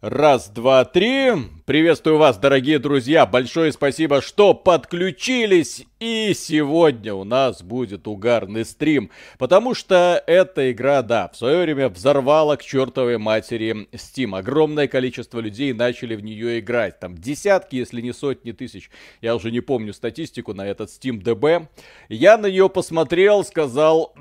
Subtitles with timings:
[0.00, 1.32] Раз, два, три.
[1.66, 3.26] Приветствую вас, дорогие друзья.
[3.26, 5.86] Большое спасибо, что подключились.
[5.98, 9.10] И сегодня у нас будет угарный стрим.
[9.38, 14.38] Потому что эта игра, да, в свое время взорвала к чертовой матери Steam.
[14.38, 17.00] Огромное количество людей начали в нее играть.
[17.00, 18.92] Там десятки, если не сотни тысяч.
[19.20, 21.66] Я уже не помню статистику на этот Steam DB.
[22.08, 24.14] Я на нее посмотрел, сказал...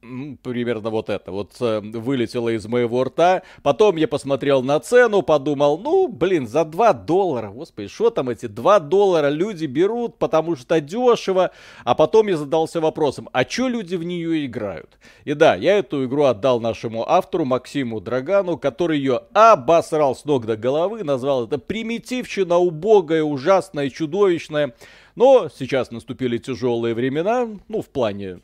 [0.00, 3.42] Примерно вот это вот э, вылетело из моего рта.
[3.62, 8.46] Потом я посмотрел на цену, подумал, ну, блин, за 2 доллара, господи, что там эти
[8.46, 11.50] 2 доллара люди берут, потому что дешево.
[11.84, 14.98] А потом я задался вопросом, а что люди в нее играют?
[15.24, 20.46] И да, я эту игру отдал нашему автору Максиму Драгану, который ее обосрал с ног
[20.46, 24.74] до головы, назвал это примитивщина, убогая, ужасная, чудовищная.
[25.20, 28.40] Но сейчас наступили тяжелые времена, ну, в плане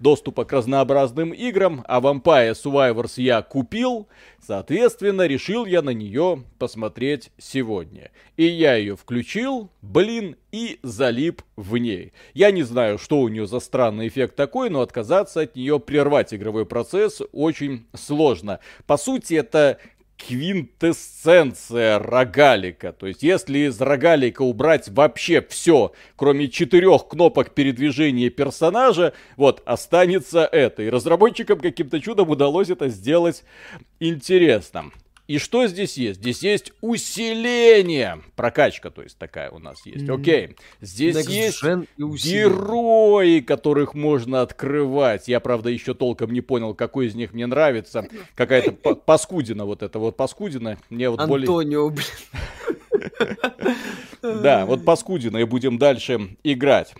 [0.00, 4.08] доступа к разнообразным играм, а Vampire Survivors я купил,
[4.40, 8.10] соответственно, решил я на нее посмотреть сегодня.
[8.38, 12.14] И я ее включил, блин, и залип в ней.
[12.32, 16.32] Я не знаю, что у нее за странный эффект такой, но отказаться от нее, прервать
[16.32, 18.60] игровой процесс очень сложно.
[18.86, 19.78] По сути, это
[20.16, 22.92] квинтэссенция рогалика.
[22.92, 30.44] То есть, если из рогалика убрать вообще все, кроме четырех кнопок передвижения персонажа, вот, останется
[30.44, 30.82] это.
[30.82, 33.44] И разработчикам каким-то чудом удалось это сделать
[34.00, 34.92] интересным.
[35.26, 36.20] И что здесь есть?
[36.20, 38.20] Здесь есть усиление.
[38.36, 40.08] Прокачка, то есть такая у нас есть.
[40.08, 40.56] Окей.
[40.82, 41.62] Здесь Next есть
[42.26, 45.26] герои, которых можно открывать.
[45.26, 48.06] Я, правда, еще толком не понял, какой из них мне нравится.
[48.34, 48.72] Какая-то
[49.06, 50.76] паскудина вот эта вот паскудина.
[50.90, 52.06] Мне вот Антонио, блин.
[54.22, 56.94] Да, вот паскудина и будем дальше играть.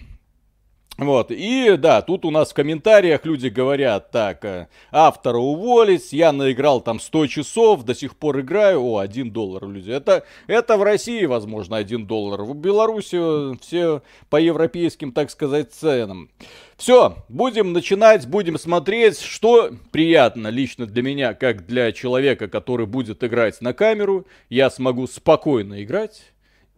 [0.96, 6.30] Вот, и да, тут у нас в комментариях люди говорят, так, э, автора уволить, я
[6.30, 9.90] наиграл там 100 часов, до сих пор играю, о, 1 доллар, люди.
[9.90, 16.30] Это, это в России, возможно, 1 доллар, в Беларуси все по европейским, так сказать, ценам.
[16.76, 23.24] Все, будем начинать, будем смотреть, что приятно лично для меня, как для человека, который будет
[23.24, 26.22] играть на камеру, я смогу спокойно играть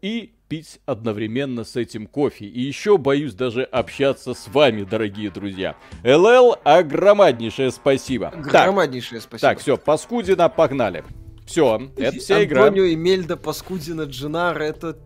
[0.00, 2.46] и пить одновременно с этим кофе.
[2.46, 5.76] И еще боюсь даже общаться с вами, дорогие друзья.
[6.04, 8.28] ЛЛ, огромнейшее спасибо.
[8.28, 9.48] Огромнейшее спасибо.
[9.48, 11.04] Так, все, Паскудина, погнали.
[11.46, 12.64] Все, это вся игра.
[12.64, 14.98] Антонио Эмельда, Паскудина, Джинар, это...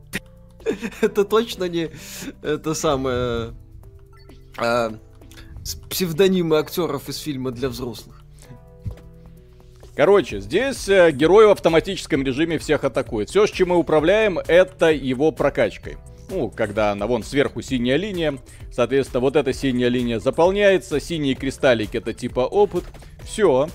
[1.00, 1.90] это точно не
[2.42, 3.54] это самое...
[4.58, 4.92] А,
[5.88, 8.19] псевдонимы актеров из фильма для взрослых.
[10.00, 13.28] Короче, здесь э, герой в автоматическом режиме всех атакует.
[13.28, 15.98] Все, с чем мы управляем, это его прокачкой.
[16.30, 18.38] Ну, когда она вон сверху синяя линия,
[18.72, 22.84] соответственно, вот эта синяя линия заполняется, синие кристаллики это типа опыт.
[23.24, 23.68] Все.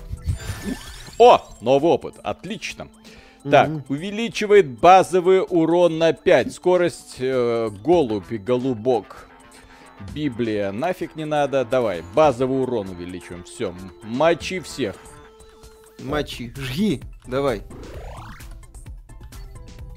[1.20, 2.88] О, новый опыт, отлично.
[3.48, 3.82] Так, mm-hmm.
[3.88, 6.52] увеличивает базовый урон на 5.
[6.52, 9.28] Скорость э, голубь и голубок.
[10.12, 11.64] Библия нафиг не надо.
[11.64, 13.44] Давай, базовый урон увеличиваем.
[13.44, 13.72] Все,
[14.02, 14.96] мочи всех.
[16.00, 16.52] Мочи.
[16.56, 17.00] Жги.
[17.26, 17.62] Давай.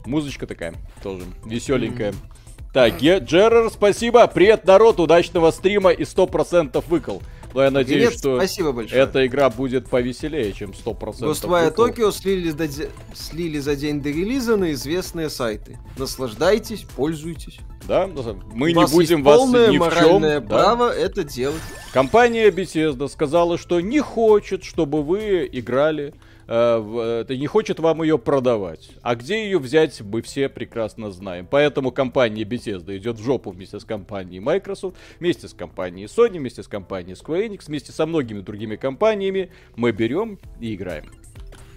[0.06, 0.74] Музычка такая
[1.04, 2.12] тоже веселенькая.
[2.12, 2.74] Mm-hmm.
[2.74, 4.28] Так, Джеррер, спасибо.
[4.28, 7.22] Привет, народ, удачного стрима и 100% выкол.
[7.60, 9.02] Но я надеюсь, Привет, что спасибо большое.
[9.02, 11.20] эта игра будет повеселее, чем 100%.
[11.20, 12.70] Ghostwire Tokyo слили, до...
[13.14, 15.78] слили за день до релиза на известные сайты.
[15.98, 17.60] Наслаждайтесь, пользуйтесь.
[17.86, 18.08] Да,
[18.54, 20.22] мы не будем вас ни в чем.
[20.22, 20.40] Да.
[20.40, 21.62] право это делать.
[21.92, 26.14] Компания Bethesda сказала, что не хочет, чтобы вы играли
[26.50, 28.90] э, не хочет вам ее продавать.
[29.02, 31.48] А где ее взять, мы все прекрасно знаем.
[31.50, 36.64] Поэтому компания Bethesda идет в жопу вместе с компанией Microsoft, вместе с компанией Sony, вместе
[36.64, 39.52] с компанией Square Enix, вместе со многими другими компаниями.
[39.76, 41.06] Мы берем и играем.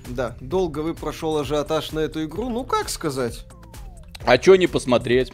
[0.08, 3.44] Да, долго вы прошел ажиотаж на эту игру, ну как сказать?
[4.24, 5.32] А чё не посмотреть?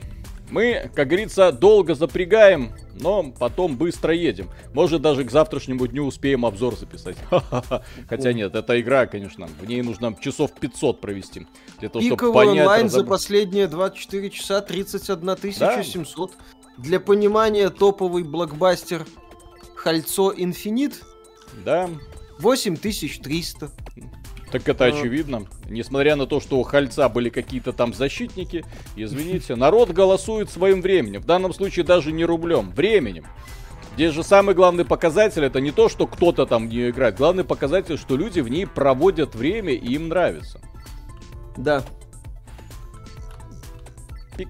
[0.51, 4.51] Мы, как говорится, долго запрягаем, но потом быстро едем.
[4.73, 7.17] Может, даже к завтрашнему дню успеем обзор записать.
[8.09, 11.47] Хотя нет, эта игра, конечно, в ней нужно часов 500 провести.
[11.81, 12.61] Для того, чтобы понять...
[12.61, 13.01] онлайн разоб...
[13.01, 16.31] за последние 24 часа 31 700.
[16.31, 16.37] Да?
[16.79, 19.07] Для понимания, топовый блокбастер
[19.75, 21.03] Хальцо Инфинит.
[21.65, 21.91] Да.
[22.39, 23.71] 8300.
[24.51, 24.89] Так это а...
[24.89, 25.47] очевидно.
[25.69, 28.65] Несмотря на то, что у Хальца были какие-то там защитники,
[28.97, 31.21] извините, народ голосует своим временем.
[31.21, 33.25] В данном случае даже не рублем, временем.
[33.95, 37.17] Здесь же самый главный показатель это не то, что кто-то там в нее играет.
[37.17, 40.61] Главный показатель, что люди в ней проводят время и им нравится.
[41.57, 41.83] Да.
[44.37, 44.49] Пик.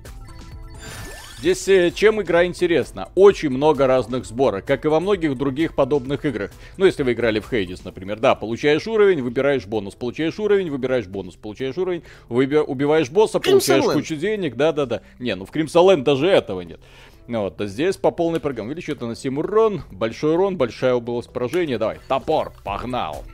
[1.39, 3.11] Здесь э, чем игра интересна?
[3.15, 6.51] Очень много разных сборок, как и во многих других подобных играх.
[6.77, 11.07] Ну, если вы играли в Хейдис, например, да, получаешь уровень, выбираешь бонус, получаешь уровень, выбираешь
[11.07, 15.03] бонус, получаешь уровень, выби- убиваешь босса, получаешь Crimson кучу денег, да-да-да.
[15.21, 16.81] Не, ну в Кримсоленд даже этого нет.
[17.29, 18.75] Ну Вот, а здесь по полной программе.
[18.75, 21.79] Это наносим урон, большой урон, большая область поражения.
[21.79, 23.25] Давай, топор, погнал.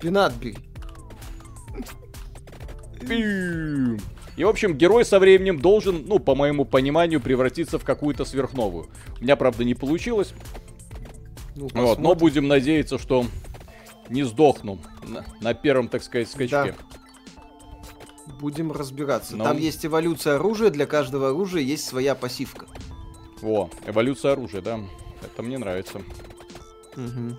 [0.00, 0.56] Пинат бери.
[3.06, 3.98] Пим.
[4.36, 8.88] И, в общем, герой со временем должен, ну, по моему пониманию, превратиться в какую-то сверхновую.
[9.20, 10.32] У меня, правда, не получилось.
[11.54, 13.26] Ну, Вот, но будем надеяться, что
[14.08, 16.74] не сдохну на, на первом, так сказать, скачке.
[18.40, 19.36] Будем разбираться.
[19.36, 19.44] Ну.
[19.44, 22.66] Там есть эволюция оружия, для каждого оружия есть своя пассивка.
[23.40, 24.80] Во, эволюция оружия, да.
[25.22, 26.00] Это мне нравится.
[26.96, 27.38] Мгм.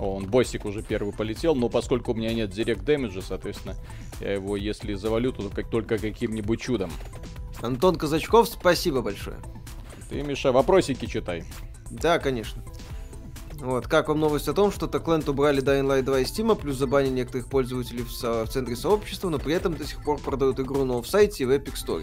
[0.00, 3.76] О, он боссик уже первый полетел, но поскольку у меня нет директ дэмэджа, соответственно,
[4.20, 6.90] я его, если завалю, то как только каким-нибудь чудом.
[7.60, 9.36] Антон Казачков, спасибо большое.
[10.08, 11.44] Ты, Миша, вопросики читай.
[11.90, 12.64] Да, конечно.
[13.58, 16.76] Вот, как вам новость о том, что Techland убрали Dying Light 2 из Steam, плюс
[16.78, 20.58] забанили некоторых пользователей в, со- в центре сообщества, но при этом до сих пор продают
[20.60, 22.02] игру на офсайте и в Epic Store.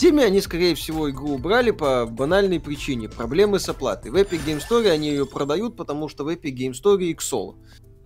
[0.00, 4.10] Steam они, скорее всего, игру убрали по банальной причине– проблемы с оплатой.
[4.10, 7.56] В Epic Game Store они ее продают, потому что в Epic Game Store и Xolo.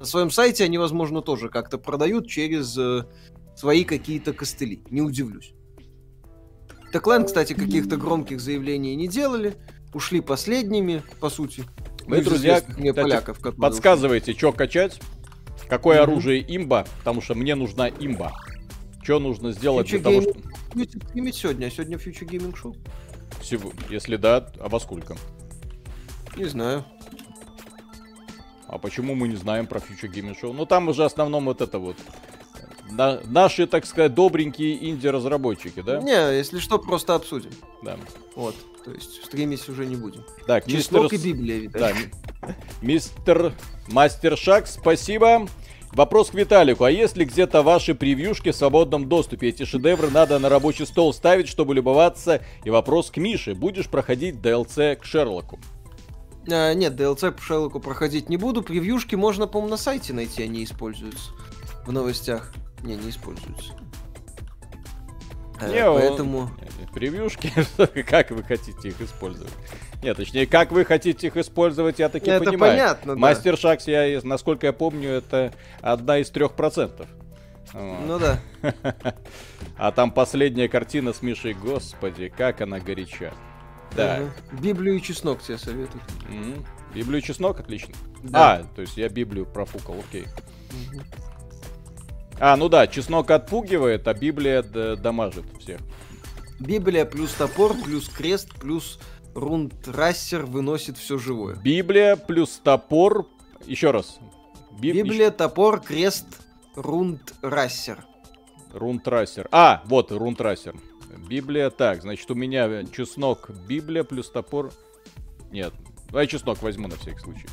[0.01, 3.05] На своем сайте они, возможно, тоже как-то продают через э,
[3.57, 4.83] свои какие-то костыли.
[4.91, 5.55] Не удивлюсь.
[6.93, 9.55] Techland, кстати, каких-то громких заявлений не делали.
[9.93, 11.65] Ушли последними, по сути.
[12.07, 15.01] Мы, из друзья, мне кстати, поляков, Подсказывайте, что качать,
[15.69, 16.11] какое Мгм.
[16.11, 18.33] оружие имба, потому что мне нужна имба.
[19.03, 20.43] Что нужно сделать Future для того, чтобы...
[20.75, 22.77] Gaming сегодня, а сегодня Future Gaming Show?
[23.41, 25.17] Всего- Если да, а во сколько?
[26.37, 26.85] Не знаю.
[28.67, 30.53] А почему мы не знаем про Future Gaming Show?
[30.53, 31.97] Ну там уже в основном вот это вот.
[32.91, 36.01] на- наши, так сказать, добренькие инди-разработчики, да?
[36.01, 37.51] Не, если что, просто обсудим.
[37.83, 37.97] Да.
[38.37, 38.55] Вот.
[38.85, 40.23] То есть стримить уже не будем.
[40.47, 40.83] Так, мистер...
[40.83, 41.81] Чеснок и С- Библия, видать.
[41.81, 43.55] Да, ми- мистер
[43.89, 45.49] Мастер Шаг, спасибо.
[45.95, 46.85] Вопрос к Виталику.
[46.85, 49.49] А если где-то ваши превьюшки в свободном доступе?
[49.49, 52.43] Эти шедевры надо на рабочий стол ставить, чтобы любоваться.
[52.65, 53.55] И вопрос к Мише.
[53.55, 55.59] Будешь проходить DLC к Шерлоку?
[56.51, 58.63] А, нет, DLC по Шерлоку проходить не буду.
[58.63, 61.31] Превьюшки можно, по-моему, на сайте найти, они используются.
[61.87, 62.53] В новостях.
[62.83, 63.73] Не, не используются.
[65.61, 66.51] Э, Не, он- поэтому...
[66.93, 67.53] Превьюшки?
[68.09, 69.53] Как вы хотите их использовать?
[70.05, 72.73] Нет, точнее, как вы хотите их использовать, я таки Это понимаю.
[72.73, 73.19] понятно, да.
[73.19, 77.09] Мастер Шаг, я, насколько я помню, это одна из трех процентов.
[77.73, 78.39] Ну да.
[79.77, 83.33] А там последняя картина с Мишей, господи, как она горяча.
[83.97, 84.61] Мгм.
[84.61, 86.03] Библию и чеснок тебе советую.
[86.95, 87.95] Библию и чеснок, отлично.
[88.23, 88.57] Да.
[88.57, 90.27] А, то есть я Библию профукал, окей.
[92.39, 95.81] А, ну да, чеснок отпугивает, а Библия дамажит всех.
[96.61, 99.01] Библия плюс топор, плюс крест, плюс
[99.35, 101.57] рунтрассер выносит все живое.
[101.57, 103.27] Библия плюс топор.
[103.67, 104.19] Еще раз.
[104.79, 106.27] Би- Библия, топор, крест,
[106.75, 108.05] рунтрассер.
[108.73, 109.49] Рунтрасер.
[109.53, 110.75] А, вот рунтрасер.
[111.29, 111.71] Библия.
[111.71, 114.73] Так, значит, у меня чеснок, Библия плюс топор.
[115.53, 115.73] Нет.
[116.09, 117.47] Давай чеснок возьму на всякий случай.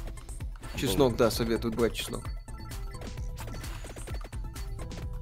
[0.76, 2.24] Чеснок, да, советуют брать чеснок.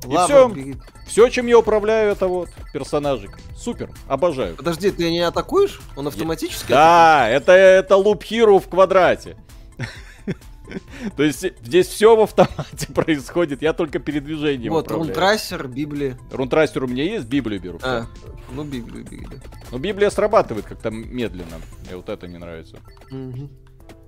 [0.05, 0.47] И Лава всё.
[0.49, 0.75] бери.
[1.05, 3.37] Все, чем я управляю, это вот персонажик.
[3.59, 4.55] Супер, обожаю.
[4.55, 5.81] Подожди, ты не атакуешь?
[5.97, 9.35] Он автоматически Да, это, это луп Hero в квадрате.
[11.17, 15.07] То есть здесь все в автомате происходит, я только передвижением Вот, управляю.
[15.09, 16.17] рунтрассер, Библия.
[16.31, 17.79] Рунтрастер у меня есть, Библию беру.
[17.81, 18.05] А,
[18.53, 19.37] ну Библию да.
[19.71, 21.57] Но Библия срабатывает как-то медленно.
[21.85, 22.77] Мне вот это не нравится.
[23.09, 23.49] Мгм.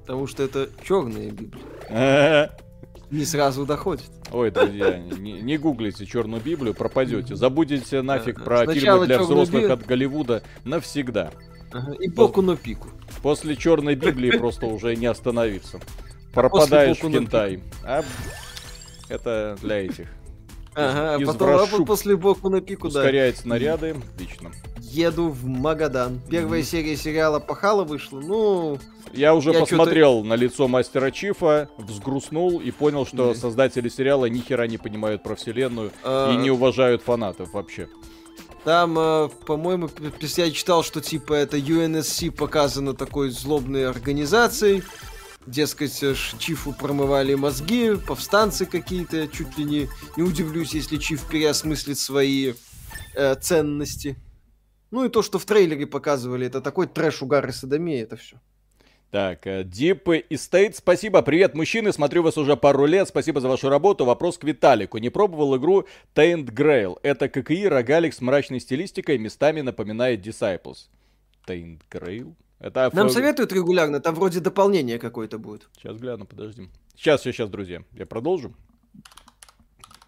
[0.01, 2.55] Потому что это черная Библия.
[3.11, 4.09] Не сразу доходит.
[4.31, 7.35] Ой, друзья, не, не гуглите черную Библию, пропадете.
[7.35, 11.31] Забудете нафиг про Сначала фильмы для «Чёрную взрослых Би- от Голливуда навсегда.
[11.73, 12.87] Ага, И боку на пику.
[13.21, 15.79] После черной Библии просто уже не остановиться.
[16.33, 17.61] Пропадаешь в кентай.
[17.83, 18.03] А
[19.09, 20.07] это для этих.
[20.73, 22.99] Ага, из потом Врашук вот после боку на пику, да.
[23.01, 23.95] Ускоряет снаряды.
[24.15, 24.51] Отлично.
[24.79, 26.21] Еду в Магадан.
[26.29, 28.19] Первая серия сериала Пахала вышла.
[28.19, 28.77] Ну,
[29.13, 33.35] Я уже Я посмотрел на лицо мастера Чифа, взгрустнул и понял, что Мгм.
[33.35, 37.87] создатели сериала ни хера не понимают про вселенную а, и не уважают фанатов вообще.
[38.63, 39.89] там, а, по-моему,
[40.37, 44.83] я читал, что типа это UNSC показано такой злобной организацией.
[45.47, 49.27] Дескать, э, Чифу промывали мозги, повстанцы какие-то.
[49.27, 52.53] Чуть ли не, не удивлюсь, если Чиф переосмыслит свои
[53.15, 54.17] э, ценности.
[54.91, 58.37] Ну и то, что в трейлере показывали, это такой трэш, угар и садомия, это все.
[59.09, 61.21] Так, э, Deep Estate, спасибо.
[61.21, 63.07] Привет, мужчины, смотрю вас уже пару лет.
[63.09, 64.05] Спасибо за вашу работу.
[64.05, 64.99] Вопрос к Виталику.
[64.99, 66.97] Не пробовал игру Taint Grail?
[67.03, 70.87] Это ККИ, рогалик с мрачной стилистикой, местами напоминает Disciples.
[71.45, 72.35] Taint Grail?
[72.61, 75.67] Это Нам фо- советуют регулярно, там вроде дополнение какое-то будет.
[75.77, 76.69] Сейчас гляну, подожди.
[76.95, 77.83] Сейчас, сейчас, сейчас, друзья.
[77.93, 78.53] Я продолжу.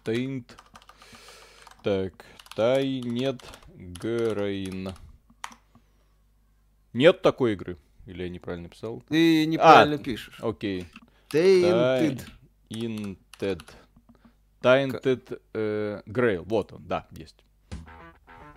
[0.04, 0.44] Taint.
[1.82, 2.12] Так,
[2.54, 3.42] Тай нет
[3.74, 4.94] Грейн.
[6.92, 7.76] Нет такой игры.
[8.06, 9.02] Или я неправильно писал?
[9.08, 9.98] Ты неправильно А.
[9.98, 10.38] пишешь.
[10.40, 10.86] Окей.
[11.32, 12.22] Tainted.
[12.70, 13.62] Tainted.
[14.62, 16.44] Tainted э, Grail.
[16.46, 17.44] Вот он, да, есть.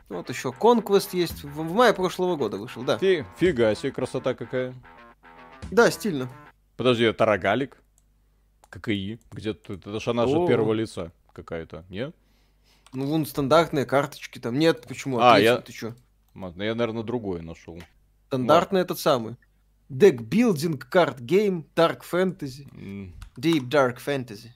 [0.09, 1.43] Вот еще Conquest есть.
[1.43, 2.97] В, в мае прошлого года вышел, да.
[2.97, 4.73] Фи- фига себе, красота какая.
[5.71, 6.29] Да, стильно.
[6.77, 7.77] Подожди, это рогалик?
[8.69, 9.19] ККИ?
[9.31, 10.43] Где-то, это ж она же О.
[10.43, 12.15] от первого лица какая-то, нет?
[12.93, 14.57] Ну, вон стандартные карточки там.
[14.57, 15.19] Нет, почему?
[15.19, 15.95] А, Отлично, я- Ты чё?
[16.35, 17.81] Ладно, я, наверное, другое нашел.
[18.27, 19.35] Стандартный этот самый.
[19.89, 22.67] Deck Building Card Game Dark Fantasy.
[22.77, 24.49] М, Deep Dark Fantasy.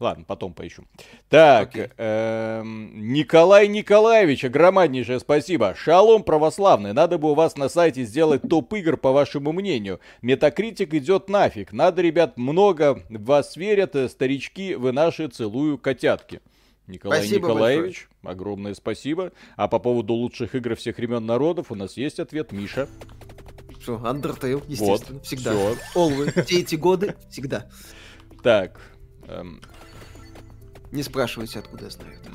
[0.00, 0.84] Ладно, потом поищу.
[1.28, 5.74] Так, эм, Николай Николаевич, огромнейшее спасибо.
[5.76, 10.00] Шалом православный, надо бы у вас на сайте сделать топ игр, по вашему мнению.
[10.22, 11.72] Метакритик идет нафиг.
[11.72, 16.40] Надо, ребят, много в вас верят, э, старички, вы наши, целую котятки.
[16.86, 19.32] Николай Спасибо Николаевич, огромное спасибо.
[19.56, 22.88] А по поводу лучших игр всех времен народов у нас есть ответ, Миша.
[23.80, 25.20] Все, Undertale, естественно.
[25.20, 25.52] всегда.
[25.52, 25.76] всё.
[25.94, 26.44] Always.
[26.46, 27.68] Все эти годы, всегда.
[28.42, 28.80] Так,
[29.28, 29.60] эм,
[30.92, 32.30] Не спрашивайте, откуда я знаю это.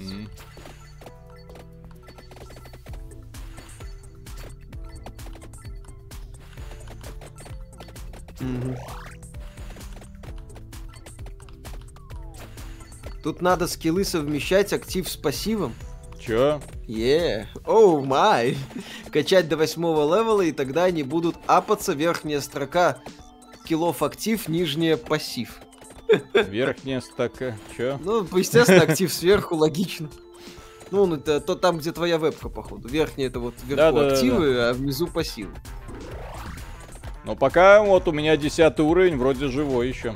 [8.39, 8.75] Мгм.
[13.23, 15.73] Тут надо скиллы совмещать актив с пассивом.
[16.19, 16.61] чё?
[16.87, 18.55] Е, оу май.
[19.11, 22.99] Качать до восьмого левела, и тогда они будут апаться верхняя строка
[23.63, 25.59] скиллов актив, нижняя пассив.
[26.33, 27.99] Верхняя стака, чё?
[28.03, 30.09] Ну, естественно, актив сверху, логично.
[30.91, 32.87] Ну, ну, это то там, где твоя вебка, походу.
[32.87, 34.13] Верхняя это вот вверху Да-да-да-да.
[34.15, 35.53] активы, а внизу пассивы.
[37.23, 40.15] Но пока вот у меня десятый уровень, вроде живой еще.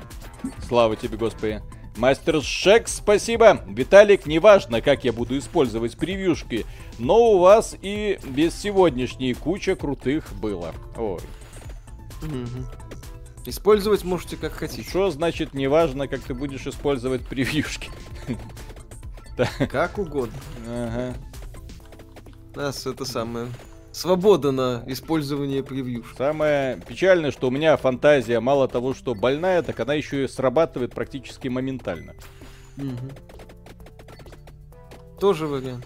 [0.67, 1.62] Слава тебе, Господи.
[1.98, 3.62] Мастер Шек, спасибо.
[3.67, 6.65] Виталик, неважно, как я буду использовать превьюшки,
[6.98, 10.74] но у вас и без сегодняшней куча крутых было.
[10.96, 11.19] Ой,
[12.22, 12.65] Мгм.
[13.46, 14.88] Использовать можете как хотите.
[14.88, 17.89] что значит неважно, как ты будешь использовать превьюшки?
[19.72, 20.38] Как угодно.
[20.67, 21.15] Ага.
[22.55, 23.48] Нас это самое...
[23.91, 26.03] Свобода на использование превью.
[26.17, 30.93] Самое печальное, что у меня фантазия мало того, что больная, так она еще и срабатывает
[30.93, 32.13] практически моментально.
[35.19, 35.86] Тоже вариант.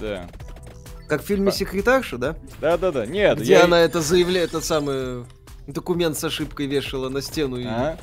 [0.00, 0.28] Да.
[1.08, 2.36] Как в фильме Па- «Секретарша», да?
[2.60, 3.06] Да-да-да.
[3.06, 3.64] Нет, Где я...
[3.64, 5.24] она это заявляет, этот самый
[5.66, 7.56] документ с ошибкой вешала на стену.
[7.56, 7.98] и- Ага.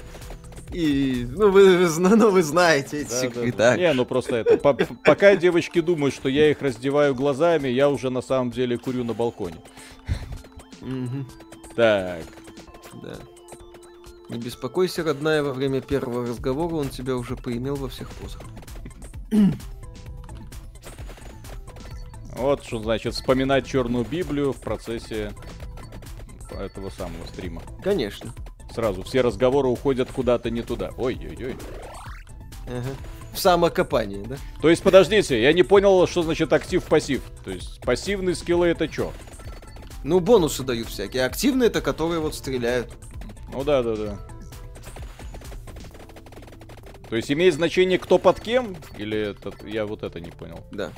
[0.73, 3.27] И, ну, вы, ну, вы знаете эти Да, да, да.
[3.35, 3.79] секретарь.
[3.79, 4.57] Не, ну просто это.
[4.57, 9.03] по- Пока девочки думают, что я их раздеваю глазами, я уже на самом деле курю
[9.03, 9.57] на балконе.
[11.75, 12.23] Так.
[13.03, 13.15] да.
[14.29, 18.41] Не беспокойся, родная, во время первого разговора он тебя уже поимел во всех позах.
[22.35, 25.31] Вот что значит вспоминать черную Библию в процессе
[26.51, 27.61] этого самого стрима.
[27.83, 28.33] Конечно.
[28.73, 30.91] Сразу все разговоры уходят куда-то не туда.
[30.97, 31.55] Ой-ой-ой.
[32.67, 32.89] Ага.
[33.33, 34.37] В самокопании, да?
[34.61, 37.21] То есть, подождите, я не понял, что значит актив-пассив.
[37.43, 39.11] То есть, пассивные скиллы это что?
[40.03, 41.25] Ну, бонусы дают всякие.
[41.25, 42.93] Активные это которые вот стреляют.
[43.51, 44.19] Ну да, да, да.
[47.09, 48.75] То есть имеет значение кто под кем?
[48.97, 50.65] Или это, я вот это не понял.
[50.71, 50.91] Да.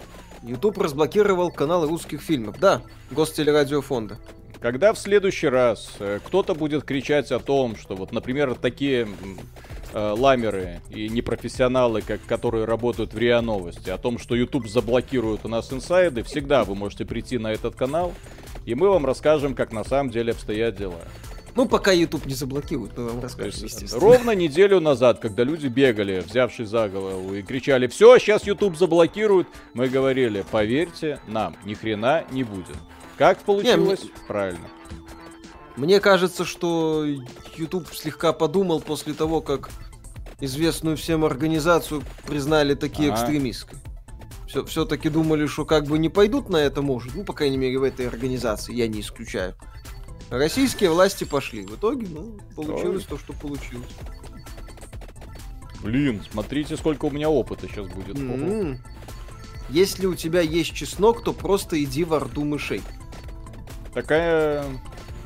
[0.47, 2.59] YouTube разблокировал каналы русских фильмов.
[2.59, 4.17] Да, Гостелерадиофонда.
[4.59, 9.07] Когда в следующий раз э, кто-то будет кричать о том, что вот, например, такие
[9.93, 15.41] э, ламеры и непрофессионалы, как, которые работают в РИА Новости, о том, что YouTube заблокирует
[15.43, 18.13] у нас инсайды, всегда вы можете прийти на этот канал,
[18.65, 21.01] и мы вам расскажем, как на самом деле обстоят дела.
[21.57, 23.99] Ну, пока YouTube не заблокирует, мы вам расскажем, естественно.
[23.99, 29.47] ровно неделю назад, когда люди бегали, взявшись за голову, и кричали, все, сейчас YouTube заблокируют,
[29.73, 32.75] мы говорили, поверьте нам, ни хрена не будет.
[33.17, 34.05] Как получилось?
[34.27, 34.67] Правильно.
[35.77, 37.05] Мне кажется, что
[37.55, 39.71] YouTube слегка подумал после того, как
[40.39, 43.79] известную всем организацию признали такие экстремистской.
[44.47, 47.15] Все, все-таки думали, что как бы не пойдут на это, может.
[47.15, 49.55] Ну, по крайней мере, в этой организации, я не исключаю.
[50.29, 51.65] Российские власти пошли.
[51.65, 53.87] В итоге, ну, получилось то, что получилось.
[55.81, 58.17] Блин, смотрите, сколько у меня опыта сейчас будет.
[58.17, 58.79] М.
[59.69, 62.81] Если у тебя есть чеснок, то просто иди в орду мышей.
[63.93, 64.65] Такая...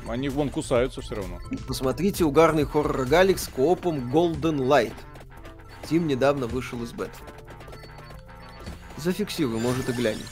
[0.08, 1.38] Они вон кусаются все равно.
[1.66, 4.94] Посмотрите угарный хоррор Галик с коопом Golden Light.
[5.88, 7.10] Тим недавно вышел из бет.
[8.96, 10.26] Зафиксируй, может и глянем.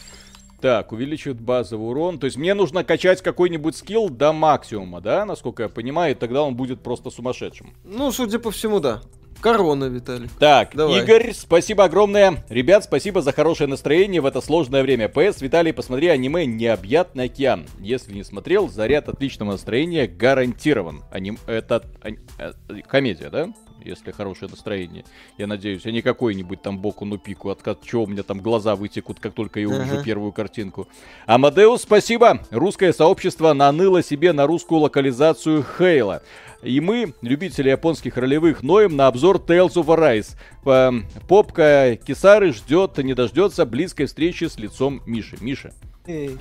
[0.61, 2.19] Так, увеличивает базовый урон.
[2.19, 6.43] То есть мне нужно качать какой-нибудь скилл до максимума, да, насколько я понимаю, и тогда
[6.43, 7.75] он будет просто сумасшедшим.
[7.85, 9.01] Ну, судя по всему, да.
[9.41, 10.29] Корона, Виталий.
[10.39, 11.03] Так, Давай.
[11.03, 12.45] Игорь, спасибо огромное.
[12.51, 15.09] Ребят, спасибо за хорошее настроение в это сложное время.
[15.09, 17.67] ПС, Виталий, посмотри аниме «Необъятный океан».
[17.79, 21.03] Если не смотрел, заряд отличного настроения гарантирован.
[21.11, 21.39] Аним...
[21.47, 22.19] Это ани...
[22.39, 22.53] Э,
[22.87, 23.49] комедия, да?
[23.85, 25.05] Если хорошее настроение.
[25.39, 28.77] Я надеюсь, а не какой-нибудь там боку ну пику, от чего у меня там глаза
[28.77, 30.05] вытекут, как только я увижу uh-huh.
[30.05, 30.89] первую картинку.
[31.27, 32.41] Амадеус, спасибо!
[32.51, 36.23] Русское сообщество наныло себе на русскую локализацию Хейла.
[36.63, 41.07] И мы, любители японских ролевых, ноем на обзор Tales of Arise.
[41.27, 45.37] Попка Кисары ждет, не дождется близкой встречи с лицом Миши.
[45.41, 45.73] Миша.
[46.07, 46.39] Эй,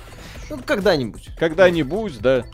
[0.48, 1.30] ну, когда-нибудь.
[1.38, 2.44] Когда-нибудь, да.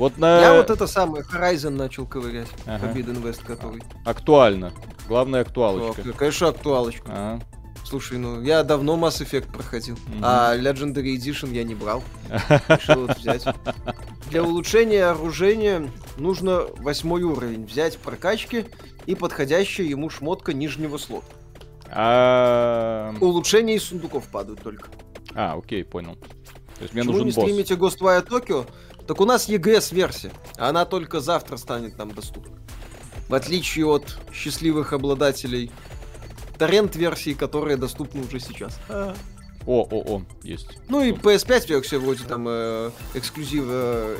[0.00, 0.40] Вот на...
[0.40, 2.48] Я вот это самое Horizon начал ковырять.
[2.64, 2.86] Ага.
[2.86, 3.82] Forbidden West который.
[4.06, 4.72] Актуально.
[5.06, 6.00] Главная актуалочка.
[6.00, 7.12] О, конечно, актуалочка.
[7.12, 7.42] Ага.
[7.84, 10.20] Слушай, ну я давно Mass Effect проходил, mm-hmm.
[10.22, 12.02] а Legendary Edition я не брал.
[12.68, 13.44] Решил вот взять.
[14.30, 18.68] Для улучшения оружия нужно восьмой уровень взять в прокачке
[19.04, 21.26] и подходящая ему шмотка нижнего слота.
[21.90, 23.12] А...
[23.20, 24.88] Улучшения из сундуков падают только.
[25.34, 26.16] А, окей, понял.
[26.80, 27.44] То есть мне Почему нужен не босс.
[27.44, 28.66] стримите Ghostwire Tokyo?
[29.10, 30.30] Так у нас EGS-версия.
[30.56, 32.56] Она только завтра станет нам доступна.
[33.28, 35.72] В отличие от счастливых обладателей
[36.58, 38.78] торрент-версии, которые доступны уже сейчас.
[38.88, 39.14] О,
[39.66, 40.78] о, о, есть.
[40.88, 44.18] Ну и PS5 версия вроде там э, эксклюзив э,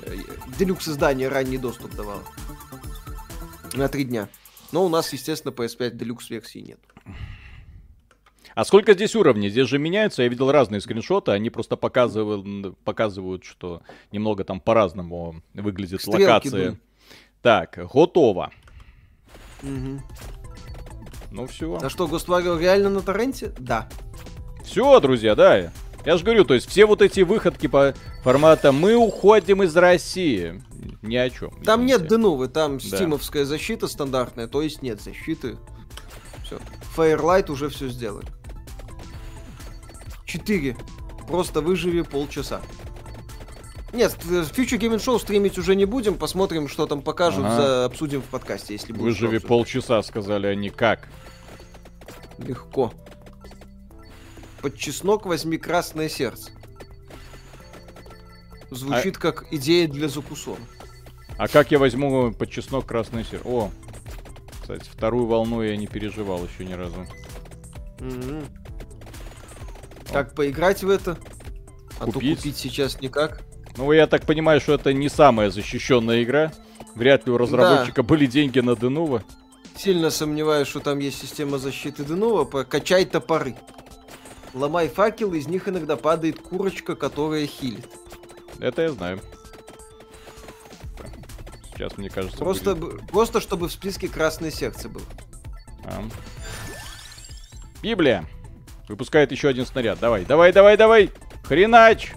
[0.00, 0.16] э,
[0.58, 2.22] делюкс издания ранний доступ давал.
[3.74, 4.30] На три дня.
[4.72, 6.80] Но у нас, естественно, PS5 делюкс версии нет.
[8.54, 9.48] А сколько здесь уровней?
[9.48, 10.22] Здесь же меняются.
[10.22, 11.32] Я видел разные скриншоты.
[11.32, 16.50] Они просто показывают, показывают что немного там по-разному выглядит Стрелки локация.
[16.70, 16.80] Были.
[17.40, 18.50] Так, готово.
[19.62, 20.00] Угу.
[21.30, 21.78] Ну все.
[21.82, 23.54] А что, Ghost реально на торренте?
[23.58, 23.88] Да.
[24.64, 25.72] Все, друзья, да.
[26.04, 30.62] Я же говорю, то есть все вот эти выходки по формата «мы уходим из России»
[31.00, 31.50] ни о чем.
[31.62, 32.84] Там нет дынувы, там да.
[32.84, 35.58] стимовская защита стандартная, то есть нет защиты.
[36.44, 36.58] Все.
[36.96, 38.26] Firelight уже все сделали.
[40.32, 40.76] 4.
[41.28, 42.60] Просто выживи полчаса.
[43.92, 47.56] Нет, Future Gaming Show стримить уже не будем, посмотрим, что там покажут, ага.
[47.56, 49.02] за, обсудим в подкасте, если будет.
[49.02, 51.08] Выживи полчаса, сказали они, как?
[52.38, 52.92] Легко.
[54.62, 56.50] Под чеснок возьми красное сердце.
[58.70, 59.20] Звучит а...
[59.20, 60.64] как идея для закусона.
[61.36, 63.46] А как я возьму под чеснок красное сердце?
[63.46, 63.70] О,
[64.62, 67.06] кстати, вторую волну я не переживал еще ни разу.
[67.98, 68.61] Mm-hmm.
[70.12, 71.18] Как поиграть в это?
[71.98, 72.38] А купить?
[72.38, 73.42] то купить сейчас никак.
[73.76, 76.52] Ну, я так понимаю, что это не самая защищенная игра.
[76.94, 78.08] Вряд ли у разработчика да.
[78.08, 79.24] были деньги на Денува.
[79.76, 82.44] Сильно сомневаюсь, что там есть система защиты Денува.
[82.44, 83.56] Качай топоры.
[84.52, 87.88] Ломай факел, из них иногда падает курочка, которая хилит.
[88.58, 89.20] Это я знаю.
[91.72, 92.36] Сейчас, мне кажется...
[92.36, 93.06] Просто, будет...
[93.06, 95.00] просто чтобы в списке красной секции был.
[95.84, 96.04] А.
[97.82, 98.26] Библия.
[98.92, 99.98] Выпускает еще один снаряд.
[100.00, 101.10] Давай, давай, давай, давай!
[101.44, 102.12] Хренач!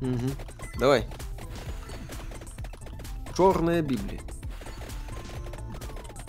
[0.00, 0.30] Угу.
[0.80, 1.06] Давай.
[3.36, 4.20] Черная Библия.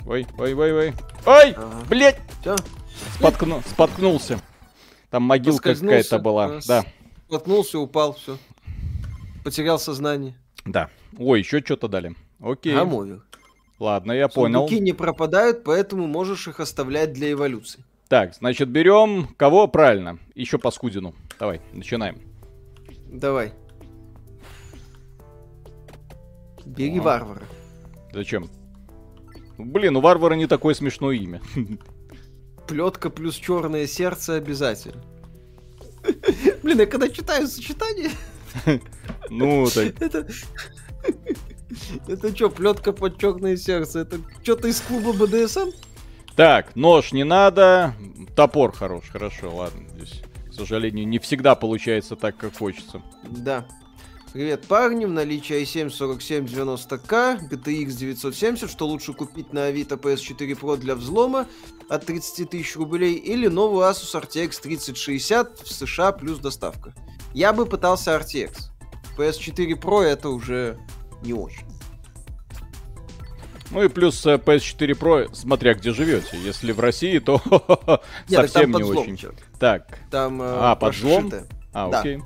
[0.06, 0.94] Ой, ой, ой, ой.
[1.26, 1.50] Ой!
[1.50, 1.84] Ага.
[1.88, 2.20] Блять!
[2.42, 2.54] Все.
[3.16, 3.60] Споткну...
[3.66, 4.40] Споткнулся.
[5.10, 6.60] Там могилка какая-то была.
[6.60, 6.66] С...
[6.68, 6.84] Да.
[7.26, 8.38] Споткнулся, упал, все.
[9.42, 10.36] Потерял сознание.
[10.64, 10.90] Да.
[11.18, 12.14] Ой, еще что-то дали.
[12.40, 12.76] Окей.
[12.76, 13.24] Гамовер.
[13.80, 14.60] Ладно, я понял.
[14.60, 17.84] Сундуки не пропадают, поэтому можешь их оставлять для эволюции.
[18.10, 20.18] Так, значит, берем кого правильно?
[20.34, 21.14] Еще паскудину.
[21.38, 22.20] Давай, начинаем.
[23.06, 23.52] Давай.
[26.66, 27.02] Бери а.
[27.02, 27.44] варвара.
[28.12, 28.50] Зачем?
[29.58, 31.40] Блин, у варвара не такое смешное имя.
[32.66, 35.04] Плетка плюс черное сердце обязательно.
[36.64, 38.10] Блин, я когда читаю сочетание...
[39.28, 40.02] Ну, так...
[40.02, 40.26] Это...
[42.08, 44.00] Это что, плетка под черное сердце?
[44.00, 45.70] Это что-то из клуба БДСМ?
[46.40, 47.94] Так, нож не надо.
[48.34, 49.86] Топор хорош, хорошо, ладно.
[49.90, 53.02] Здесь, к сожалению, не всегда получается так, как хочется.
[53.24, 53.68] Да.
[54.32, 60.78] Привет, парни, в наличии i7 4790K, GTX 970, что лучше купить на Авито PS4 Pro
[60.78, 61.46] для взлома
[61.90, 66.94] от 30 тысяч рублей или новую Asus RTX 3060 в США плюс доставка.
[67.34, 68.70] Я бы пытался RTX.
[69.18, 70.78] PS4 Pro это уже
[71.22, 71.69] не очень.
[73.70, 76.38] Ну и плюс э, PS4 Pro, смотря где живете.
[76.42, 77.40] Если в России, то
[78.28, 79.18] Нет, совсем не очень.
[79.58, 81.30] Так, Там, э, А, под взлом?
[81.30, 81.48] прошито.
[81.72, 82.00] а, Да.
[82.00, 82.20] окей.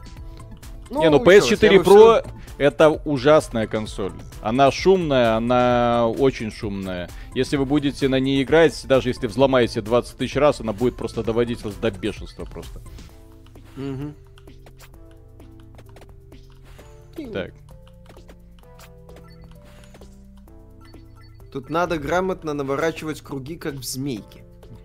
[0.91, 4.13] Ну, не, ну ещё раз, PS4 я бы Pro это ужасная консоль.
[4.41, 7.11] Она шумная, она очень шумная.
[7.35, 11.23] Если вы будете на ней играть, даже если взломаете 20 тысяч раз, она будет просто
[11.25, 12.81] доводить вас до бешенства просто.
[13.77, 14.15] Мгм.
[17.33, 17.55] Так.
[21.55, 24.43] Тут надо грамотно наворачивать круги, как в змейке.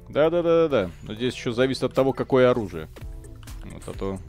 [0.08, 0.92] Да-да-да-да.
[1.02, 2.88] Но здесь еще зависит от того, какое оружие.
[3.64, 4.20] Вот, а то...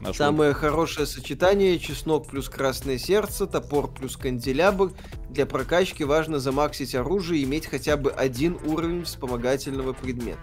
[0.00, 4.92] наш Самое хорошее сочетание чеснок плюс красное сердце, топор плюс канделябр.
[5.30, 10.38] Для прокачки важно замаксить оружие и иметь хотя бы один уровень вспомогательного предмета.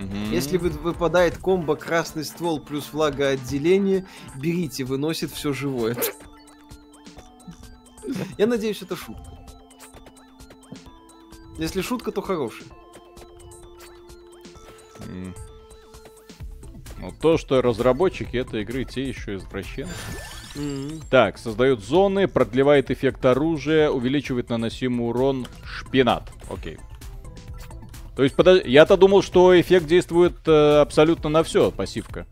[0.00, 0.30] Мгм.
[0.30, 5.96] Если вы- выпадает комбо красный ствол плюс влагоотделение, берите, выносит все живое.
[8.38, 9.43] Я надеюсь, это шутка.
[11.58, 12.68] Если шутка, то хорошая.
[15.08, 15.34] М.
[16.98, 19.92] Ну, то, что разработчики этой игры, те еще извращенцы.
[20.56, 21.00] М.
[21.10, 26.30] Так, создает зоны, продлевает эффект оружия, увеличивает наносимый урон шпинат.
[26.48, 26.78] Окей.
[28.16, 32.26] То есть, подож- я-то думал, что эффект действует э, абсолютно на все, пассивка.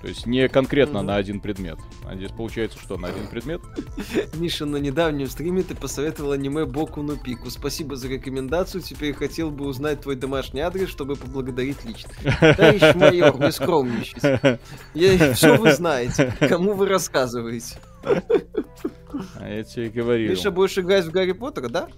[0.00, 1.78] То есть не конкретно на один предмет.
[2.06, 3.60] А здесь получается, что на один предмет.
[4.34, 7.50] Миша, на недавнем стриме ты посоветовал аниме Боку ну Пику.
[7.50, 8.80] Спасибо за рекомендацию.
[8.80, 12.10] Теперь хотел бы узнать твой домашний адрес, чтобы поблагодарить лично.
[12.40, 14.58] Товарищ майор, не скромничайте.
[14.94, 16.34] Я, все вы знаете.
[16.48, 17.76] Кому вы рассказываете?
[18.02, 20.30] А я тебе говорил.
[20.30, 21.88] Миша, будешь играть в Гарри Поттера, да?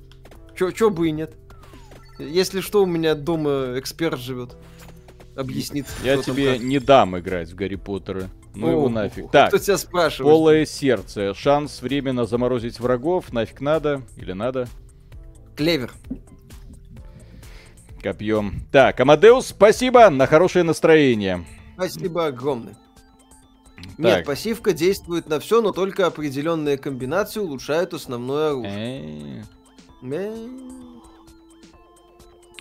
[0.57, 1.35] Чё, чё бы и нет.
[2.19, 4.57] Если что, у меня дома эксперт живет.
[5.37, 5.87] Объяснит.
[6.05, 6.63] Я кто тебе как.
[6.63, 8.29] не дам играть в Гарри Поттера.
[8.55, 9.29] Ну его О, нафиг.
[9.29, 10.31] Кто Так, тебя спрашивает?
[10.31, 11.33] полое сердце.
[11.35, 13.33] Шанс временно заморозить врагов.
[13.33, 14.03] Нафиг надо?
[14.17, 14.69] Или надо?
[15.57, 15.91] Клевер.
[18.03, 18.67] Копьем.
[18.73, 21.45] Так, Амадеус, спасибо на хорошее настроение.
[21.75, 22.77] Спасибо огромное.
[23.77, 23.99] Так.
[23.99, 29.41] Нет, пассивка действует на все, но только определенные комбинации улучшают основное оружие.
[29.41, 29.43] Э,
[30.05, 30.49] Э,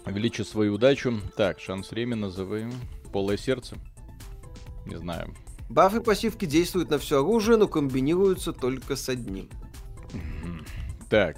[0.05, 1.19] Увеличу свою удачу.
[1.37, 2.73] Так, шанс временно называем.
[3.11, 3.77] Полое сердце.
[4.85, 5.33] Не знаю.
[5.69, 9.49] Бафы пассивки действуют на все оружие, но комбинируются только с одним.
[11.09, 11.37] Так.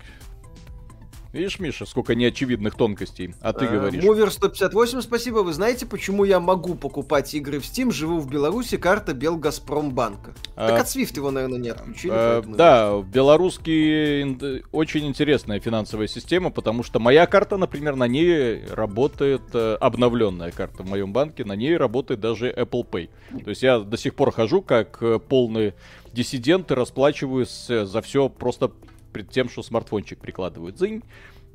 [1.34, 3.34] Видишь, Миша, сколько неочевидных тонкостей.
[3.42, 4.04] А ты А, говоришь.
[4.04, 5.40] Мувер 158, спасибо.
[5.40, 7.92] Вы знаете, почему я могу покупать игры в Steam?
[7.92, 10.36] Живу в Беларуси, карта Белгазпромбанка.
[10.56, 12.14] А, Так от Swift его, наверное, не отключили.
[12.14, 18.08] Э, поэтому- Да, белорусский ин- очень интересная финансовая система, потому что моя карта, например, на
[18.08, 23.10] ней работает э, обновленная карта в моем банке, на ней работает даже Apple Pay.
[23.44, 25.74] То есть я до сих пор хожу как э, полный
[26.14, 28.70] диссидент и расплачиваюсь э, за все просто
[29.14, 30.78] пред тем, что смартфончик прикладывают.
[30.78, 31.04] Зынь.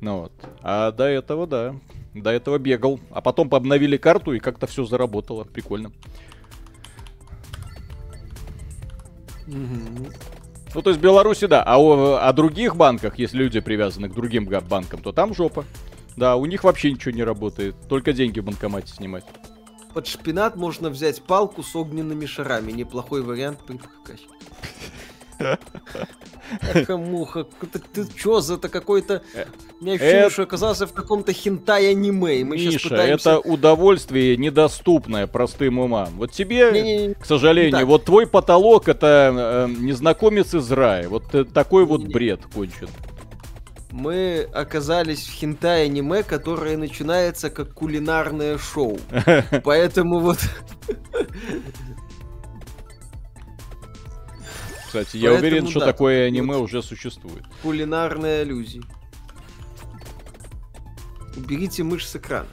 [0.01, 0.31] Ну вот.
[0.61, 1.75] А до этого, да.
[2.15, 2.99] До этого бегал.
[3.11, 5.43] А потом обновили карту и как-то все заработало.
[5.43, 5.91] Прикольно.
[9.45, 11.63] Ну, то есть в Беларуси, да.
[11.63, 15.65] А о, о других банках, если люди привязаны к другим банкам, то там жопа.
[16.15, 17.75] Да, у них вообще ничего не работает.
[17.87, 19.25] Только деньги в банкомате снимать.
[19.93, 22.71] Под шпинат можно взять палку с огненными шарами.
[22.71, 23.79] Неплохой вариант при
[26.61, 29.21] Эха, муха, ты, ты чё за это какой-то...
[29.33, 29.45] Э,
[29.79, 33.29] У меня ощущение, это- что оказался в каком-то хентай-аниме, мы сейчас Миша, пытаемся...
[33.29, 36.09] это удовольствие недоступное простым умам.
[36.15, 37.87] Вот тебе, к сожалению, не так.
[37.87, 41.07] вот твой потолок это э, незнакомец из рая.
[41.07, 42.89] Вот э, такой вот бред кончен.
[43.91, 48.99] Мы оказались в хентай-аниме, которое начинается как кулинарное шоу.
[49.63, 50.37] Поэтому вот...
[54.89, 57.43] Кстати, я Поэтому уверен, что да, такое вот- аниме уже существует.
[57.61, 58.81] Кулинарные аллюзии.
[61.37, 62.47] Уберите мышь с экрана.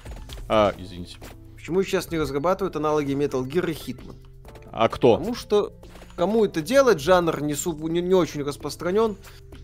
[0.46, 1.16] А, извините.
[1.54, 4.16] Почему сейчас не разрабатывают аналоги Metal Gear и Hitman?
[4.70, 5.16] А кто?
[5.16, 5.72] Потому что
[6.14, 9.16] кому это делать, жанр не, су- не, не очень распространен,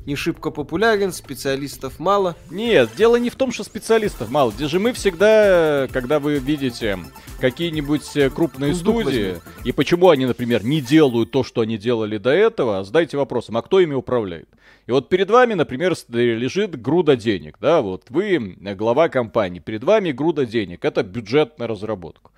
[0.06, 2.36] не шибко популярен, специалистов мало.
[2.50, 4.50] Нет, дело не в том, что специалистов мало.
[4.50, 6.98] Где же мы всегда, когда вы видите
[7.40, 12.18] какие-нибудь э, крупные Сундук студии, и почему они, например, не делают то, что они делали
[12.18, 14.48] до этого, задайте вопросом, а кто ими управляет?
[14.86, 19.84] И вот перед вами, например, лежит груда денег, да, вот вы э, глава компании, перед
[19.84, 22.32] вами груда денег, это бюджет на разработку.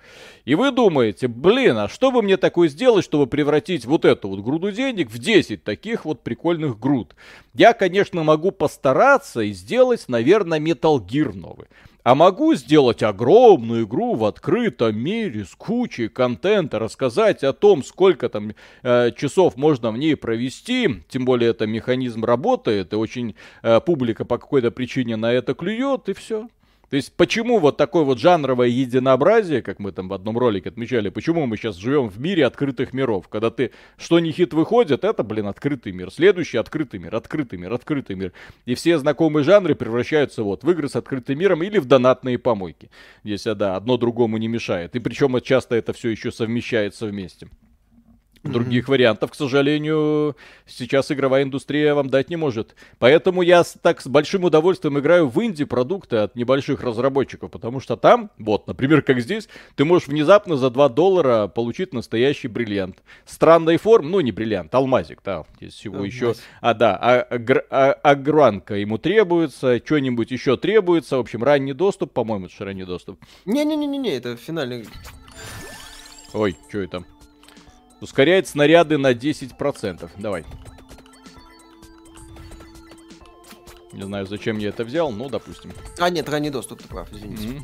[0.45, 4.41] И вы думаете, блин, а что бы мне такое сделать, чтобы превратить вот эту вот
[4.41, 7.15] груду денег в 10 таких вот прикольных груд?
[7.55, 11.67] Я, конечно, могу постараться и сделать, наверное, Metal Gear новый.
[12.05, 18.29] А могу сделать огромную игру в открытом мире с кучей контента, рассказать о том, сколько
[18.29, 18.51] там
[18.83, 21.01] э, часов можно в ней провести.
[21.09, 26.07] Тем более это механизм работает, и очень э, публика по какой-то причине на это клюет,
[26.07, 26.47] и все.
[26.89, 31.09] То есть почему вот такое вот жанровое единообразие, как мы там в одном ролике отмечали,
[31.09, 33.27] почему мы сейчас живем в мире открытых миров?
[33.27, 36.11] Когда ты, что ни хит выходит, это, блин, открытый мир.
[36.11, 38.33] Следующий открытый мир, открытый мир, открытый мир.
[38.65, 42.89] И все знакомые жанры превращаются вот в игры с открытым миром или в донатные помойки.
[43.23, 44.95] Если, да, одно другому не мешает.
[44.95, 47.47] И причем часто это все еще совмещается вместе.
[48.45, 48.91] Других mm-hmm.
[48.91, 50.35] вариантов, к сожалению,
[50.67, 52.75] сейчас игровая индустрия вам дать не может.
[52.99, 58.29] Поэтому я так с большим удовольствием играю в инди-продукты от небольших разработчиков, потому что там,
[58.37, 62.97] вот, например, как здесь, ты можешь внезапно за 2 доллара получить настоящий бриллиант.
[63.25, 66.13] Странной формы, ну не бриллиант, алмазик, да, здесь всего Алмаз.
[66.13, 66.35] еще.
[66.61, 71.17] А, да, а, агр, а, агранка ему требуется, что-нибудь еще требуется.
[71.17, 73.19] В общем, ранний доступ, по-моему, это же ранний доступ.
[73.45, 74.85] Не-не-не-не, это финальный.
[76.33, 77.03] Ой, что это?
[78.01, 80.09] Ускоряет снаряды на 10%.
[80.17, 80.45] Давай.
[83.93, 85.71] Не знаю, зачем я это взял, но допустим.
[85.99, 87.47] А, нет, ранний доступ, ты прав, извините.
[87.47, 87.61] Mm-hmm.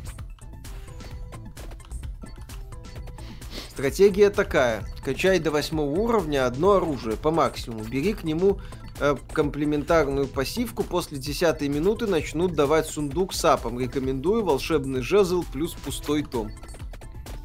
[3.71, 4.85] Стратегия такая.
[5.03, 7.83] Качай до восьмого уровня одно оружие по максимуму.
[7.83, 8.59] Бери к нему
[8.99, 10.83] э, комплементарную пассивку.
[10.83, 13.79] После десятой минуты начнут давать сундук с апом.
[13.79, 16.51] Рекомендую волшебный жезл плюс пустой том.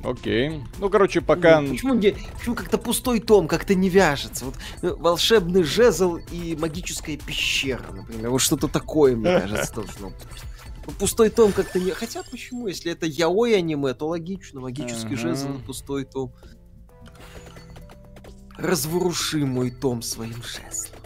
[0.05, 0.63] Окей.
[0.79, 1.61] Ну, короче, пока...
[1.61, 4.45] Ну, почему, мне, почему как-то пустой том как-то не вяжется?
[4.45, 8.31] Вот ну, волшебный жезл и магическая пещера, например.
[8.31, 10.17] Вот что-то такое, мне кажется, должно быть.
[10.87, 11.91] Ну, пустой том как-то не...
[11.91, 12.69] Хотя почему?
[12.69, 14.61] Если это яой аниме, то логично.
[14.61, 15.17] Магический uh-huh.
[15.17, 16.33] жезл, пустой том.
[18.57, 21.01] Разворуши мой том своим жезлом.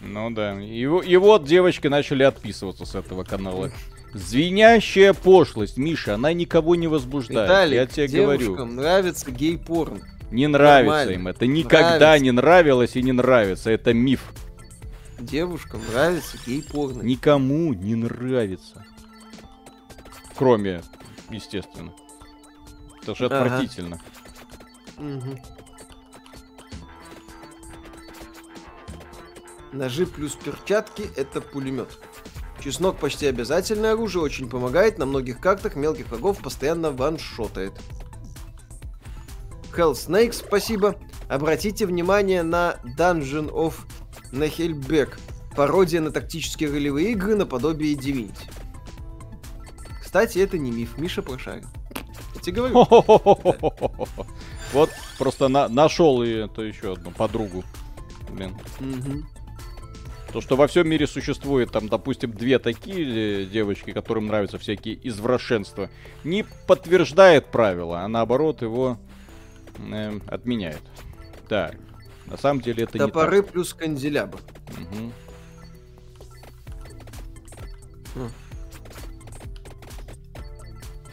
[0.00, 0.60] Ну да.
[0.62, 3.70] И, и вот девочки начали отписываться с этого канала.
[4.16, 7.50] Звенящая пошлость, Миша, она никого не возбуждает.
[7.50, 8.64] Виталик, я тебе говорю.
[8.64, 10.02] нравится гей-порн.
[10.30, 11.10] Не нравится Нормально.
[11.10, 11.46] им это.
[11.46, 12.24] Никогда нравится.
[12.24, 13.70] не нравилось и не нравится.
[13.70, 14.32] Это миф.
[15.18, 17.02] Девушкам нравится гей-порно.
[17.02, 18.86] Никому не нравится.
[20.34, 20.82] Кроме,
[21.30, 21.92] естественно.
[23.02, 23.42] Это же ага.
[23.42, 24.00] отвратительно.
[24.96, 25.38] Угу.
[29.72, 31.98] Ножи плюс перчатки это пулемет.
[32.62, 37.72] Чеснок почти обязательное оружие, очень помогает, на многих картах мелких врагов постоянно ваншотает.
[39.76, 40.96] Hell Snake, спасибо.
[41.28, 43.74] Обратите внимание на Dungeon of
[44.32, 45.18] Nahilbeck.
[45.54, 48.50] Пародия на тактические ролевые игры наподобие Divinity.
[50.00, 51.66] Кстати, это не миф, Миша прошарил.
[52.34, 52.86] Я тебе говорю.
[54.72, 57.64] Вот просто нашел и это еще одну подругу.
[58.30, 58.56] Блин.
[60.36, 65.88] То, что во всем мире существует, там, допустим, две такие девочки, которым нравятся всякие извращенства,
[66.24, 68.98] не подтверждает правила, а наоборот его
[69.78, 70.82] э, отменяет.
[71.48, 71.76] Так,
[72.26, 74.38] на самом деле это Топоры не Топоры плюс канделябр.
[78.14, 78.28] Угу.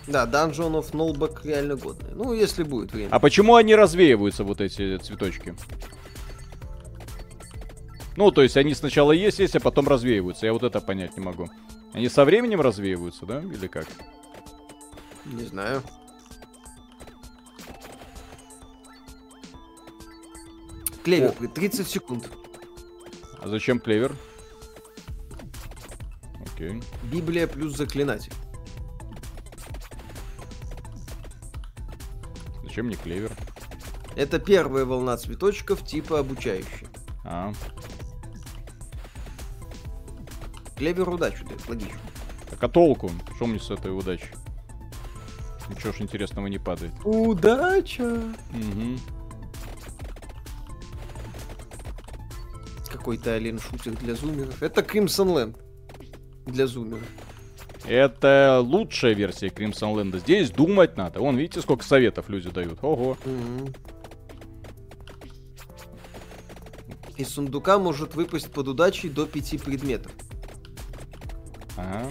[0.07, 2.11] Да, Dungeon of Nullback реально годный.
[2.13, 3.07] Ну, если будет время.
[3.09, 5.55] А почему они развеиваются, вот эти цветочки?
[8.15, 10.45] Ну, то есть они сначала есть, есть, а потом развеиваются.
[10.45, 11.49] Я вот это понять не могу.
[11.93, 13.41] Они со временем развеиваются, да?
[13.41, 13.87] Или как?
[15.25, 15.81] Не знаю.
[21.03, 21.47] Клевер, О.
[21.47, 22.29] 30 секунд.
[23.39, 24.15] А зачем клевер?
[26.53, 26.81] Окей.
[27.11, 28.31] Библия плюс заклинатель.
[32.63, 33.31] Зачем мне клевер?
[34.15, 36.87] Это первая волна цветочков типа обучающая.
[37.25, 37.51] А.
[40.83, 41.97] Клевер удачу дает, логично.
[42.49, 43.09] Так а толку?
[43.37, 44.27] Что мне с этой удачи?
[45.69, 46.91] Ничего ж интересного не падает.
[47.05, 48.03] Удача!
[48.51, 48.99] Угу.
[52.91, 54.61] Какой-то Ален шутер для зумеров.
[54.61, 55.57] Это Crimson Land
[56.47, 57.07] для зумеров.
[57.87, 60.19] Это лучшая версия Crimson Land.
[60.19, 61.21] Здесь думать надо.
[61.21, 62.79] Вон, видите, сколько советов люди дают.
[62.81, 63.11] Ого.
[63.25, 63.71] Угу.
[67.15, 70.11] Из сундука может выпасть под удачей до пяти предметов.
[71.77, 72.05] А.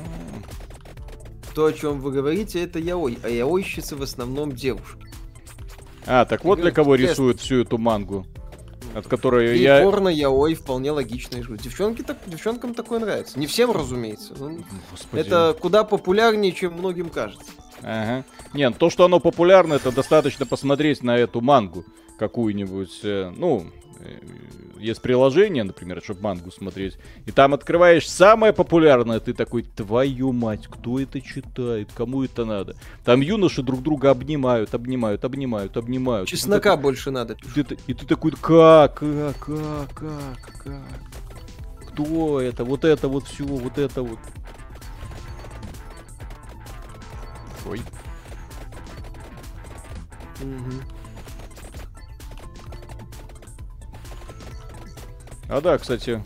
[1.55, 5.05] То, о чем вы говорите, это яой, а яойщицы в основном девушки.
[6.07, 8.27] А, так вот для кого рисуют всю эту мангу.
[8.95, 9.83] От которой и я...
[9.83, 11.63] порно, яой вполне логичная жуть.
[11.63, 13.39] Девчонки так, девчонкам такое нравится.
[13.39, 14.35] Не всем, разумеется.
[14.39, 14.53] Но
[15.13, 17.47] это куда популярнее, чем многим кажется.
[17.81, 18.25] Ага.
[18.53, 21.85] Нет, то, что оно популярно, это достаточно посмотреть на эту мангу
[22.19, 23.67] какую-нибудь, э, ну,
[24.79, 30.67] есть приложение, например, чтобы мангу смотреть, и там открываешь самое популярное, ты такой, твою мать,
[30.69, 32.77] кто это читает, кому это надо?
[33.05, 36.29] Там юноши друг друга обнимают, обнимают, обнимают, обнимают.
[36.29, 37.37] Чеснока ты, больше надо.
[37.57, 40.83] И ты, и ты такой, как, как, как, как, как?
[41.93, 42.65] Кто это?
[42.65, 44.19] Вот это вот все, вот это вот.
[47.67, 47.81] Ой.
[50.41, 51.02] Угу.
[55.53, 56.23] А да, кстати,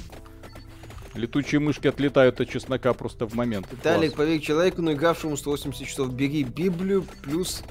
[1.15, 3.67] летучие мышки отлетают от чеснока просто в момент.
[3.73, 7.65] Виталик, поверь человеку, но игравшему 180 часов, бери Библию плюс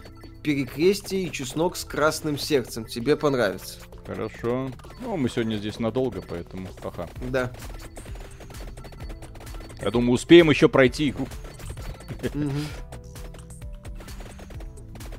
[0.44, 2.84] перекрестие и чеснок с красным сердцем.
[2.84, 3.80] Тебе понравится.
[4.06, 4.70] Хорошо.
[5.02, 7.08] Ну, мы сегодня здесь надолго, поэтому ха-ха.
[7.32, 7.54] Да.
[9.82, 11.26] Я думаю, успеем еще пройти игру.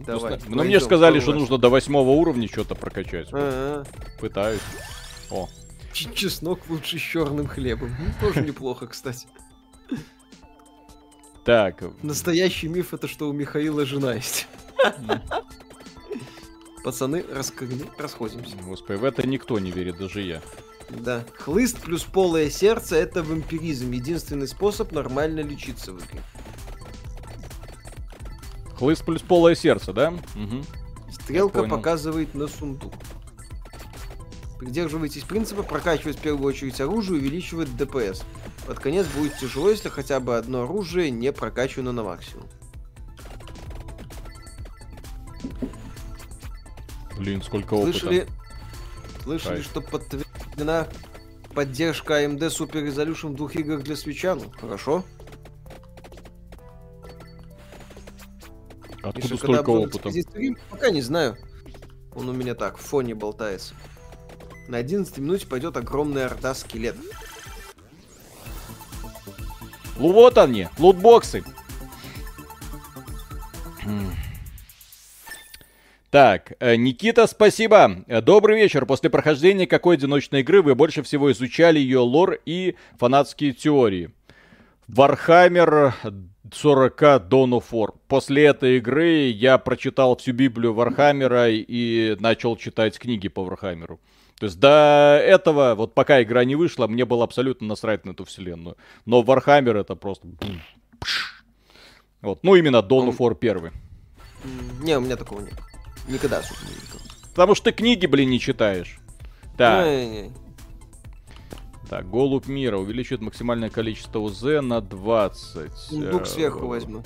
[0.01, 0.38] Давай.
[0.49, 3.31] Но мне же сказали, что нужно до восьмого уровня что-то прокачать.
[4.20, 4.61] Пытаюсь.
[5.31, 5.49] О,
[6.04, 7.94] чеснок лучше с черным хлебом.
[7.98, 9.26] Ну, тоже неплохо, кстати.
[11.44, 11.82] Так.
[12.02, 14.48] Настоящий миф это что у Михаила жена есть.
[16.85, 17.24] Пацаны,
[17.98, 18.56] расходимся.
[18.64, 20.42] Господи, в это никто не верит, даже я.
[20.90, 21.24] Да.
[21.35, 23.90] Хлыст плюс полое сердце это вампиризм.
[23.90, 26.22] Единственный способ нормально лечиться в игре.
[28.76, 30.11] Хлыст плюс полое сердце, да?
[30.11, 30.64] Угу.
[31.12, 32.92] Стрелка показывает на сундук.
[34.59, 38.23] Придерживайтесь принципа прокачивать в первую очередь оружие и увеличивать ДПС.
[38.66, 42.47] Под конец будет тяжело, если хотя бы одно оружие не прокачано на максимум.
[47.19, 47.99] Блин, сколько опыта.
[47.99, 48.27] Слышали,
[49.23, 50.87] слышали что подтверждена
[51.55, 54.35] поддержка AMD Super Resolution в двух играх для свеча?
[54.35, 55.05] Ну, хорошо.
[59.03, 60.11] Откуда Еще, столько опыта?
[60.71, 61.37] Пока не знаю.
[62.14, 63.75] Он у меня так, в фоне болтается.
[64.68, 67.05] На 11 минуте пойдет огромная орда скелетов.
[69.98, 71.44] Ну вот они, лутбоксы.
[76.11, 78.05] Так, э, Никита, спасибо.
[78.22, 78.87] Добрый вечер.
[78.87, 84.11] После прохождения какой одиночной игры вы больше всего изучали ее лор и фанатские теории?
[84.88, 85.94] Warhammer
[86.52, 87.94] 40 Dawn of War.
[88.09, 94.00] После этой игры я прочитал всю Библию Вархаммера и начал читать книги по Вархаммеру.
[94.38, 98.25] То есть до этого, вот пока игра не вышла, мне было абсолютно насрать на эту
[98.25, 98.77] вселенную.
[99.07, 100.29] Но Warhammer это просто...
[102.20, 102.40] Вот.
[102.42, 103.72] Ну, именно Dawn of War 1.
[104.83, 105.55] Не, у меня такого нет.
[106.09, 107.01] Никогда особо не видел.
[107.31, 108.99] Потому что ты книги, блин, не читаешь.
[109.57, 109.87] Так.
[109.87, 110.33] Не, не.
[111.88, 115.72] Так, голубь мира увеличивает максимальное количество УЗ на 20.
[115.72, 117.05] Сундук э, сверху возьму.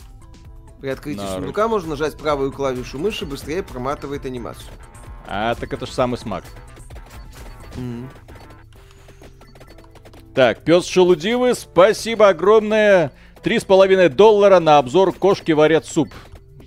[0.81, 1.35] При открытии на...
[1.35, 4.73] сундука можно нажать правую клавишу мыши, быстрее проматывает анимацию.
[5.27, 6.45] А, так это же самый смак.
[7.81, 8.09] Mm.
[10.35, 13.13] Так, пес шелудивый, спасибо огромное.
[13.43, 16.09] Три с половиной доллара на обзор кошки варят суп.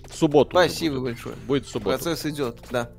[0.09, 0.51] В субботу.
[0.51, 1.03] Спасибо будет.
[1.03, 1.35] большое.
[1.47, 1.97] Будет в субботу.
[1.97, 2.89] Процесс идет, да.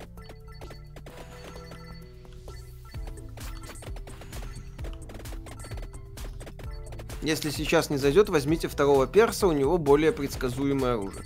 [7.22, 11.24] Если сейчас не зайдет, возьмите второго перса, у него более предсказуемое оружие.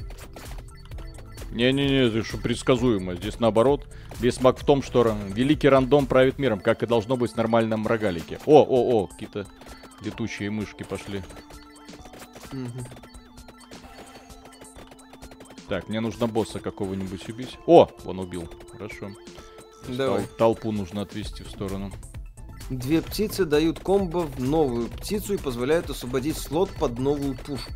[1.51, 3.15] Не-не-не, это что предсказуемо.
[3.15, 3.87] Здесь наоборот.
[4.21, 7.87] Весь смак в том, что великий рандом правит миром, как и должно быть в нормальном
[7.87, 8.39] рогалике.
[8.45, 9.47] О, о, о, какие-то
[10.03, 11.23] летучие мышки пошли.
[12.53, 12.85] Угу.
[15.69, 17.59] Так, мне нужно босса какого-нибудь убить.
[17.67, 18.49] О, он убил.
[18.73, 19.11] Хорошо.
[19.87, 20.27] Давай.
[20.39, 21.93] Толпу нужно отвести в сторону.
[22.71, 27.73] Две птицы дают комбо в новую птицу и позволяют освободить слот под новую пушку.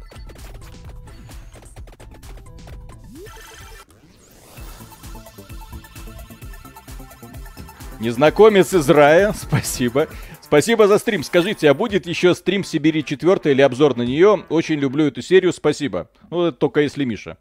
[8.03, 10.09] Незнакомец из рая, спасибо.
[10.41, 11.23] Спасибо за стрим.
[11.23, 14.45] Скажите, а будет еще стрим Сибири 4 или обзор на нее?
[14.49, 16.11] Очень люблю эту серию, спасибо.
[16.29, 17.39] Ну, это только если Миша.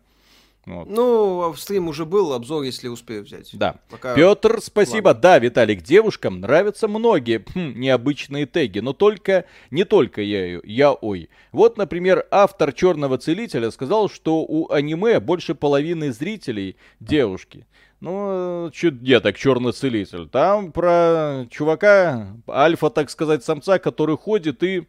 [0.68, 0.88] Вот.
[0.88, 3.50] Ну, а стрим уже был обзор, если успею взять.
[3.54, 3.78] Да.
[3.90, 4.14] Пока...
[4.14, 5.08] Петр, спасибо.
[5.08, 5.22] Ладно.
[5.24, 11.32] Да, Виталик, девушкам нравятся многие хм, необычные теги, но только не только я, я ой.
[11.52, 17.66] Вот, например, автор Черного целителя сказал, что у аниме больше половины зрителей девушки.
[18.02, 20.28] Ну, где так черный целитель.
[20.28, 24.88] Там про чувака, альфа, так сказать, самца, который ходит и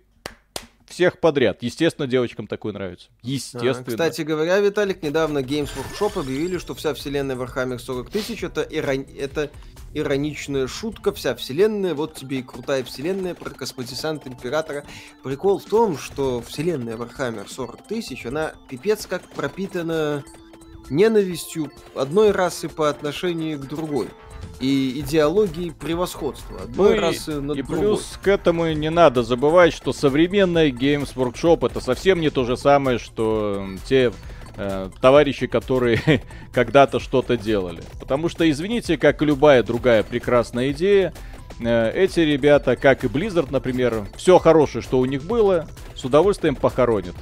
[0.87, 1.63] всех подряд.
[1.63, 3.09] Естественно, девочкам такое нравится.
[3.23, 3.81] Естественно.
[3.81, 8.63] А, кстати говоря, Виталик, недавно Games Workshop объявили, что вся вселенная Warhammer 40 тысяч это,
[8.63, 9.07] ирон...
[9.19, 9.51] это
[9.95, 14.85] ироничная шутка, вся вселенная, вот тебе и крутая вселенная про космодесант Императора.
[15.23, 20.25] Прикол в том, что вселенная Warhammer 40 тысяч, она пипец как пропитана
[20.91, 24.09] ненавистью одной расы по отношению к другой.
[24.61, 26.63] и идеологии превосходства.
[26.63, 27.79] Одной ну расы над и другой.
[27.79, 32.57] плюс к этому не надо забывать, что современная Games Workshop это совсем не то же
[32.57, 34.13] самое, что те
[34.57, 36.23] э, товарищи, которые
[36.53, 37.83] когда-то что-то делали.
[38.01, 41.13] Потому что, извините, как и любая другая прекрасная идея,
[41.61, 46.55] э, эти ребята, как и Blizzard, например, все хорошее, что у них было, с удовольствием
[46.55, 47.15] похоронят.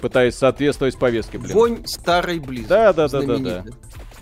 [0.00, 1.52] Пытаясь соответствовать повестке, блин.
[1.52, 2.68] Вонь старой Blizzard.
[2.68, 3.64] Да, да, да, да, да.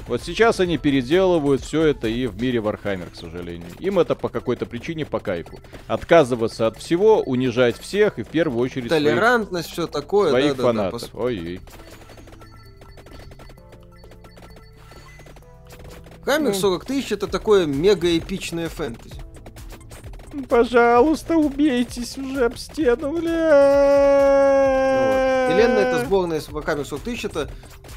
[0.08, 3.68] Вот сейчас они переделывают все это и в мире Warhammer, к сожалению.
[3.78, 5.60] Им это по какой-то причине по кайфу.
[5.86, 10.62] Отказываться от всего, унижать всех и в первую очередь Толерантность, своих, все такое, своих да,
[10.62, 11.02] фанатов.
[11.02, 11.60] Да, да, Ой-ой.
[16.24, 19.27] Хаммер 40 тысяч это такое мега эпичное фэнтези.
[20.48, 24.58] Пожалуйста, убейтесь уже об стену, бля.
[24.98, 25.54] Вот.
[25.54, 27.50] Вселенная это сборная 40 тысяч, это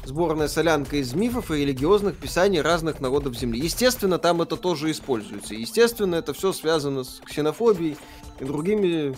[0.04, 3.60] сборная солянка из мифов и религиозных писаний разных народов Земли.
[3.60, 5.54] Естественно, там это тоже используется.
[5.54, 7.96] Естественно, это все связано с ксенофобией
[8.40, 9.14] и другими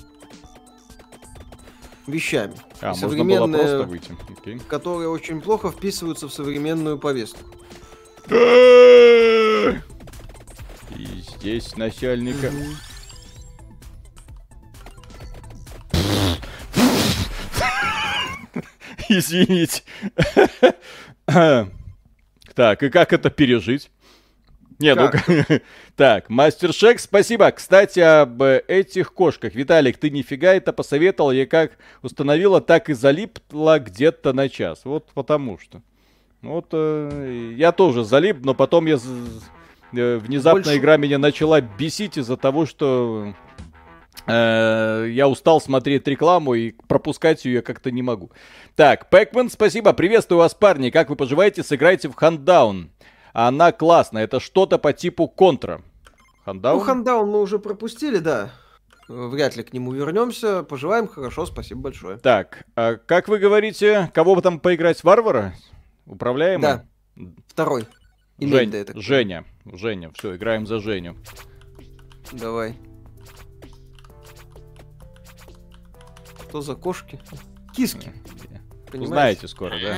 [2.06, 2.54] вещами.
[2.80, 4.16] А, можно было просто выйти.
[4.44, 4.60] Okay.
[4.68, 7.40] Которые очень плохо вписываются в современную повестку.
[10.96, 12.50] И здесь начальника...
[19.08, 19.82] Извините.
[22.54, 23.90] Так, и как это пережить?
[24.78, 25.10] Не, ну
[25.96, 27.50] так, Мастер Шек, спасибо.
[27.50, 29.54] Кстати, об этих кошках.
[29.54, 31.32] Виталик, ты нифига это посоветовал.
[31.32, 34.82] Я как установила, так и залипла где-то на час.
[34.84, 35.82] Вот потому что.
[36.42, 38.98] Вот э, я тоже залип, но потом я
[39.92, 40.76] э, внезапно Больше...
[40.76, 43.34] игра меня начала бесить из-за того, что
[44.26, 48.30] я устал смотреть рекламу и пропускать ее я как-то не могу.
[48.74, 50.90] Так, Пэкмен, спасибо, приветствую вас, парни.
[50.90, 51.62] Как вы поживаете?
[51.62, 52.90] Сыграйте в Хандаун.
[53.32, 55.82] Она классная, это что-то по типу контра.
[56.44, 56.78] Хандаун?
[56.78, 58.50] Ну, Хандаун мы уже пропустили, да.
[59.08, 60.62] Вряд ли к нему вернемся.
[60.62, 62.16] Пожелаем хорошо, спасибо большое.
[62.18, 65.04] Так, а как вы говорите, кого бы там поиграть?
[65.04, 65.54] Варвара?
[66.06, 66.62] Управляемый?
[66.62, 66.84] Да.
[67.48, 67.86] Второй.
[68.38, 69.44] Жень, это Женя.
[69.64, 70.10] Женя.
[70.14, 71.16] Все, играем за Женю.
[72.32, 72.74] Давай.
[76.54, 77.18] Что за кошки?
[77.74, 78.12] Киски.
[78.86, 79.06] Понимаете?
[79.08, 79.96] Знаете скоро, да?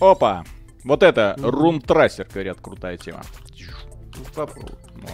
[0.00, 0.44] Опа!
[0.82, 3.20] Вот это, Рум Трассер, говорят, крутая тема.
[4.34, 4.78] Попробуй.
[4.94, 5.10] Вот.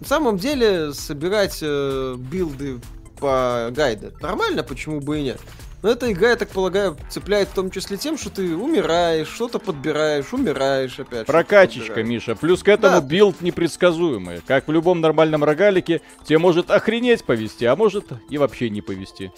[0.00, 2.80] На самом деле, собирать э, билды
[3.20, 4.10] по гайду.
[4.20, 5.40] Нормально, почему бы и нет.
[5.82, 9.58] Но эта игра, я так полагаю, цепляет в том числе тем, что ты умираешь, что-то
[9.58, 11.26] подбираешь, умираешь опять.
[11.26, 12.34] Прокачечка, Миша.
[12.34, 13.06] Плюс к этому да.
[13.06, 14.42] билд непредсказуемый.
[14.46, 19.32] Как в любом нормальном рогалике, тебе может охренеть повезти, а может и вообще не повезти.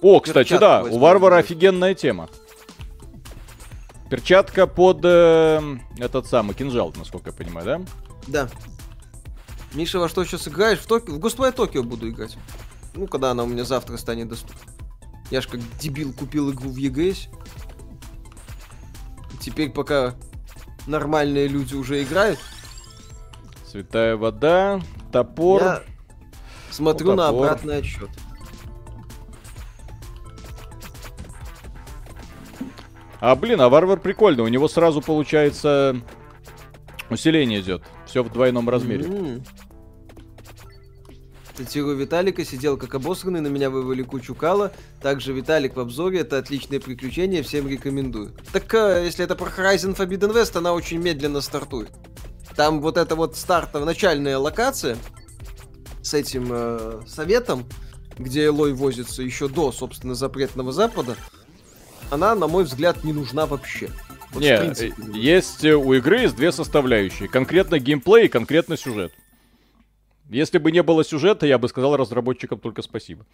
[0.00, 2.28] О, кстати, Перчатку да, у Варвара офигенная тема.
[4.08, 5.60] Перчатка под э,
[5.98, 7.80] этот самый кинжал, насколько я понимаю, да?
[8.26, 8.48] Да.
[9.74, 10.78] Миша, во что сейчас играешь?
[10.78, 11.10] В, Токи...
[11.10, 12.36] в Ghostwire Токио буду играть.
[12.94, 14.60] Ну, когда она у меня завтра станет доступна.
[15.32, 17.28] Я ж как дебил купил игру в EGS.
[19.40, 20.14] Теперь пока
[20.86, 22.38] нормальные люди уже играют.
[23.66, 25.62] Святая вода, топор.
[25.62, 25.82] Я
[26.70, 28.10] смотрю О, на обратный отсчет.
[33.18, 34.44] А блин, а варвар прикольный.
[34.44, 35.96] У него сразу получается
[37.08, 37.82] усиление идет.
[38.04, 39.04] Все в двойном размере.
[39.04, 39.48] Mm-hmm.
[41.64, 44.72] Цитирую Виталика, сидел как обосранный, на меня вывели кучу кала.
[45.00, 48.32] Также Виталик в обзоре, это отличное приключение, всем рекомендую.
[48.52, 51.90] Так, э, если это про Horizon Forbidden West, она очень медленно стартует.
[52.56, 54.96] Там вот эта вот стартовая, начальная локация
[56.02, 57.64] с этим э, советом,
[58.18, 61.16] где Элой возится еще до, собственно, запретного запада,
[62.10, 63.88] она, на мой взгляд, не нужна вообще.
[64.32, 67.28] Вот не, принципе, есть у игры есть две составляющие.
[67.28, 69.12] Конкретно геймплей и конкретно сюжет.
[70.32, 73.24] Если бы не было сюжета, я бы сказал разработчикам только спасибо.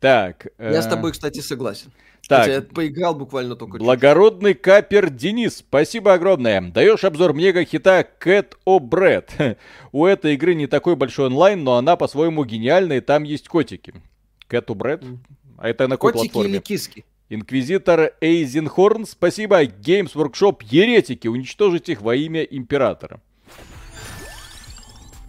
[0.00, 0.46] Так.
[0.58, 0.82] Я э...
[0.82, 1.90] с тобой, кстати, согласен.
[2.28, 2.40] Так.
[2.40, 4.62] Хотя я поиграл буквально только Благородный чуть.
[4.62, 6.60] капер Денис, спасибо огромное.
[6.60, 9.56] Даешь обзор мега-хита Cat O Bread.
[9.92, 13.94] У этой игры не такой большой онлайн, но она по-своему гениальная, и там есть котики.
[14.48, 15.18] Cat O Bread?
[15.56, 16.56] А это на какой Котики платформе?
[16.56, 17.04] или киски?
[17.30, 19.64] Инквизитор Эйзенхорн, спасибо.
[19.64, 23.20] Games Workshop, еретики, уничтожить их во имя Императора.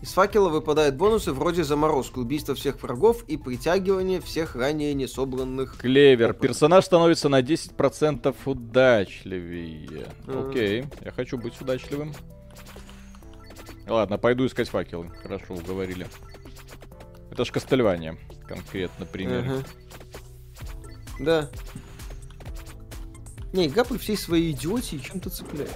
[0.02, 5.78] Из факела выпадают бонусы вроде заморозки, убийства всех врагов и притягивания всех ранее не собранных.
[5.78, 6.32] Клевер.
[6.32, 6.42] Опытов.
[6.42, 10.08] Персонаж становится на 10% удачливее.
[10.26, 10.50] Mm.
[10.50, 12.14] Окей, я хочу быть удачливым.
[13.88, 15.10] Ладно, пойду искать факелы.
[15.22, 16.08] Хорошо, уговорили.
[17.32, 19.44] Это ж Кастельвания, конкретно пример.
[19.44, 19.66] Uh-huh.
[21.20, 21.50] Да.
[23.52, 25.76] Не, при всей своей идиотии чем-то цепляет.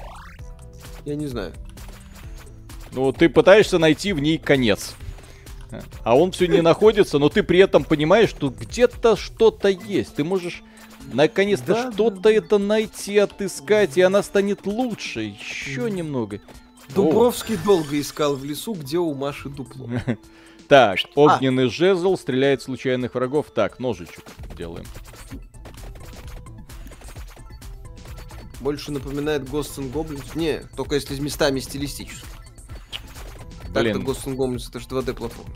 [1.06, 1.52] Я не знаю.
[2.94, 4.96] Ну, ты пытаешься найти в ней конец.
[6.04, 10.16] А он все не находится, но ты при этом понимаешь, что где-то что-то есть.
[10.16, 10.64] Ты можешь
[11.12, 12.32] наконец-то да, что-то да.
[12.32, 15.22] это найти, отыскать, и она станет лучше.
[15.22, 16.42] Еще немного.
[16.94, 17.66] Дубровский О.
[17.66, 19.90] долго искал в лесу, где у Маши дупло.
[20.70, 21.70] Так, огненный а.
[21.70, 23.48] жезл стреляет случайных врагов.
[23.54, 24.24] Так, ножичек
[24.58, 24.86] делаем.
[28.62, 30.36] Больше напоминает Ghosts and Goblins.
[30.36, 32.26] Не, только если местами стилистически.
[33.74, 35.54] Так-то Ghosts and Goblins это же 2D платформа.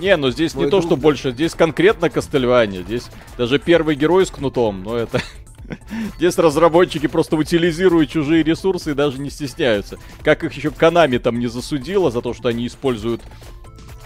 [0.00, 0.82] Не, ну здесь Мой не друг...
[0.82, 2.82] то, что больше, здесь конкретно Кастельвания.
[2.82, 5.22] Здесь даже первый герой с кнутом, но это...
[6.18, 9.98] Здесь разработчики просто утилизируют чужие ресурсы и даже не стесняются.
[10.22, 13.22] Как их еще Канами там не засудила за то, что они используют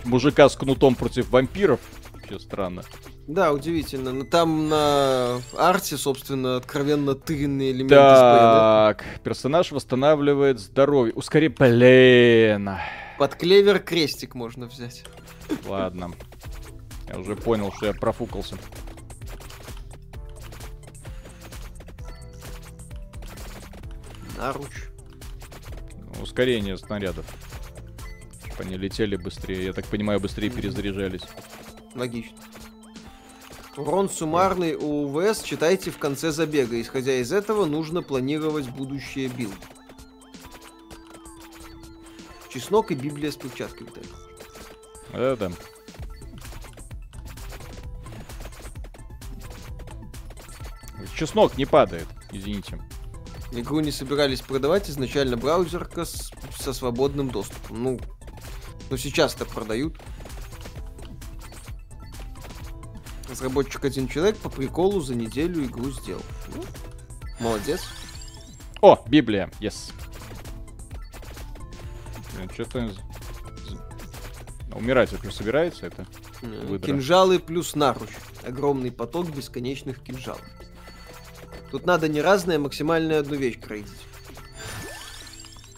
[0.05, 1.81] мужика с кнутом против вампиров.
[2.13, 2.85] Вообще странно.
[3.29, 4.13] Да, удивительно.
[4.13, 7.95] Но там на арте, собственно, откровенно тыренные элементы.
[7.95, 11.13] Так, персонаж восстанавливает здоровье.
[11.13, 11.55] Ускорение.
[11.59, 12.71] Блин.
[13.19, 15.05] Под клевер крестик можно взять.
[15.67, 16.13] Ладно.
[17.07, 18.57] Я уже понял, что я профукался.
[24.39, 24.73] Наруч.
[26.23, 27.27] Ускорение снарядов.
[28.59, 29.67] Они летели быстрее.
[29.67, 31.23] Я так понимаю, быстрее перезаряжались.
[31.95, 32.39] Логично.
[33.79, 36.81] Урон суммарный у УВС читайте в конце забега.
[36.81, 39.55] Исходя из этого, нужно планировать будущее билд.
[42.51, 43.87] Чеснок и Библия с перчаткой.
[45.13, 45.53] Да-да.
[51.17, 52.83] Чеснок не падает, извините.
[53.53, 57.83] Игру не собирались продавать, изначально браузерка с, со свободным доступом.
[57.85, 58.01] Ну,
[58.91, 59.97] но сейчас-то продают.
[63.39, 66.25] Разработчик один человек по приколу за неделю игру сделал.
[66.57, 66.65] Ну,
[67.39, 67.83] молодец.
[68.81, 69.93] О, Библия, yes.
[72.53, 72.91] Что-то
[74.73, 76.05] Умирать вообще собирается это?
[76.43, 76.89] Выдра.
[76.89, 78.09] Кинжалы плюс наруч.
[78.45, 80.43] Огромный поток бесконечных кинжалов.
[81.71, 83.93] Тут надо не разное, а максимальную одну вещь крейдить.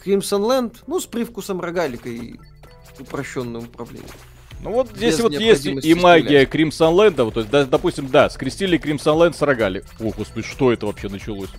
[0.03, 2.37] Crimson Land, ну, с привкусом рогалика и
[2.99, 4.09] упрощенным управлением.
[4.63, 8.29] Ну вот здесь вот есть и магия Crimson Land, вот, то есть, да, допустим, да,
[8.29, 9.85] скрестили Crimson Land с рогали.
[9.99, 11.51] О, господи, что это вообще началось?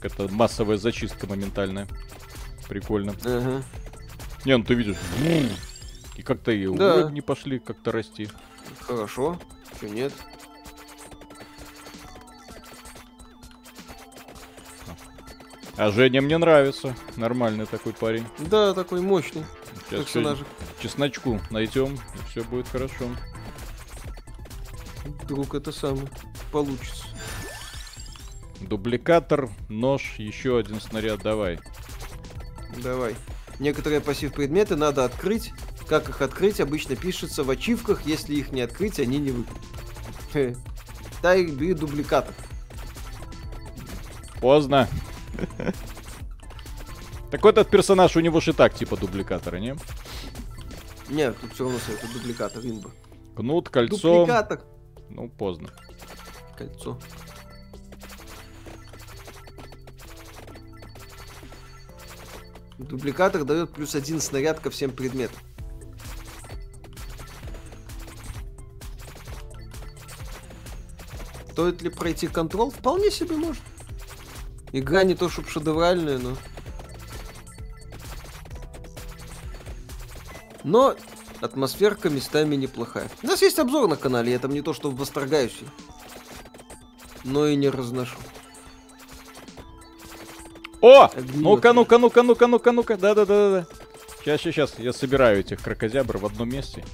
[0.00, 1.88] Это массовая зачистка моментальная.
[2.68, 3.14] Прикольно.
[3.24, 3.62] Ага.
[4.44, 4.96] Не, ну ты видишь,
[6.16, 6.96] и как-то и да.
[6.96, 8.28] уровни пошли как-то расти.
[8.80, 9.40] Хорошо,
[9.76, 10.12] что нет.
[15.76, 16.94] А Женя мне нравится.
[17.16, 18.24] Нормальный такой парень.
[18.38, 19.42] Да, такой мощный.
[19.92, 20.46] Сейчас персонажик.
[20.80, 23.10] чесночку найдем, и все будет хорошо.
[25.04, 26.08] Вдруг это самое
[26.50, 27.04] получится.
[28.60, 31.58] Дубликатор, нож, еще один снаряд, давай.
[32.82, 33.16] Давай.
[33.58, 35.52] Некоторые пассив предметы надо открыть.
[35.88, 38.06] Как их открыть, обычно пишется в ачивках.
[38.06, 40.58] Если их не открыть, они не выйдут.
[41.22, 42.34] Дай бери дубликатор.
[44.40, 44.88] Поздно.
[47.32, 49.74] Так этот персонаж у него же так типа дубликатора, не?
[51.08, 52.90] Нет, тут все равно это дубликатор имба.
[53.34, 54.18] Кнут, кольцо.
[54.18, 54.60] Дубликатор.
[55.08, 55.70] Ну, поздно.
[56.58, 56.98] Кольцо.
[62.76, 65.38] Дубликатор дает плюс один снаряд ко всем предметам.
[71.52, 72.70] Стоит ли пройти контрол?
[72.70, 73.62] Вполне себе может.
[74.72, 76.36] Игра не то чтобы шедевральная, но...
[80.64, 80.94] Но
[81.40, 83.08] атмосферка местами неплохая.
[83.22, 85.58] У нас есть обзор на канале, я там не то что восторгаюсь,
[87.24, 88.16] но и не разношу.
[90.80, 91.10] О!
[91.34, 93.66] Ну-ка, ну-ка, ну-ка, ну-ка, ну-ка, ну-ка, да-да-да-да.
[94.20, 96.84] Сейчас, сейчас, сейчас, я собираю этих крокозябр в одном месте.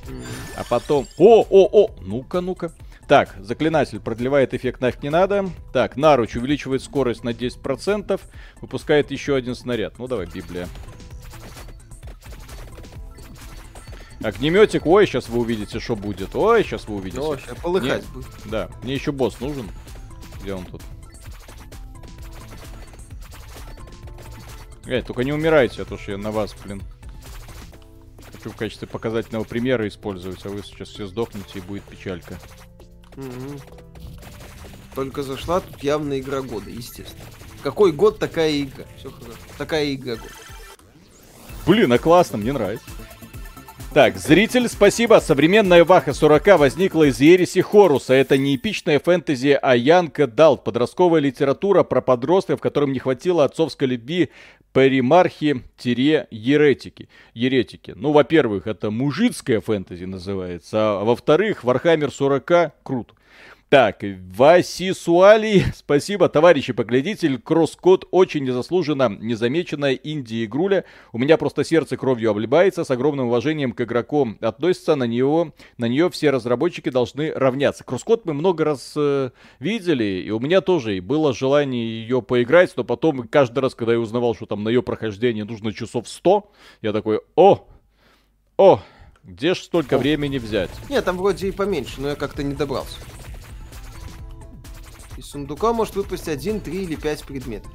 [0.57, 1.07] А потом...
[1.19, 1.91] О, о, о!
[2.01, 2.73] Ну-ка, ну-ка.
[3.07, 5.49] Так, заклинатель продлевает эффект нафиг не надо.
[5.73, 8.21] Так, наруч увеличивает скорость на 10%,
[8.61, 9.99] выпускает еще один снаряд.
[9.99, 10.69] Ну давай, Библия.
[14.23, 16.35] Огнеметик, ой, сейчас вы увидите, что будет.
[16.35, 17.21] Ой, сейчас вы увидите.
[17.21, 18.27] О, сейчас полыхать мне, будет.
[18.47, 19.71] Да, мне еще босс нужен.
[20.43, 20.83] Где он тут?
[24.87, 26.83] Эй, только не умирайте, а то что я на вас, блин.
[28.33, 32.39] Хочу в качестве показательного примера использовать, а вы сейчас все сдохнете и будет печалька.
[33.17, 33.61] Угу.
[34.95, 37.25] Только зашла тут явно игра года, естественно.
[37.63, 38.85] Какой год, такая игра.
[38.97, 39.39] Все хорошо.
[39.59, 40.33] Такая игра год.
[41.67, 42.87] Блин, а классно, мне нравится.
[43.99, 45.19] Так, зритель, спасибо.
[45.19, 48.15] Современная Ваха 40 возникла из ереси Хоруса.
[48.15, 50.63] Это не эпичная фэнтези, а young adult.
[50.63, 54.31] Подростковая литература про подростков, которым не хватило отцовской любви
[54.73, 57.09] Примархи-еретики.
[57.35, 57.93] Еретики.
[57.97, 63.15] Ну, во-первых, это мужицкая фэнтези называется, а во-вторых, Warhammer 40 круто.
[63.69, 64.03] Так,
[64.35, 70.85] Васисуали, спасибо, товарищ Поглядитель, CrossCode очень незаслуженно незамеченная инди-игруля.
[71.13, 75.85] У меня просто сердце кровью обливается, с огромным уважением к игроку относится, на него, на
[75.85, 77.85] нее все разработчики должны равняться.
[77.85, 82.73] Кросс-код мы много раз э, видели, и у меня тоже и было желание ее поиграть,
[82.75, 86.51] но потом каждый раз, когда я узнавал, что там на ее прохождение нужно часов 100,
[86.81, 87.69] я такой, о,
[88.57, 88.81] о,
[89.25, 90.71] где ж столько времени взять?
[90.89, 92.97] Нет, там вроде и поменьше, но я как-то не добрался.
[95.19, 97.73] Из сундука может выпасть один, три или пять предметов.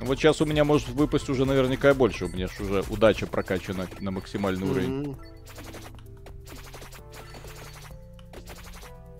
[0.00, 2.24] Вот сейчас у меня может выпасть уже наверняка больше.
[2.24, 4.70] У меня же уже удача прокачана на максимальный mm-hmm.
[4.70, 5.16] уровень.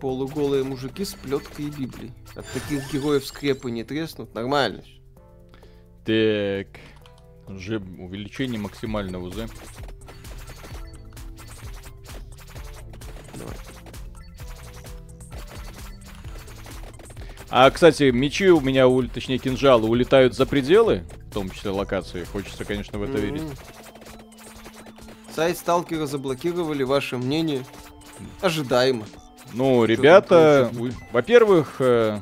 [0.01, 2.13] Полуголые мужики с плеткой и Библией.
[2.35, 4.35] От таких героев скрепы не треснут.
[4.35, 4.83] Нормально.
[6.05, 6.67] Так.
[7.47, 9.47] Уже увеличение максимального УЗ.
[17.51, 22.25] А, кстати, мечи у меня, точнее, кинжалы улетают за пределы, в том числе локации.
[22.25, 23.21] Хочется, конечно, в это mm-hmm.
[23.21, 23.43] верить.
[25.35, 27.65] Сайт сталкера заблокировали, ваше мнение?
[28.41, 29.05] Ожидаемо.
[29.53, 30.71] Ну, ребята,
[31.13, 32.21] во-первых, э,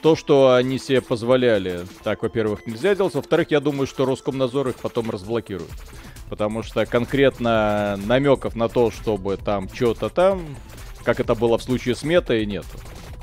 [0.00, 3.14] то, что они себе позволяли, так, во-первых, нельзя делать.
[3.14, 5.70] Во-вторых, я думаю, что Роскомнадзор их потом разблокирует.
[6.30, 10.42] Потому что конкретно намеков на то, чтобы там что-то там,
[11.04, 12.78] как это было в случае с метой, нету.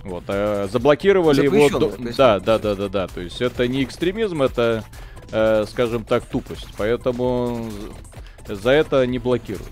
[0.08, 1.80] Вот, э, заблокировали его...
[1.80, 1.92] До...
[2.18, 3.08] Да, да, да, да, да.
[3.08, 4.84] То есть это не экстремизм, это,
[5.32, 6.68] э, скажем так, тупость.
[6.78, 7.70] Поэтому
[8.48, 9.68] за это не блокируют.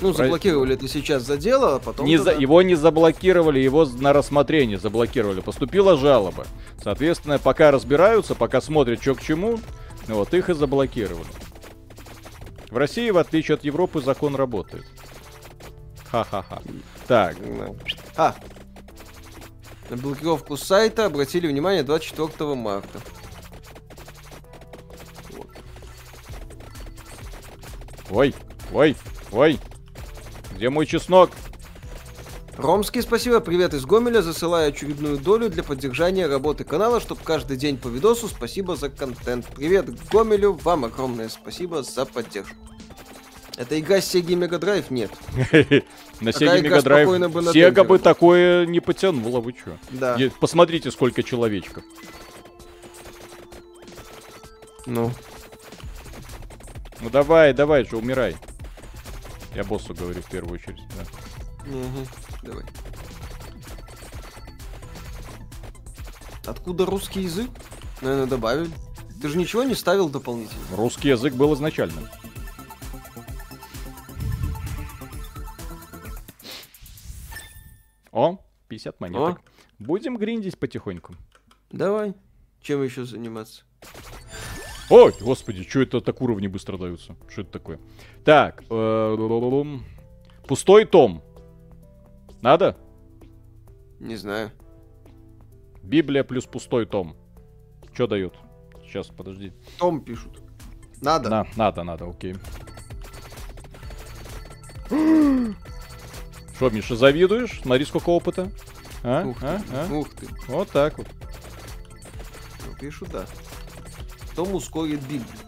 [0.00, 2.06] Ну, заблокировали это сейчас за дело, а потом...
[2.06, 2.32] Не за...
[2.32, 5.40] Его не заблокировали, его на рассмотрение заблокировали.
[5.40, 6.46] Поступила жалоба.
[6.82, 9.58] Соответственно, пока разбираются, пока смотрят, что к чему,
[10.06, 11.26] вот их и заблокировали.
[12.70, 14.84] В России, в отличие от Европы, закон работает.
[16.10, 16.62] Ха-ха-ха.
[17.06, 17.36] Так.
[18.16, 18.34] А,
[19.90, 23.00] на блокировку сайта обратили внимание 24 марта.
[25.30, 25.46] Вот.
[28.10, 28.34] Ой,
[28.72, 28.96] ой,
[29.32, 29.58] ой.
[30.54, 31.30] Где мой чеснок?
[32.56, 33.38] Ромский, спасибо.
[33.38, 34.20] Привет из Гомеля.
[34.20, 38.26] Засылаю очередную долю для поддержания работы канала, чтобы каждый день по видосу.
[38.26, 39.46] Спасибо за контент.
[39.54, 40.54] Привет Гомелю.
[40.64, 42.56] Вам огромное спасибо за поддержку.
[43.58, 44.86] Это игра Sega Mega Drive?
[44.90, 45.10] Нет.
[46.20, 49.76] На Sega Mega Drive Sega бы такое не потянула, вы чё?
[49.90, 50.16] Да.
[50.38, 51.82] Посмотрите, сколько человечков.
[54.86, 55.10] Ну.
[57.00, 58.36] Ну давай, давай же, умирай.
[59.56, 61.68] Я боссу говорю в первую очередь, да.
[61.68, 62.06] Угу,
[62.44, 62.64] давай.
[66.46, 67.50] Откуда русский язык?
[68.02, 68.70] Наверное, добавили.
[69.20, 70.62] Ты же ничего не ставил дополнительно?
[70.76, 72.08] Русский язык был изначально.
[78.18, 79.38] О, 50 монеток.
[79.38, 79.42] О.
[79.78, 81.14] Будем гриндить потихоньку.
[81.70, 82.14] Давай.
[82.60, 83.62] Чем еще заниматься?
[84.90, 87.14] Ой, господи, что это так уровни быстро даются?
[87.28, 87.78] Что это такое?
[88.24, 89.78] Так, э,
[90.48, 91.22] пустой том.
[92.42, 92.76] Надо?
[94.00, 94.50] Не знаю.
[95.84, 97.16] Библия плюс пустой том.
[97.94, 98.34] Что дают?
[98.82, 99.52] Сейчас, подожди.
[99.78, 100.42] Том пишут.
[101.00, 101.30] Надо?
[101.30, 102.34] На, надо, надо, окей.
[106.58, 107.60] Что, Миша, завидуешь?
[107.62, 108.50] Смотри, сколько опыта.
[109.04, 109.24] А?
[109.24, 109.60] Ух, а?
[109.60, 109.94] Ты, а?
[109.94, 110.26] Ух ты.
[110.48, 111.06] Вот так вот.
[112.66, 113.26] Ну, пишу, да.
[114.34, 115.38] Том ускорит Библию.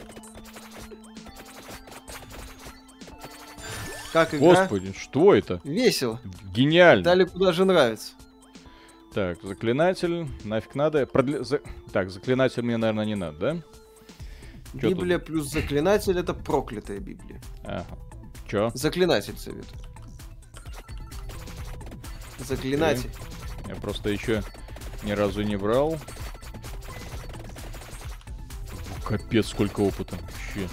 [4.13, 4.51] Как игра?
[4.51, 5.61] Господи, что это?
[5.65, 6.21] Весело.
[6.55, 7.03] Гениально.
[7.03, 8.13] Дали куда же нравится.
[9.13, 11.07] Так, заклинатель, нафиг надо.
[11.07, 11.43] Продле...
[11.43, 11.61] За...
[11.93, 13.57] Так, заклинатель мне, наверное, не надо, да?
[14.81, 15.27] Чё Библия тут?
[15.27, 17.43] плюс заклинатель это проклятая Библия.
[17.65, 17.85] Ага.
[18.49, 18.71] Чё?
[18.75, 19.90] Заклинатель советую.
[22.47, 23.11] Заклинатель.
[23.69, 24.43] Я просто еще
[25.03, 25.99] ни разу не брал.
[29.05, 30.17] Капец, сколько опыта.
[30.17, 30.69] Вообще.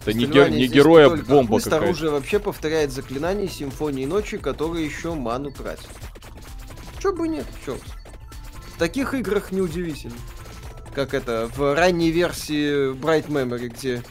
[0.00, 0.50] Это не, гер...
[0.50, 1.84] не герой, а бомба какая-то.
[1.84, 5.88] оружие вообще повторяет заклинание симфонии ночи, которые еще ману тратят.
[7.00, 7.78] Чё бы нет, чё.
[8.74, 10.16] В таких играх неудивительно.
[10.94, 14.02] Как это, в ранней версии Bright Memory, где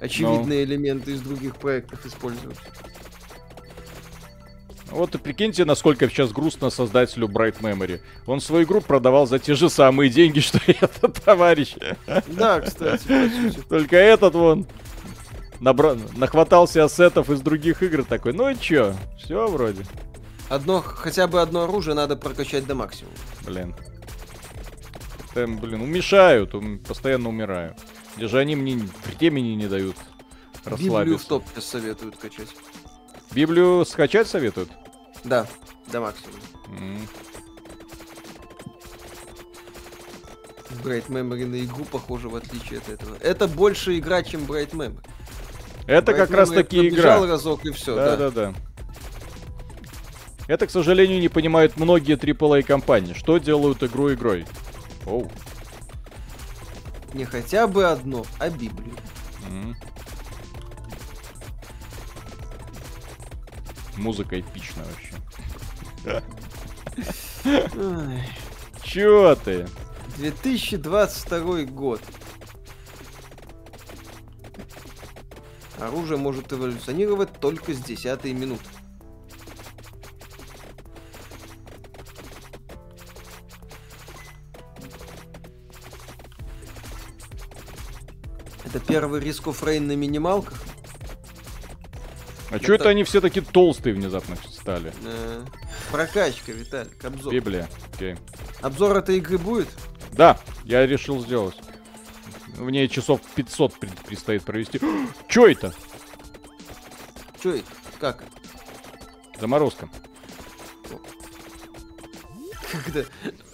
[0.00, 0.64] очевидные no.
[0.64, 2.62] элементы из других проектов используются.
[4.94, 8.00] Вот и прикиньте, насколько сейчас грустно создателю Bright Memory.
[8.26, 11.74] Он свою игру продавал за те же самые деньги, что и этот товарищ.
[12.28, 13.02] Да, кстати.
[13.68, 14.66] Только этот вон
[15.58, 15.96] набра...
[16.16, 19.84] нахватался ассетов из других игр такой, ну и чё, все вроде.
[20.48, 23.16] Одно, хотя бы одно оружие надо прокачать до максимума.
[23.44, 23.74] Блин.
[25.34, 27.74] Там, блин, умешают, ум- постоянно умираю.
[28.16, 28.78] Где же они мне
[29.18, 31.28] времени не дают Библию в расслабиться.
[31.28, 32.48] топе советуют качать.
[33.32, 34.70] Библию скачать советуют?
[35.24, 35.46] Да,
[35.90, 36.38] до максимума.
[36.78, 37.08] М.
[40.82, 43.16] Bright Memory на игру похоже, в отличие от этого.
[43.20, 45.04] Это больше игра, чем Bright Memory.
[45.86, 47.32] Это Bright как раз Memory таки пробежал игра.
[47.32, 48.16] разок и все, да.
[48.16, 48.54] Да-да-да.
[50.46, 53.14] Это, к сожалению, не понимают многие AAA компании.
[53.14, 54.44] Что делают игру игрой?
[55.06, 55.30] Оу.
[57.14, 58.94] Не хотя бы одно, а Библию.
[59.48, 59.74] М.
[63.96, 65.13] Музыка эпичная вообще.
[68.82, 69.66] Чё ты?
[70.16, 72.00] 2022 год.
[75.78, 78.60] Оружие может эволюционировать только с 10 минут.
[88.64, 90.60] Это первый риск оффрейн на минималках.
[92.50, 94.92] А чё Это- они все такие толстые внезапно стали?
[95.04, 95.44] Э,
[95.94, 97.32] Прокачка, Виталик, обзор.
[97.32, 97.68] Библия.
[97.92, 98.16] Окей.
[98.62, 99.68] Обзор этой игры будет?
[100.10, 101.54] Да, я решил сделать.
[102.56, 104.80] В ней часов 500 пред- предстоит провести.
[105.28, 105.72] Чё это?
[107.40, 107.66] Чё это?
[108.00, 109.40] Как это?
[109.40, 109.88] Заморозка.
[112.72, 113.04] Когда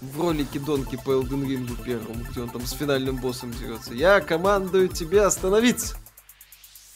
[0.01, 3.93] в ролике Донки по Elden Ring первому, где он там с финальным боссом дерется.
[3.93, 5.95] Я командую тебе остановиться.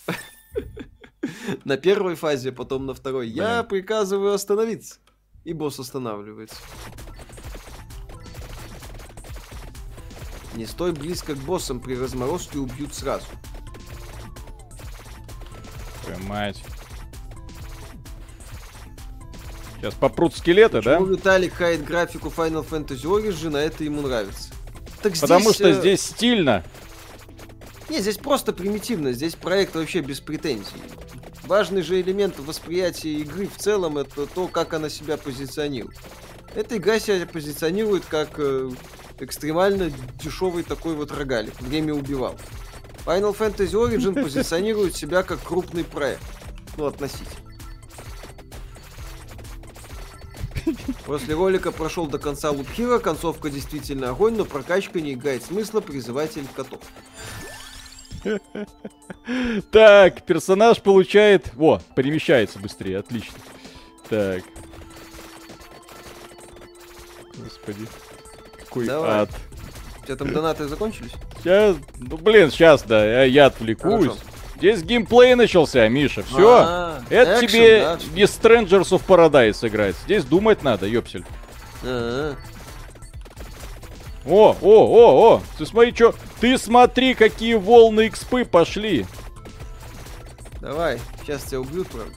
[1.63, 3.29] На первой фазе, потом на второй.
[3.29, 4.97] Я приказываю остановиться.
[5.45, 6.57] И босс останавливается.
[10.55, 13.27] Не стой близко к боссам, при разморозке убьют сразу.
[16.03, 16.63] Твою мать.
[19.77, 20.97] Сейчас попрут скелеты, да?
[20.97, 24.49] Почему Виталик хает графику Final Fantasy Origin, а это ему нравится?
[25.03, 26.63] Так Потому здесь, что э, здесь стильно.
[27.89, 30.73] Не, здесь просто примитивно, здесь проект вообще без претензий.
[31.45, 35.97] Важный же элемент восприятия игры в целом это то, как она себя позиционирует.
[36.55, 38.71] Эта игра себя позиционирует как э,
[39.19, 39.91] экстремально
[40.21, 41.59] дешевый такой вот рогалик.
[41.61, 42.35] Время убивал.
[43.05, 46.23] Final Fantasy Origin позиционирует себя как крупный проект.
[46.77, 47.29] Ну, относительно.
[51.05, 56.47] После ролика прошел до конца Hero, концовка действительно огонь, но прокачка не играет смысла, призыватель
[56.55, 56.81] котов.
[59.71, 61.53] Так, персонаж получает...
[61.55, 63.37] Во, перемещается быстрее, отлично.
[64.09, 64.43] Так.
[67.37, 67.87] Господи.
[68.59, 69.21] Какой Давай.
[69.21, 69.29] ад.
[70.01, 71.11] У тебя там донаты закончились?
[71.39, 74.07] Сейчас, ну блин, сейчас, да, я, я отвлекусь.
[74.07, 74.19] Хорошо.
[74.57, 76.57] Здесь геймплей начался, Миша, все.
[76.61, 77.99] А, Это экшен, тебе да?
[78.13, 79.95] не Strangers of Paradise играть.
[80.05, 81.25] Здесь думать надо, ёпсель.
[81.83, 82.35] А,
[84.25, 89.05] О, о, о, о, ты смотри, что, ты смотри, какие волны экспы пошли.
[90.61, 92.11] Давай, сейчас тебя убьют, правда.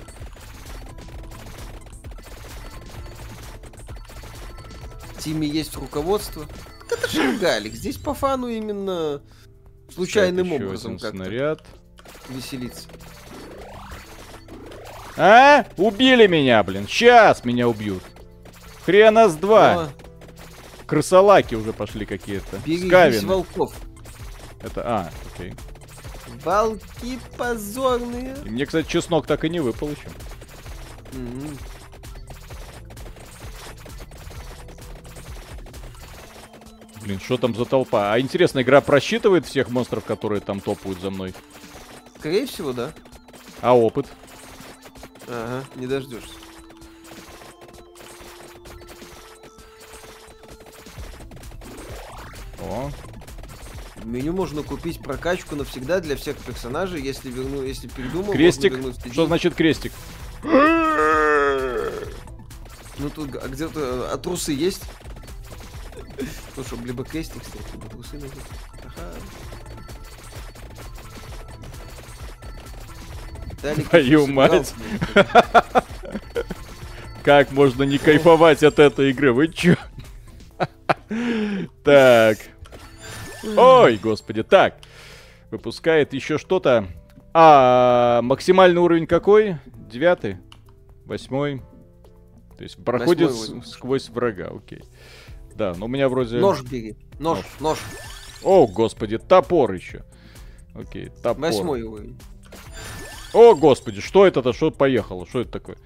[5.19, 6.47] Тиме есть руководство.
[6.91, 7.75] Это же рогалик.
[7.75, 9.21] Здесь по фану именно
[9.95, 11.65] случайным Так, образом как-то снаряд.
[12.31, 12.89] веселиться.
[15.17, 15.67] А?
[15.77, 16.87] Убили меня, блин.
[16.89, 18.03] Сейчас меня убьют.
[18.87, 19.75] Хрена с два.
[19.75, 20.08] Но
[20.89, 22.57] Крысолаки уже пошли какие-то.
[22.65, 23.29] берегись Скавины.
[23.29, 23.75] волков.
[24.63, 25.55] Это, а, окей.
[26.43, 28.35] Волки позорные.
[28.45, 30.09] И мне, кстати, чеснок так и не выпал еще.
[31.13, 31.57] М.
[37.03, 38.13] Блин, что там за толпа?
[38.13, 41.35] А интересно, игра просчитывает всех монстров, которые там топают за мной?
[42.19, 42.93] Скорее всего, да.
[43.61, 44.07] А опыт?
[45.27, 46.33] Ага, не дождешься.
[52.61, 52.91] О,
[53.97, 58.33] В меню можно купить прокачку навсегда для всех персонажей, если верну, если передумал.
[58.33, 58.75] крестик.
[59.13, 59.93] Что значит крестик?
[63.01, 64.83] Ну тут, а где-то, а трусы есть?
[66.57, 68.33] Ну, чтобы либо крестик снять, либо трусы надеть.
[68.85, 69.15] Ага.
[73.53, 74.75] Виталик, Твою мать.
[77.25, 79.33] Как можно не кайфовать от этой игры?
[79.33, 79.77] Вы чё?
[81.89, 82.39] Так.
[83.57, 84.77] Ой, господи, так.
[85.51, 86.87] Выпускает еще что-то.
[87.33, 89.57] А, максимальный уровень какой?
[89.91, 90.37] Девятый?
[91.07, 91.63] Восьмой?
[92.59, 93.33] То есть проходит
[93.65, 94.83] сквозь врага, окей.
[95.55, 96.37] Да, но у меня вроде...
[96.37, 96.95] Нож бери.
[97.19, 97.79] Нож, нож.
[98.43, 100.05] О, господи, топор еще.
[100.75, 101.41] Окей, топор.
[101.41, 102.21] Восьмой уровень.
[103.33, 104.53] О, господи, что это-то?
[104.53, 105.27] Что поехало?
[105.27, 105.79] Что это такое?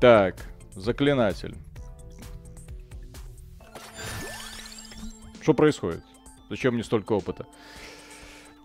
[0.00, 0.36] Так,
[0.74, 1.54] заклинатель.
[5.44, 6.02] Что происходит?
[6.48, 7.46] Зачем мне столько опыта?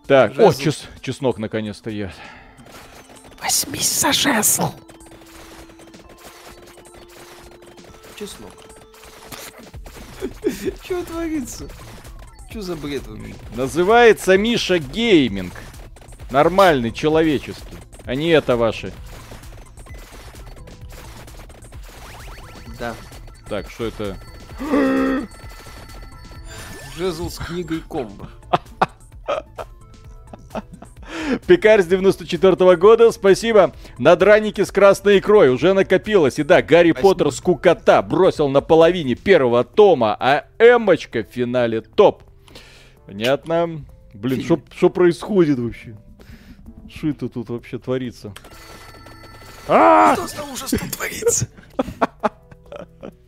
[0.06, 0.48] Так, жезл.
[0.48, 2.10] о, чес чеснок наконец-то я.
[3.38, 4.72] Возьмись за жезл.
[8.18, 8.50] Чеснок.
[10.82, 11.68] Что творится?
[12.48, 13.34] Что за бред вообще?
[13.54, 15.52] Называется Миша Гейминг.
[16.30, 17.76] Нормальный, человеческий.
[18.04, 18.90] А не это ваши.
[22.78, 22.94] Да.
[23.50, 24.16] Так, что это?
[26.96, 28.28] Жезл с книгой комбо.
[31.46, 33.72] Пекарь с 94 -го года, спасибо.
[33.98, 36.38] На драники с красной икрой уже накопилось.
[36.38, 37.08] И да, Гарри спасибо.
[37.08, 42.24] Поттер скукота бросил на половине первого тома, а Эмочка в финале топ.
[43.06, 43.84] Понятно.
[44.14, 45.96] Блин, что происходит вообще?
[46.88, 48.34] Что это тут вообще творится?
[49.68, 50.14] А!
[50.14, 51.48] Что за ужас тут творится?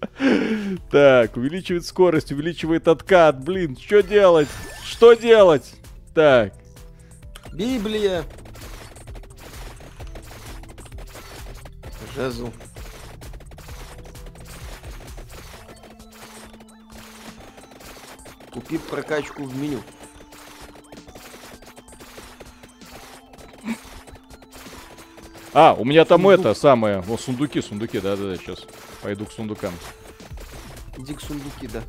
[0.90, 3.42] Так, увеличивает скорость, увеличивает откат.
[3.42, 4.48] Блин, что делать?
[4.84, 5.74] Что делать?
[6.14, 6.52] Так.
[7.52, 8.24] Библия.
[12.14, 12.50] Жезл.
[18.52, 19.80] Купи прокачку в меню.
[25.54, 26.40] А, у меня там Сундук.
[26.40, 27.00] это самое.
[27.00, 28.64] Вот сундуки, сундуки, да-да-да, сейчас.
[29.02, 29.72] Пойду к сундукам.
[30.98, 31.82] Иди к сундуки, да.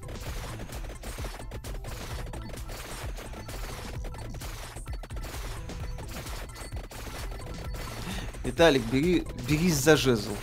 [8.43, 10.36] Виталик, бери, берись за жезл,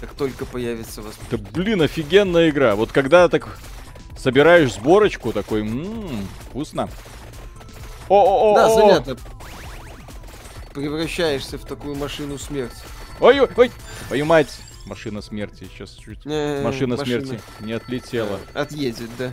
[0.00, 1.30] как только появится возможность.
[1.30, 2.76] Да блин, офигенная игра.
[2.76, 3.58] Вот когда так
[4.16, 6.88] собираешь сборочку, такой, ммм, вкусно.
[8.08, 8.54] О-о-о!
[8.54, 9.16] Да, занятно.
[10.74, 12.76] Превращаешься в такую машину смерти.
[13.18, 13.72] Ой-ой-ой!
[14.08, 14.60] Твою мать!
[14.86, 16.26] Машина смерти сейчас чуть.
[16.26, 18.40] Э, машина, машина смерти не отлетела.
[18.54, 19.32] Отъедет, да.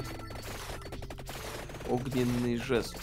[1.89, 2.95] Огненный жест.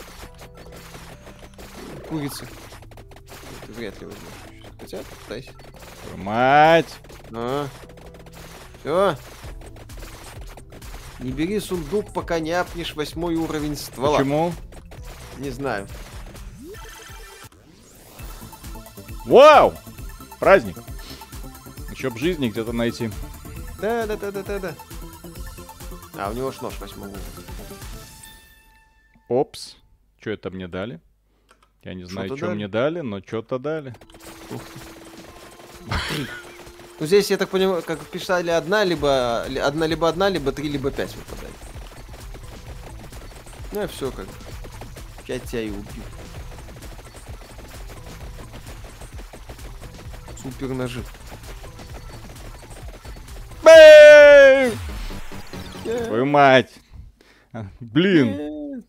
[2.08, 2.44] Курица.
[3.62, 4.28] Это вряд ли возможно.
[4.78, 5.50] Хотя, пытайся.
[6.16, 6.94] Мать!
[7.32, 7.66] А.
[8.80, 9.16] Все.
[11.20, 14.18] Не бери сундук, пока не апнешь восьмой уровень ствола.
[14.18, 14.52] Почему?
[15.38, 15.88] Не знаю.
[19.24, 19.74] Вау!
[20.38, 20.76] Праздник.
[22.04, 23.10] Еще б жизни где-то найти.
[23.80, 24.74] Да, да, да, да, да, да.
[26.18, 27.16] А, у него ж нож восьмого.
[29.28, 29.76] Опс.
[30.20, 31.00] Что это мне дали?
[31.82, 33.94] Я не знаю, что мне дали, но что-то дали.
[37.00, 40.90] Ну здесь, я так понимаю, как писали, одна либо одна либо одна, либо три, либо
[40.90, 41.54] пять выпадает.
[43.72, 44.26] Ну и все как.
[45.26, 46.02] Пять тебя и убью.
[50.42, 51.02] Супер ножи.
[55.84, 56.72] Твою мать.
[57.80, 58.84] Блин.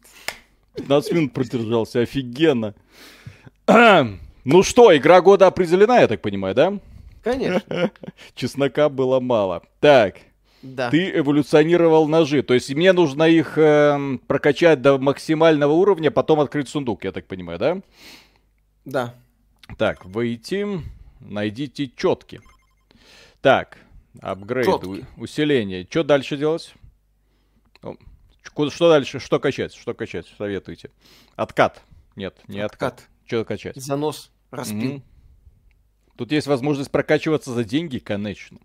[0.76, 2.74] 15 минут продержался, офигенно.
[3.68, 6.80] Ну что, игра года определена, я так понимаю, да?
[7.24, 7.92] Конечно.
[8.36, 9.64] Чеснока было мало.
[9.80, 10.18] Так.
[10.62, 10.92] Да.
[10.92, 12.44] Ты эволюционировал ножи.
[12.44, 17.26] То есть мне нужно их э, прокачать до максимального уровня, потом открыть сундук, я так
[17.26, 17.82] понимаю, да?
[18.86, 19.16] Да.
[19.78, 20.66] Так, войти.
[21.20, 22.42] Найдите четки.
[23.42, 23.78] Так,
[24.22, 25.05] апгрейд, Четки.
[25.18, 25.88] усиление.
[25.89, 26.74] Что дальше делать?
[28.70, 29.20] Что дальше?
[29.20, 29.74] Что качать?
[29.74, 30.28] Что качать?
[30.38, 30.91] Советуйте.
[31.36, 31.82] Откат.
[32.16, 32.93] Нет, не откат.
[32.93, 33.09] откат.
[33.26, 33.76] Что качать?
[33.76, 34.32] Занос.
[34.51, 34.95] Распил.
[34.95, 35.01] Mm-hmm.
[36.18, 38.59] Тут есть возможность прокачиваться за деньги, конечно.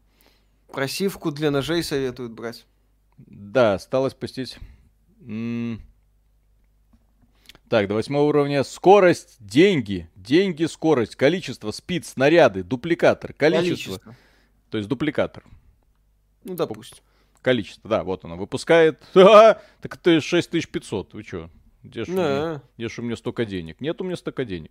[0.68, 2.66] Просивку для ножей советуют брать.
[3.18, 4.58] Да, осталось пустить.
[5.20, 5.82] М-
[7.68, 8.62] так, до восьмого уровня.
[8.62, 10.08] Скорость, деньги.
[10.14, 13.98] Деньги, скорость, количество, спид, снаряды, дупликатор, количество.
[13.98, 14.16] количество.
[14.70, 15.44] То есть дупликатор.
[16.44, 16.98] Ну, допустим.
[17.42, 18.36] Количество, да, вот оно.
[18.36, 19.02] Выпускает.
[19.14, 21.14] А, так это 6500.
[21.14, 21.50] Вы что?
[21.82, 22.62] Где ж, да.
[22.76, 23.80] у меня, у меня столько денег?
[23.80, 24.70] Нет у меня столько денег.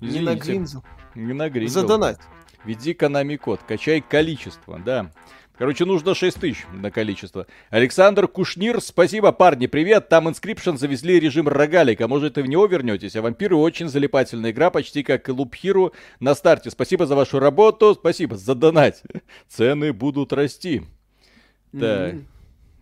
[0.00, 0.20] Извините.
[0.20, 0.84] Не на гринзу.
[1.14, 1.80] Не на гринзу.
[1.80, 2.18] Задонать.
[2.64, 5.12] Введи экономи код, качай количество, да.
[5.60, 7.46] Короче, нужно 6 тысяч на количество.
[7.68, 10.08] Александр Кушнир, спасибо, парни, привет.
[10.08, 12.08] Там Inscription завезли режим рогалика.
[12.08, 13.14] Может, и в него вернетесь.
[13.14, 16.70] А вампиры очень залипательная игра, почти как и Loop Hero на старте.
[16.70, 19.02] Спасибо за вашу работу, спасибо за донать.
[19.48, 20.80] Цены будут расти.
[21.72, 22.14] Так.
[22.14, 22.24] Mm-hmm.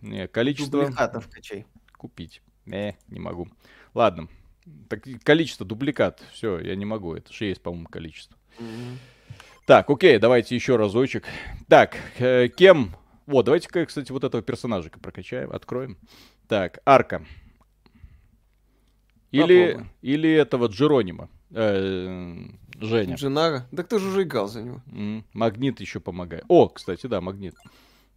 [0.03, 0.83] Не, количество...
[0.83, 1.65] Дубликатов качай.
[1.97, 2.41] Купить.
[2.65, 3.49] Э, не могу.
[3.93, 4.29] Ладно.
[4.87, 6.23] Так, количество дубликат.
[6.31, 7.13] Все, я не могу.
[7.13, 8.37] Это же есть, по-моему, количество.
[8.57, 8.97] Mm-hmm.
[9.69, 11.25] Так, окей, давайте еще разочек.
[11.67, 12.95] Так, э, кем...
[13.27, 15.95] Вот, давайте-ка, кстати, вот этого персонажика прокачаем, откроем.
[16.47, 17.23] Так, Арка.
[19.29, 21.29] Или, или этого Джеронима.
[21.51, 22.35] Э,
[22.79, 23.13] Женя.
[23.13, 23.67] Джинара.
[23.71, 24.81] Да кто же уже играл за него?
[24.87, 26.45] М, Магнит еще помогает.
[26.47, 27.53] О, кстати, да, магнит.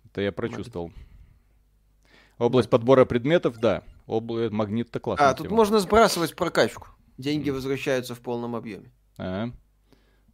[0.07, 0.91] Это я прочувствовал.
[2.39, 3.83] Область подбора предметов, да.
[4.07, 5.29] Область магнит-то классно.
[5.29, 6.89] А, тут можно сбрасывать прокачку.
[7.19, 8.91] Деньги возвращаются в полном объеме.
[9.19, 9.51] А.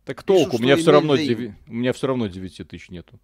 [0.08, 3.20] Так толку, у меня все равно деви- у меня все равно 9 тысяч нету.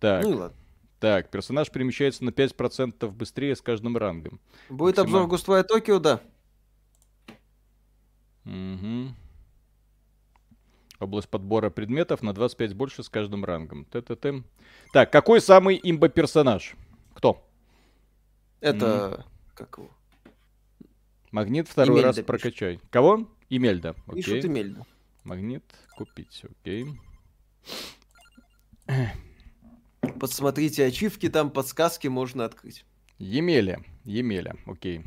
[0.00, 0.56] Так, Ну ладно.
[0.98, 4.40] так, персонаж перемещается на 5% быстрее с каждым рангом.
[4.70, 5.18] Будет Максимально.
[5.18, 6.22] обзор Густвая Токио, да.
[8.44, 9.14] Мгм.
[11.00, 13.84] Область подбора предметов на 25 больше с каждым рангом.
[13.84, 14.42] Т-т-т.
[14.94, 16.76] Так, какой самый имба персонаж?
[17.14, 17.46] Кто?
[18.60, 19.26] Это...
[19.54, 19.90] Как его?
[21.30, 22.26] Магнит второй Имельда раз пишет.
[22.26, 22.80] прокачай.
[22.90, 23.28] Кого?
[23.50, 23.94] Имельда.
[24.06, 24.22] Окей.
[24.22, 24.86] Пишут Эмельда.
[25.24, 25.62] Магнит
[26.04, 26.44] купить.
[26.44, 26.86] Окей.
[30.18, 32.84] Подсмотрите ачивки, там подсказки можно открыть.
[33.18, 33.84] Емеля.
[34.04, 34.56] Емеля.
[34.66, 35.04] Окей.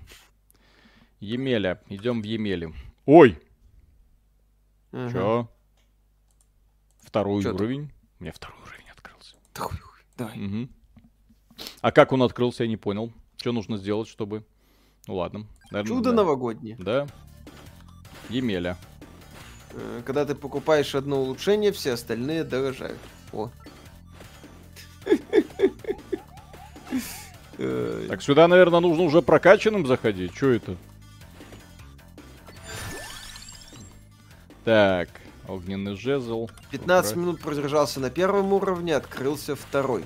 [1.20, 1.82] Емеля.
[1.90, 2.74] Идем в Емелю.
[3.06, 3.38] Ой!
[4.92, 5.12] Ага.
[5.12, 5.50] Чё?
[7.00, 7.56] Второй Чё ты?
[7.56, 7.92] уровень.
[8.20, 9.36] У меня второй уровень открылся.
[9.54, 9.78] Такой,
[10.18, 10.38] Давай.
[10.38, 10.70] Мгм.
[11.82, 13.12] А как он открылся, я не понял.
[13.38, 14.46] Что нужно сделать, чтобы...
[15.08, 15.46] Ну ладно.
[15.72, 16.16] Наверное, Чудо да.
[16.16, 16.78] новогоднее.
[16.80, 17.08] Да.
[18.30, 18.78] Емеля.
[19.76, 22.98] Э, Когда ты покупаешь одно улучшение, все остальные дорожают.
[23.34, 23.50] О.
[27.58, 30.36] Э, Так сюда, наверное, нужно уже прокачанным заходить.
[30.36, 30.76] Что это?
[34.64, 35.10] Так,
[35.48, 36.50] огненный жезл.
[36.72, 37.22] 15 Убрать.
[37.26, 40.04] минут продержался на первом уровне, открылся второй.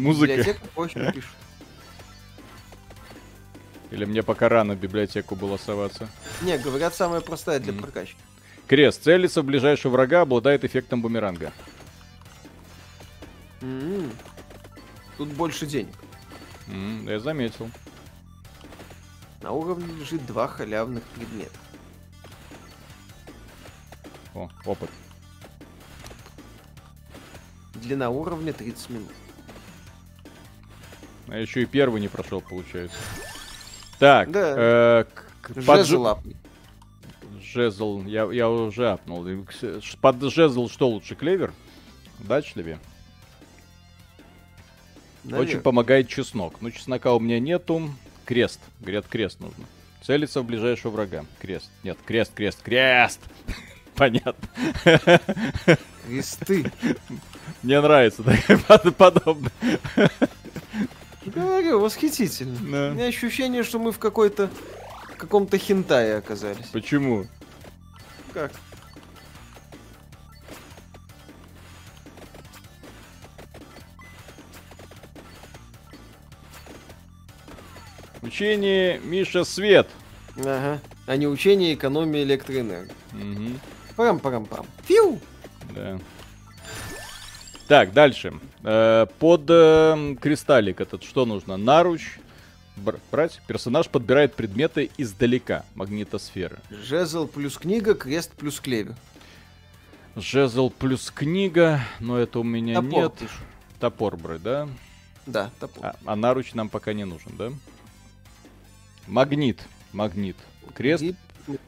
[0.00, 0.32] Музыка.
[0.36, 1.30] Библиотека очень пишет.
[3.90, 6.08] Или мне пока рано в библиотеку было соваться.
[6.42, 7.82] Не, говорят, самая простая для Мгм.
[7.82, 8.16] прокачки.
[8.68, 9.02] Крест.
[9.02, 11.52] Целится в ближайшего врага, обладает эффектом бумеранга.
[13.62, 14.10] М.
[15.18, 15.94] Тут больше денег.
[16.68, 17.68] М, я заметил.
[19.42, 21.58] На уровне лежит два халявных предмета.
[24.34, 24.90] О, опыт.
[27.74, 29.10] Длина уровня 30 минут.
[31.30, 32.96] А еще и первый не прошел, получается.
[33.98, 34.54] Так, Да.
[34.56, 35.04] э,
[35.42, 36.06] к- под Жезл
[37.42, 39.26] жезл, я, я уже апнул.
[40.00, 41.52] Под жезл что лучше, клевер?
[42.20, 42.78] Удачливее.
[45.24, 45.60] Очень Наверно.
[45.62, 46.60] помогает чеснок.
[46.60, 47.90] Но чеснока у меня нету.
[48.24, 48.60] Крест.
[48.80, 49.64] Говорят, крест нужно.
[50.02, 51.24] Целиться в ближайшего врага.
[51.40, 51.70] Крест.
[51.82, 53.20] Нет, крест, крест, крест.
[53.96, 54.48] Понятно.
[56.06, 56.70] Кресты.
[57.62, 59.52] Мне нравится такое под- подобное.
[61.34, 62.56] Говорю, восхитительно.
[62.70, 62.88] Да.
[62.90, 64.50] У меня ощущение, что мы в какой-то
[65.12, 66.66] в каком-то хентае оказались.
[66.72, 67.26] Почему?
[68.32, 68.52] Как?
[78.22, 79.88] Учение Миша Свет.
[80.36, 80.80] Ага.
[81.06, 82.92] А не учение экономии электроэнергии.
[83.12, 83.60] Мгм,
[83.96, 84.66] Парам-парам-пам.
[84.86, 85.18] Фью!
[85.74, 85.98] да.
[87.70, 88.34] Так, дальше.
[88.64, 91.56] Э, под э, кристаллик этот что нужно?
[91.56, 92.18] Наруч.
[92.74, 93.40] Бр- брать.
[93.46, 95.64] Персонаж подбирает предметы издалека.
[95.76, 96.58] Магнитосферы.
[96.68, 98.96] Жезл плюс книга, крест плюс клевер.
[100.16, 103.14] Жезл плюс книга, но это у меня Топор нет.
[103.14, 103.38] пишут.
[103.78, 104.68] Топор брать, да?
[105.26, 105.86] Да, топор.
[105.86, 107.52] А, а наруч нам пока не нужен, да?
[109.06, 109.60] Магнит.
[109.92, 110.36] Магнит.
[110.74, 111.04] Крест.
[111.04, 111.14] И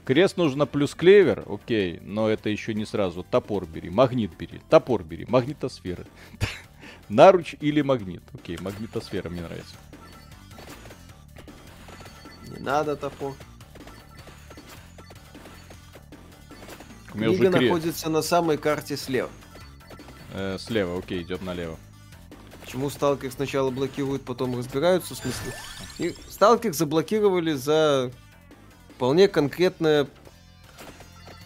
[0.04, 3.22] Крест нужно плюс клевер, окей, но это еще не сразу.
[3.22, 6.04] Топор бери, магнит бери, топор бери, магнитосфера.
[7.08, 8.22] Наруч или магнит.
[8.32, 9.74] Окей, магнитосфера мне нравится.
[12.48, 13.34] Не надо топор.
[17.12, 19.30] Книга находится на самой карте слева.
[20.32, 21.78] Э, слева, окей, идет налево.
[22.62, 25.52] Почему сталкер сначала блокируют, потом разбираются, в смысле?
[25.98, 28.10] И сталкер заблокировали за
[29.02, 30.06] вполне конкретные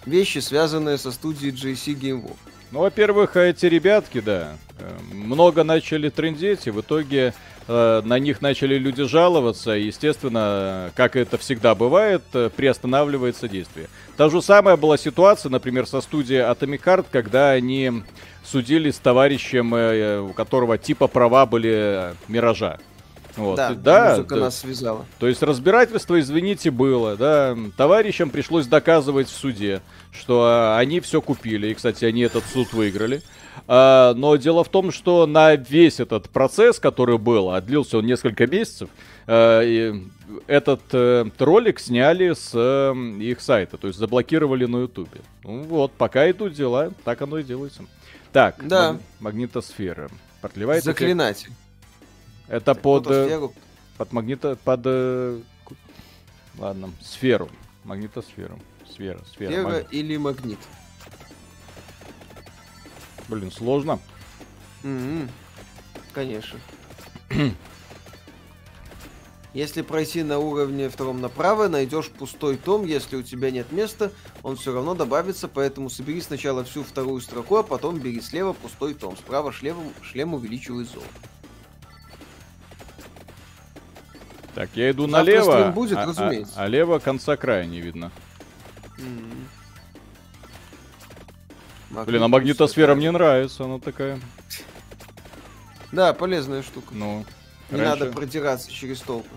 [0.04, 2.36] вещи, связанные со студией JC Game World.
[2.70, 7.32] Ну, во-первых, эти ребятки, да, э, много начали трендеть, и в итоге
[7.66, 13.88] э, на них начали люди жаловаться, и, естественно, как это всегда бывает, э, приостанавливается действие.
[14.18, 18.02] Та же самая была ситуация, например, со студией Atomic Heart, когда они
[18.44, 22.78] судились с товарищем, э, у которого типа права были э, Миража.
[23.37, 23.57] Вот.
[23.57, 24.41] Да, да, музыка да.
[24.43, 25.05] нас связала.
[25.18, 27.57] То есть разбирательство, извините, было, да.
[27.76, 29.82] Товарищам пришлось доказывать в суде,
[30.12, 31.68] что а, они все купили.
[31.68, 33.22] И, кстати, они этот суд выиграли.
[33.68, 38.07] А, но дело в том, что на весь этот процесс, который был, а длился он
[38.07, 38.89] несколько месяцев,
[39.26, 40.03] а, и
[40.47, 45.20] этот э, ролик сняли с э, их сайта, то есть заблокировали на ютубе.
[45.45, 47.84] Ну вот, пока идут дела, так оно и делается.
[48.32, 48.93] Так, Да.
[48.93, 50.11] маг- магнитосфера.
[50.41, 50.99] Продлевает эффект-
[52.49, 53.07] Это под...
[53.09, 53.49] э.
[53.97, 54.57] Под магнито...
[54.57, 54.80] Под...
[54.84, 55.40] э,
[56.59, 57.49] Ладно, сферу.
[57.84, 58.59] Магнитосферу.
[58.90, 59.51] Сфера, сфера.
[59.51, 60.59] Фера маг- или магнит.
[63.28, 63.99] Блин, сложно.
[64.82, 65.28] Мгм.
[66.12, 66.59] Конечно.
[69.55, 74.57] Если пройти на уровне втором направо, найдешь пустой том, если у тебя нет места, он
[74.57, 79.16] все равно добавится, поэтому собери сначала всю вторую строку, а потом бери слева пустой том.
[79.16, 81.03] Справа шлем, шлем увеличивай зол.
[84.57, 85.70] Так, я иду Завтра налево.
[85.70, 86.54] будет, а- а- разумеется.
[86.57, 88.11] А, лево конца края не видно.
[88.98, 89.48] М.
[91.90, 94.18] Блин, а Магнит магнитосфера мне нравится, она такая.
[95.92, 96.88] Да, полезная штука.
[96.94, 97.26] Ну.
[97.70, 99.28] Не раньше- надо продираться через толпу.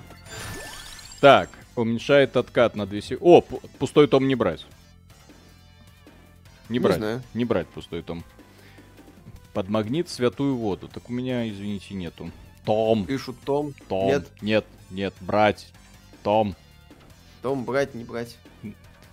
[1.20, 3.26] Так, уменьшает откат на 2 секунды.
[3.26, 4.66] О, пу- пустой том не брать.
[6.70, 6.96] Не Не брать.
[6.96, 7.22] знаю.
[7.34, 8.24] Не брать пустой том.
[9.54, 10.88] Под магнит святую воду.
[10.88, 12.32] Так у меня, извините, нету.
[12.64, 13.74] Том, Пишут том.
[13.90, 14.08] том.
[14.08, 14.28] Нет.
[14.42, 15.68] нет, нет, брать.
[16.24, 16.56] Том.
[17.42, 18.38] Том брать, не брать.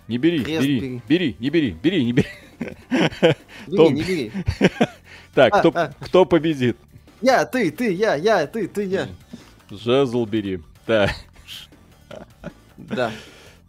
[0.07, 1.01] Не бери, Крест бери, бери.
[1.07, 2.27] бери, не бери, бери, не бери.
[2.59, 3.93] Бери, Том.
[3.93, 4.31] не бери.
[5.33, 5.93] Так, А, кто, а.
[5.99, 6.77] кто победит?
[7.21, 9.07] Я, ты, ты, я, я, ты, ты, я.
[9.69, 10.61] Жезл бери.
[10.85, 11.11] Так,
[12.77, 13.11] Да.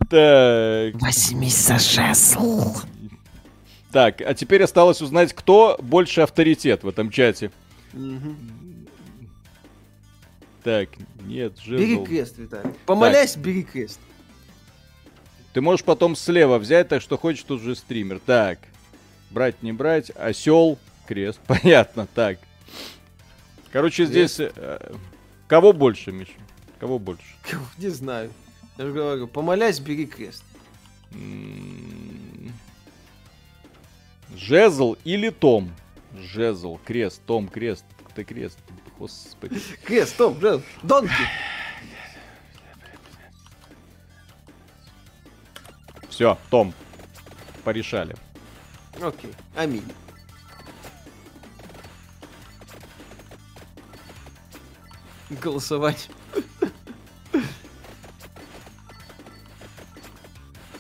[0.09, 2.75] так, Возьми за жезл.
[3.93, 4.23] так.
[4.23, 7.51] А теперь осталось узнать, кто больше авторитет в этом чате.
[7.93, 8.37] Мгм.
[10.65, 10.89] Так,
[11.25, 12.05] нет, Бери жезл.
[12.05, 12.73] крест, Виталий.
[12.87, 14.01] Помолясь, бери крест.
[15.53, 18.21] Ты можешь потом слева взять, так что хочешь тут же стример.
[18.25, 18.59] Так,
[19.31, 20.11] брать, не брать.
[20.17, 21.41] Осел, крест.
[21.47, 22.39] Понятно, так.
[23.73, 24.35] Короче, Крест.
[24.35, 24.51] здесь...
[24.57, 24.95] э,
[25.47, 26.33] кого больше, Миша?
[26.81, 27.25] Кого больше?
[27.79, 28.31] Не знаю.
[28.79, 30.43] Я же говорю, помолясь, бери крест.
[34.37, 35.71] Жезл или Том?
[36.19, 37.85] Жезл, крест, Том, крест.
[38.15, 38.59] Ты крест.
[38.99, 39.61] Господи.
[39.85, 41.13] Крест, Том, Джел, Донки.
[46.09, 46.75] Все, Том.
[47.65, 48.17] Порешали.
[49.01, 49.85] Окей, аминь.
[55.31, 56.09] Голосовать.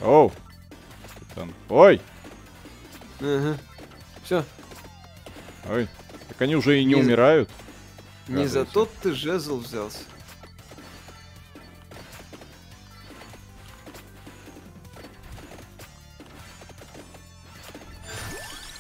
[0.00, 0.32] Оу.
[1.68, 2.00] Ой,
[4.24, 4.44] Все,
[5.68, 5.88] ой.
[6.28, 7.50] Так они уже и не Не- умирают.
[8.28, 9.98] Не за тот ты жезл взялся.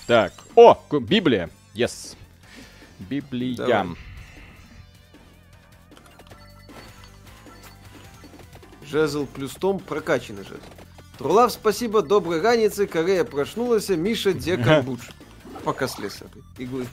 [0.06, 0.32] Так.
[0.54, 1.50] О, Библия.
[1.74, 2.16] Yes.
[2.98, 3.56] Библия.
[3.56, 3.96] Давай.
[8.82, 10.62] Жезл плюс Том прокачанный жезл.
[11.18, 15.00] Трулав, спасибо, доброй раницы, Корея проснулась, Миша Декамбуч.
[15.64, 16.86] Пока слез этой иглы.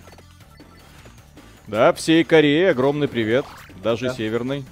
[1.67, 3.45] Да, всей Корее огромный привет.
[3.83, 4.13] Даже Да.
[4.13, 4.65] северный.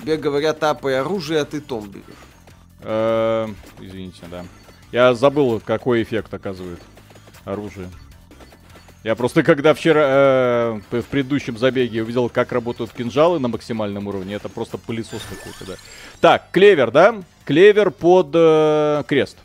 [0.00, 2.04] Тебе говорят, тапай оружие, а ты Том берешь.
[2.82, 3.48] Э,
[3.80, 4.44] Извините, да.
[4.92, 6.80] Я забыл, какой эффект оказывает
[7.44, 7.88] оружие.
[9.02, 14.34] Я просто когда вчера э, в предыдущем забеге увидел, как работают кинжалы на максимальном уровне,
[14.34, 15.74] это просто пылесос какой-то, да.
[16.20, 17.22] Так, клевер, да?
[17.46, 19.38] Клевер под э, крест,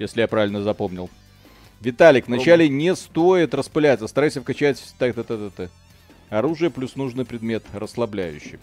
[0.00, 1.10] если я правильно запомнил.
[1.80, 5.68] Виталик, вначале не стоит распыляться, старайся вкачать так та та та та
[6.30, 8.58] Оружие плюс нужный предмет, расслабляющий.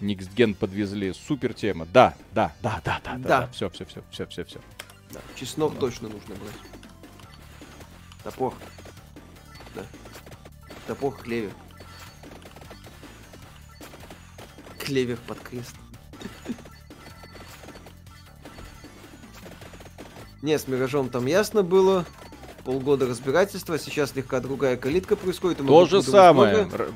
[0.00, 1.86] Никсген подвезли, супер тема.
[1.86, 3.28] Да, да, да, да, да, да.
[3.28, 3.48] Да.
[3.48, 4.60] Все, все, все, все, все, все.
[5.10, 6.56] Да, чеснок точно нужно брать.
[8.24, 8.54] Топор.
[9.74, 9.82] Да.
[10.86, 11.52] Топор клевер.
[14.78, 15.74] Клевер под крест.
[20.42, 22.04] Не, с Миражом там ясно было.
[22.66, 25.58] Полгода разбирательства, сейчас слегка другая калитка происходит.
[25.64, 26.66] То же самое.
[26.72, 26.90] Р-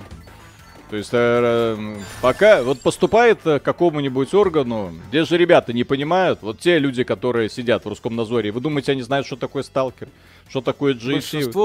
[0.91, 6.41] То есть, э, пока вот поступает э, к какому-нибудь органу, где же ребята не понимают,
[6.43, 10.09] вот те люди, которые сидят в русском назоре, вы думаете, они знают, что такое сталкер,
[10.49, 10.95] что такое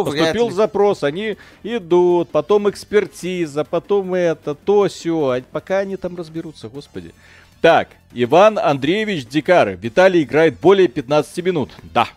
[0.04, 6.70] вряд Поступил запрос, они идут, потом экспертиза, потом это, то, все, пока они там разберутся,
[6.70, 7.12] господи.
[7.60, 9.80] Так, Иван Андреевич Дикары.
[9.82, 11.72] Виталий играет более 15 минут.
[11.82, 12.08] Да.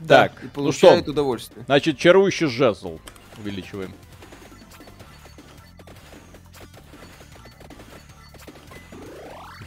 [0.00, 1.10] Да, Так, и ну получает что?
[1.12, 1.64] удовольствие.
[1.66, 2.98] Значит, чарующий жезл.
[3.38, 3.92] Увеличиваем.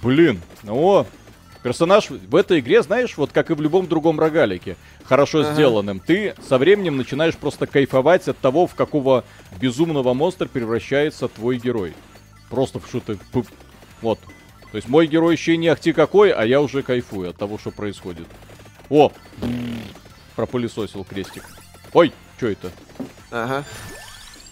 [0.01, 1.05] Блин, о,
[1.63, 5.53] персонаж в этой игре, знаешь, вот как и в любом другом рогалике, хорошо Ага.
[5.53, 9.23] сделанным, ты со временем начинаешь просто кайфовать от того, в какого
[9.59, 11.93] безумного монстра превращается твой герой.
[12.49, 13.17] Просто в что-то...
[14.01, 14.19] Вот.
[14.71, 17.71] То есть мой герой еще не ахти какой, а я уже кайфую от того, что
[17.71, 18.25] происходит.
[18.89, 19.11] О!
[20.35, 21.43] Пропылесосил крестик.
[21.93, 22.71] Ой, что это?
[23.31, 23.63] Ага.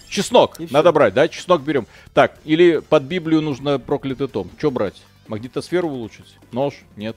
[0.09, 0.59] Чеснок.
[0.59, 0.67] И.
[0.71, 1.27] Надо брать, да?
[1.27, 1.87] Чеснок берем.
[2.13, 4.49] Так, или под Библию нужно проклятый том.
[4.57, 5.01] Что брать?
[5.27, 6.37] Магнитосферу улучшить?
[6.51, 6.73] Нож?
[6.95, 7.15] Нет.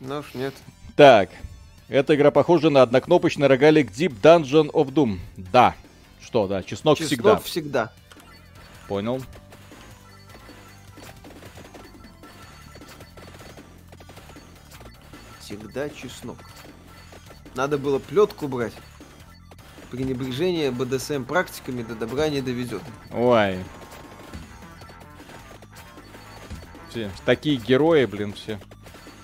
[0.00, 0.54] Нож нет.
[0.96, 1.30] Так.
[1.88, 5.18] Эта игра похожа на однокнопочный рогалик Deep Dungeon of Doom.
[5.36, 5.74] Да.
[6.20, 7.36] Что, да, чеснок, Чеснок всегда.
[7.36, 7.92] всегда.
[8.88, 9.22] Понял.
[15.40, 16.38] Всегда чеснок.
[17.56, 18.74] Надо было плетку брать.
[19.90, 22.82] Пренебрежение БДСМ практиками до добра не доведет.
[23.12, 23.58] Ой.
[26.90, 28.60] Все, такие герои, блин, все.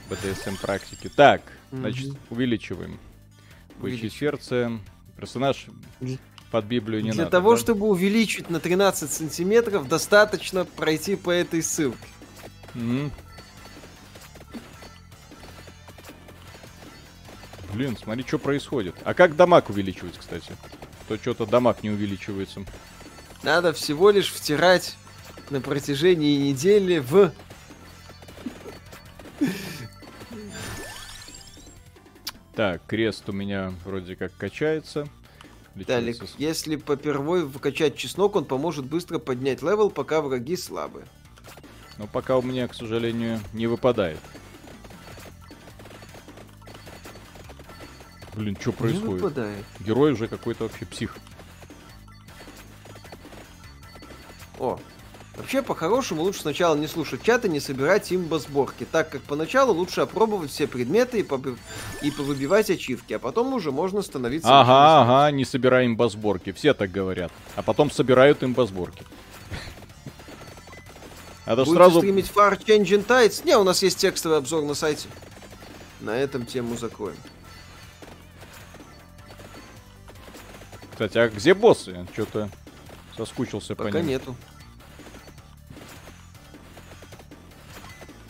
[0.09, 1.10] БДСМ практики.
[1.14, 2.98] Так, значит, увеличиваем.
[3.80, 4.12] Увеличиваем.
[4.12, 4.72] сердце.
[5.18, 5.66] Персонаж
[6.00, 6.18] Для-
[6.50, 7.30] под Библию не Для надо.
[7.30, 7.60] того, да?
[7.60, 11.98] чтобы увеличить на 13 сантиметров, достаточно пройти по этой ссылке.
[12.74, 13.12] Мгм.
[17.72, 18.94] Блин, смотри, что происходит.
[19.04, 20.52] А как дамаг увеличивать, кстати?
[21.08, 22.64] То что-то дамаг не увеличивается.
[23.42, 24.96] Надо всего лишь втирать
[25.50, 27.32] на протяжении недели в...
[32.54, 35.08] Так, крест у меня вроде как качается.
[35.74, 41.06] С- если попервой вкачать чеснок, он поможет быстро поднять левел, пока враги слабые.
[41.96, 44.18] Но пока у меня, к сожалению, не выпадает.
[48.34, 49.22] Блин, что Не происходит?
[49.22, 49.64] выпадает.
[49.80, 51.14] Герой уже какой-то вообще псих.
[54.59, 54.78] О,
[55.36, 60.02] вообще, по-хорошему, лучше сначала не слушать чат и не собирать имбо-сборки, так как поначалу лучше
[60.02, 61.59] опробовать все предметы и, побы-
[62.00, 64.48] и повыбивать ачивки, а потом уже можно становиться...
[64.48, 66.52] Ага, ага, не собираем имбосборки.
[66.52, 67.32] Все так говорят.
[67.56, 69.04] А потом собирают имбосборки.
[71.44, 71.98] Это ж Будете сразу...
[71.98, 73.44] стримить Far Changing Tides?
[73.44, 75.09] Не, у нас есть текстовый обзор на сайте.
[76.00, 77.16] На этом тему закроем.
[80.93, 82.06] Кстати, а где боссы?
[82.12, 82.48] Что-то
[83.16, 84.09] соскучился по Пока ним.
[84.09, 84.36] нету.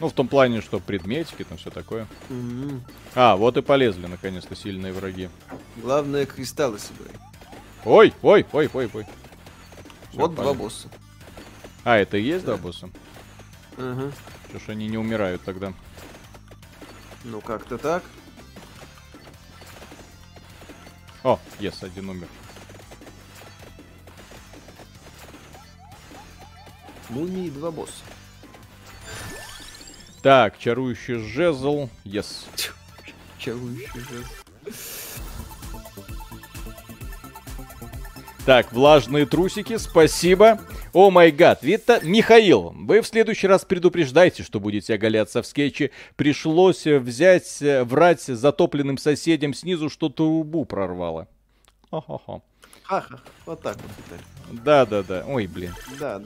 [0.00, 2.08] Ну, в том плане, что предметики, там все такое.
[2.28, 2.82] М,
[3.14, 5.28] А, вот и полезли, наконец-то, сильные враги.
[5.76, 7.14] Главное, кристаллы собирай.
[7.84, 9.04] Ой, ой, ой, ой, ой.
[10.10, 10.62] Всё, вот два понятно.
[10.62, 10.88] босса.
[11.84, 12.90] А, это и есть, да, боссы?
[13.76, 14.10] Ага.
[14.48, 15.72] Что ж они не умирают тогда?
[17.24, 18.02] Ну, как-то так.
[21.22, 22.26] О, есть, один умер.
[27.12, 27.92] Мумии два босса.
[30.22, 31.88] Так, чарующий жезл.
[32.04, 32.46] Yes.
[33.38, 35.22] Чарующий жест.
[38.46, 40.60] Так, влажные трусики, спасибо.
[40.92, 45.90] О май гад, Вита, Михаил, вы в следующий раз предупреждайте, что будете оголяться в скетче.
[46.16, 51.28] Пришлось э, взять, э, врать затопленным соседям снизу, что трубу прорвало.
[51.90, 52.42] Хо-хо-хо.
[52.82, 53.20] Ха-ха.
[53.46, 54.62] Вот так вот, Виталий.
[54.64, 55.74] Да-да-да, ой, блин.
[55.98, 56.20] Да,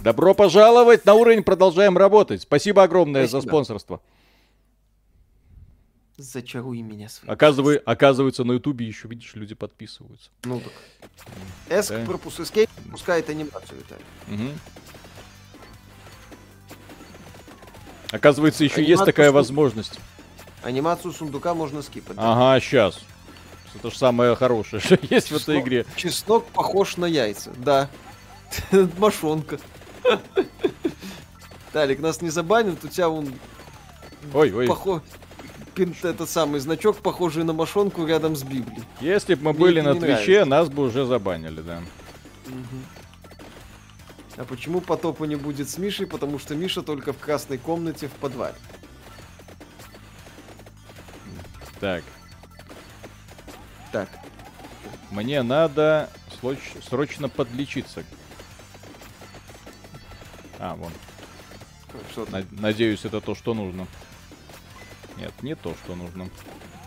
[0.00, 2.42] Добро пожаловать на уровень, продолжаем работать.
[2.42, 3.50] Спасибо огромное за Спасибо.
[3.50, 4.00] спонсорство.
[6.16, 7.32] Зачаруй меня своим.
[7.32, 10.30] Оказывай, оказывается, на ютубе еще, видишь, люди подписываются.
[10.44, 10.72] Ну так.
[11.68, 12.04] Эск Да.
[12.04, 14.04] пропуск эскейп пропускает анимацию, Виталий.
[14.26, 14.58] Мгм.
[18.10, 19.98] Оказывается, еще есть Анимацию такая что- возможность.
[20.62, 22.16] Анимацию сундука можно скипать.
[22.18, 23.00] Ага, сейчас.
[23.74, 25.86] Это же самое хорошее, что есть в этой Чеснок- игре.
[25.94, 27.52] Чеснок похож на яйца.
[27.58, 27.88] Да.
[28.98, 29.58] Мошонка.
[31.72, 33.32] Талик, нас не забанят, у тебя вон
[34.32, 34.66] Ой, ой.
[34.66, 35.02] похож...
[36.02, 38.82] этот самый значок, похожий на мошонку рядом с Библией.
[39.00, 41.80] Если бы мы Мне были на Твиче, нас бы уже забанили, да.
[44.36, 46.06] А почему потопа не будет с Мишей?
[46.06, 48.54] Потому что Миша только в красной комнате в подвале.
[51.80, 52.02] Так,
[53.92, 54.08] Так,
[55.10, 56.10] мне надо
[56.88, 58.04] срочно подлечиться.
[60.58, 60.92] А, вон.
[62.12, 62.26] что?
[62.30, 63.86] На- Надеюсь, это то, что нужно.
[65.16, 66.28] Нет, не то, что нужно.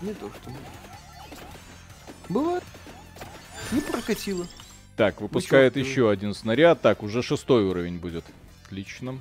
[0.02, 0.52] Не то, что...
[2.30, 2.64] Бывает.
[3.72, 4.48] Не прокатило.
[4.96, 6.82] Так, выпускает чё, ты- еще один снаряд.
[6.82, 8.26] Так, уже шестой уровень будет.
[8.66, 9.20] Отлично.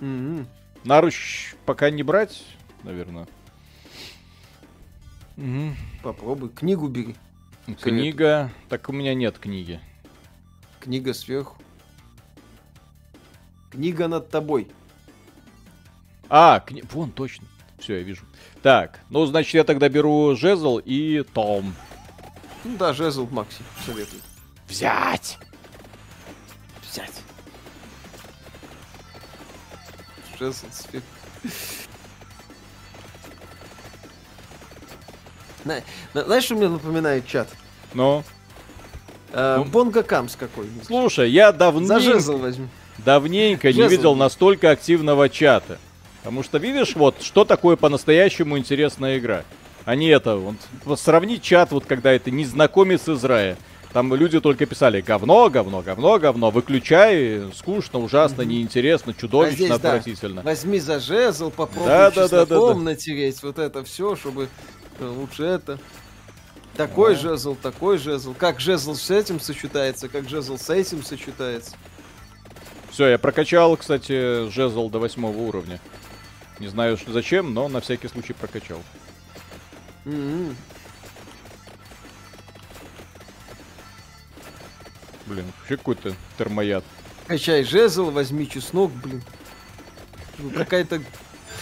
[0.00, 0.46] Мгм.
[0.84, 2.44] Наруч пока не брать,
[2.82, 3.26] наверное.
[5.36, 5.76] Мгм.
[6.02, 6.50] Попробуй.
[6.50, 7.16] Книгу бери.
[7.80, 8.50] Книга.
[8.68, 9.80] Так у меня нет книги.
[10.80, 11.56] Книга сверху.
[13.70, 14.68] Книга над тобой.
[16.28, 16.82] А, кни...
[16.92, 17.46] вон, точно.
[17.78, 18.24] Все, я вижу.
[18.62, 21.74] Так, ну, значит, я тогда беру жезл и том.
[22.64, 24.22] Ну да, жезл Макси советует.
[24.66, 25.38] Взять!
[26.90, 27.22] Взять.
[30.38, 30.66] Жезл
[36.14, 37.48] на- Знаешь, что мне напоминает чат?
[37.94, 38.22] Ну,
[39.32, 39.64] Э, Ну.
[39.64, 40.86] Бонго Камс какой-нибудь.
[40.86, 42.68] слушай, я За давненько, жезл возьми.
[42.98, 45.78] Давненько не видел настолько активного чата.
[46.18, 49.44] Потому что, видишь, вот, что такое по-настоящему интересная игра.
[49.84, 50.36] А не это,
[50.84, 53.56] вот, сравнить чат, вот когда это незнакомец из рая.
[53.92, 56.50] Там люди только писали говно, говно, говно, говно.
[56.50, 59.74] Выключай, скучно, ужасно, неинтересно, чудовищно, А здесь, да.
[59.76, 60.42] отвратительно.
[60.42, 63.42] Возьми за жезл, попробуй Да, да, да, да, чесноком натереть.
[63.42, 64.48] Вот это все, чтобы
[64.98, 65.78] э, лучше это.
[66.76, 67.20] Такой Ну.
[67.20, 68.34] жезл, такой жезл.
[68.36, 71.72] Как жезл с этим сочетается, как жезл с этим сочетается.
[72.96, 75.80] Все, я прокачал, кстати, жезл до восьмого уровня.
[76.60, 78.82] Не знаю что- зачем, но на всякий случай прокачал.
[80.06, 80.56] М-м.
[85.26, 86.84] Блин, вообще какой-то термояд.
[87.26, 89.22] Качай жезл, возьми чеснок, блин.
[90.38, 91.02] Ну, какая-то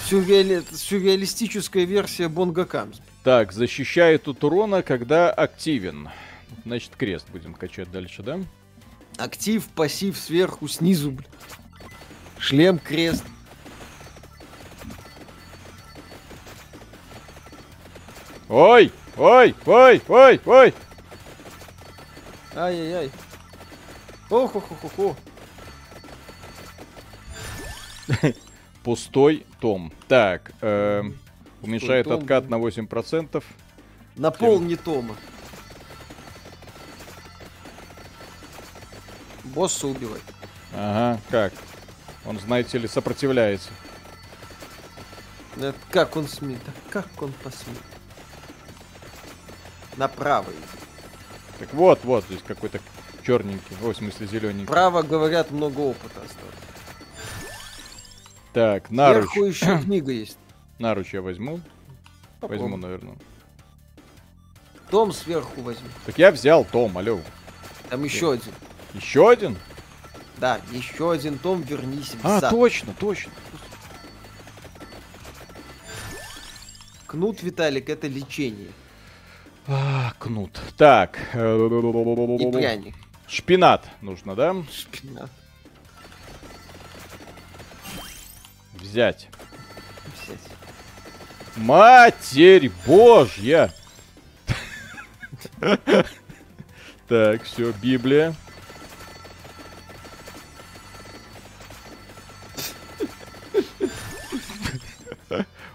[0.08, 2.98] сюрреали- сюрреалистическая версия Бонго Камс.
[3.24, 6.10] Так, защищает от урона, когда активен.
[6.64, 8.38] Значит, крест будем качать дальше, да?
[9.16, 11.28] Актив, пассив сверху, снизу, блин.
[12.38, 13.24] Шлем, крест.
[18.48, 18.92] Ой!
[19.16, 19.54] Ой!
[19.66, 20.02] Ой!
[20.08, 20.40] Ой!
[20.44, 20.74] Ой!
[22.54, 23.10] Ай-яй-яй.
[24.30, 25.16] Ох-ох-ох-ох.
[28.84, 29.92] Пустой том.
[30.08, 31.18] Так, эм,
[31.62, 32.58] уменьшает том, откат да.
[32.58, 33.42] на 8%.
[34.16, 35.16] Наполни Тома.
[39.54, 40.20] Босса убивай.
[40.74, 41.52] Ага, как?
[42.26, 43.70] Он, знаете ли, сопротивляется.
[45.56, 46.60] Это как он смеет?
[46.64, 47.78] Да как он посмеет?
[49.96, 50.50] Направо.
[50.50, 51.58] иди.
[51.60, 52.80] Так вот, вот, здесь какой-то
[53.24, 53.76] черненький.
[53.82, 54.66] Ой, в смысле зелененький.
[54.66, 56.54] Право, говорят, много опыта осталось.
[58.52, 59.30] Так, наруч.
[59.30, 60.38] Сверху еще книга есть.
[60.78, 61.60] Наруч я возьму.
[62.40, 62.62] Попробуй.
[62.62, 63.16] Возьму, наверное.
[64.90, 65.88] Том сверху возьми.
[66.06, 67.20] Так я взял том, алло.
[67.90, 68.52] Там еще один.
[68.94, 69.58] Еще один?
[70.38, 72.50] Да, еще один том, вернись в А, зад.
[72.50, 73.32] точно, точно.
[77.06, 78.70] Кнут, Виталик, это лечение.
[79.66, 80.60] А, кнут.
[80.76, 81.18] Так.
[81.34, 82.94] И э, пряник.
[83.28, 84.54] Шпинат нужно, да?
[84.70, 85.30] Шпинат.
[88.74, 89.28] Взять.
[90.24, 90.40] взять.
[91.56, 93.72] Матерь Божья!
[97.06, 98.34] Так, все, Библия.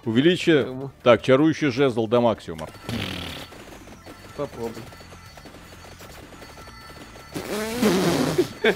[0.06, 0.66] Увеличи...
[1.04, 2.68] Так, чарующий жезл до максимума.
[4.38, 4.82] Попробуй.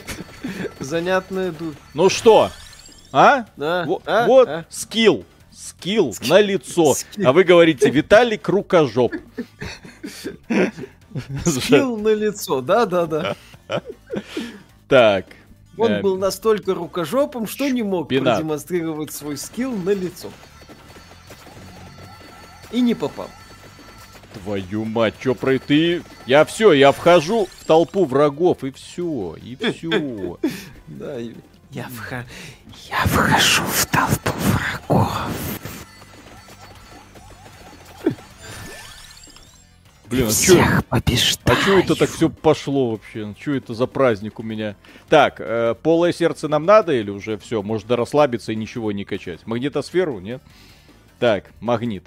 [0.80, 1.74] Занятная дурь.
[1.94, 2.50] Ну что?
[3.12, 3.46] А?
[3.58, 3.86] Да?
[3.86, 4.26] Во- А?
[4.28, 4.66] Вот, А?
[4.70, 5.26] скилл.
[5.52, 6.96] Скилл на лицо.
[7.24, 9.14] А вы говорите, Виталик рукожоп.
[11.46, 13.36] Скилл на лицо, да-да-да.
[14.88, 15.28] Так.
[15.78, 20.30] Он э, был настолько рукожопом, что не мог продемонстрировать свой скилл на лицо.
[22.74, 23.30] И не попал.
[24.34, 26.02] Твою мать, чё про ты?
[26.26, 30.40] Я все, я вхожу в толпу врагов, и все, и все.
[30.88, 31.18] Да,
[31.72, 32.26] Я, вха...
[32.90, 35.28] я вхожу в толпу врагов.
[40.10, 41.58] Блин, а чё, Всех а побеждаю.
[41.64, 43.34] чё это так все пошло вообще?
[43.40, 44.76] Чё это за праздник у меня?
[45.10, 47.64] Так, э, полое сердце нам надо или уже все?
[47.64, 49.46] Может расслабиться и ничего не качать?
[49.48, 50.42] Магнитосферу, нет?
[51.20, 52.04] Так, магнит,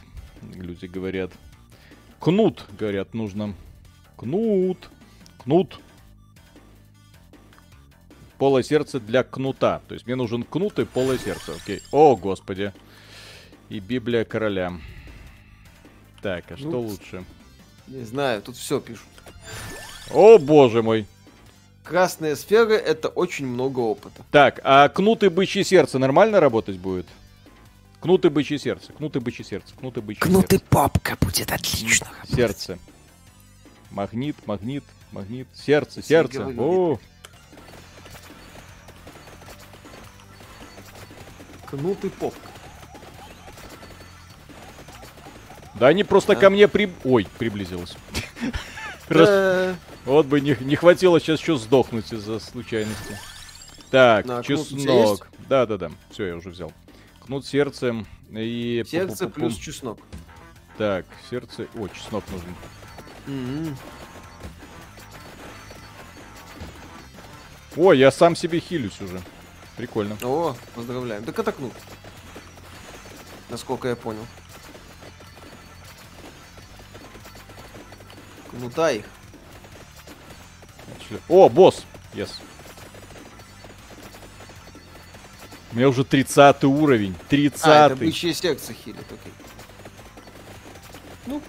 [0.55, 1.33] люди говорят.
[2.19, 3.55] Кнут, говорят, нужно.
[4.17, 4.91] Кнут.
[5.39, 5.79] Кнут.
[8.39, 9.81] Полое сердце для кнута.
[9.89, 11.55] То есть мне нужен кнут и полое сердце.
[11.55, 11.81] Окей.
[11.93, 12.73] О, господи.
[13.69, 14.73] И Библия короля.
[16.23, 17.25] Так, а что Ну, лучше?
[17.89, 19.07] Не знаю, тут все пишут.
[20.13, 21.07] О, боже мой.
[21.85, 24.25] Красная сфера это очень много опыта.
[24.33, 27.07] Так, а кнут и бычье сердце нормально работать будет?
[28.01, 30.65] Кнут и бычье сердце, кнут и бычье сердце, кнут и бычье Кнут и сердце.
[30.69, 32.09] попка будет отлично.
[32.29, 32.79] Сердце.
[33.91, 36.47] Магнит, магнит, магнит, сердце, сердце.
[36.59, 36.99] О,
[41.67, 42.39] Кнут и попка.
[45.75, 46.41] да они просто Да.
[46.43, 46.93] ко мне при...
[47.05, 47.97] Ой, приблизилась.
[50.05, 53.19] Вот бы не, не хватило сейчас еще сдохнуть из-за случайности.
[53.91, 55.29] Так, чеснок.
[55.49, 56.73] Да-да-да, все, я уже взял.
[57.27, 58.85] Кнут сердцем и...
[58.89, 59.99] Сердце плюс чеснок.
[60.79, 61.67] Так, сердце...
[61.75, 62.55] О, чеснок нужен.
[63.27, 63.77] М-м.
[67.77, 69.21] Ой, я сам себе хилюсь уже.
[69.77, 70.17] Прикольно.
[70.23, 71.25] О, поздравляем.
[71.25, 71.73] Так это кнут.
[73.51, 74.25] Насколько я понял.
[78.51, 79.05] Кнута их.
[81.29, 81.85] О, босс!
[82.15, 82.31] Yes.
[85.77, 87.15] У меня уже 30 уровень.
[87.29, 89.33] 30 А, это бычье сердце хилит, окей.
[91.27, 91.43] Ну,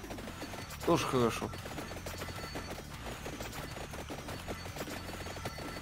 [0.86, 1.49] тоже хорошо.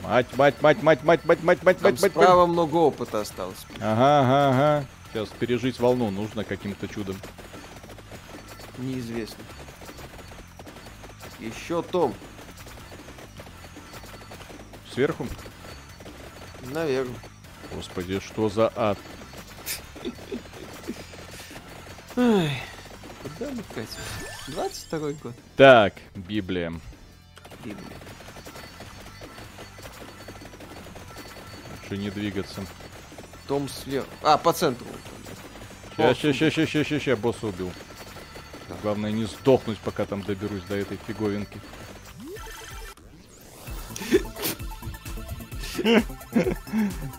[0.03, 2.11] Мать, мать, мать, мать, мать, мать, мать, мать, Там мать, мать.
[2.11, 3.65] справа много опыта осталось.
[3.81, 4.85] Ага, ага, ага.
[5.11, 7.15] Сейчас пережить волну нужно каким-то чудом.
[8.77, 9.43] Неизвестно.
[11.39, 12.13] Еще Том.
[14.93, 15.25] Сверху?
[16.61, 17.17] Наверное.
[17.73, 18.97] Господи, что за ад?
[22.17, 22.61] Ай,
[23.23, 23.87] куда мы катим?
[24.47, 25.33] 22 год.
[25.57, 26.73] Так, Библия.
[27.63, 27.97] Библия.
[31.81, 32.65] Лучше не двигаться.
[33.47, 34.09] Том сверху.
[34.23, 34.87] А, по центру.
[35.97, 37.71] Ща, ща, ща, ща, ща, ща, босса убил.
[38.81, 41.59] Главное не сдохнуть, пока там доберусь до этой фиговинки.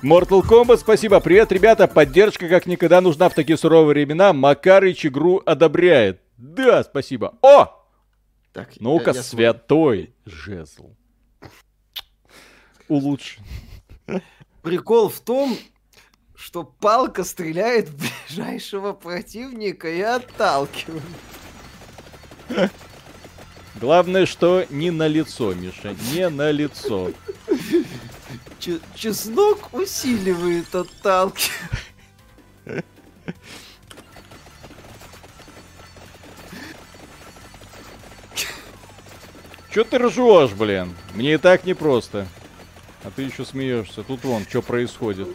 [0.02, 1.20] Mortal Kombat, спасибо.
[1.20, 1.86] Привет, ребята.
[1.88, 4.32] Поддержка как никогда нужна в такие суровые времена.
[4.32, 6.20] Макарыч игру одобряет.
[6.36, 7.34] Да, спасибо.
[7.42, 7.68] О!
[8.52, 9.48] Так, Ну-ка, я- я смотрю.
[9.52, 10.90] святой жезл.
[12.88, 13.40] Улучши.
[14.62, 15.56] Прикол в том,
[16.34, 21.02] что палка стреляет в ближайшего противника и отталкивает.
[23.80, 27.10] Главное, что не на лицо, Миша, не на лицо.
[28.66, 31.70] Че- чеснок усиливает отталкивание.
[39.70, 40.96] Че ты ржешь, блин?
[41.14, 42.26] Мне и так непросто.
[43.04, 44.02] А ты еще смеешься.
[44.02, 45.28] Тут вон, что происходит.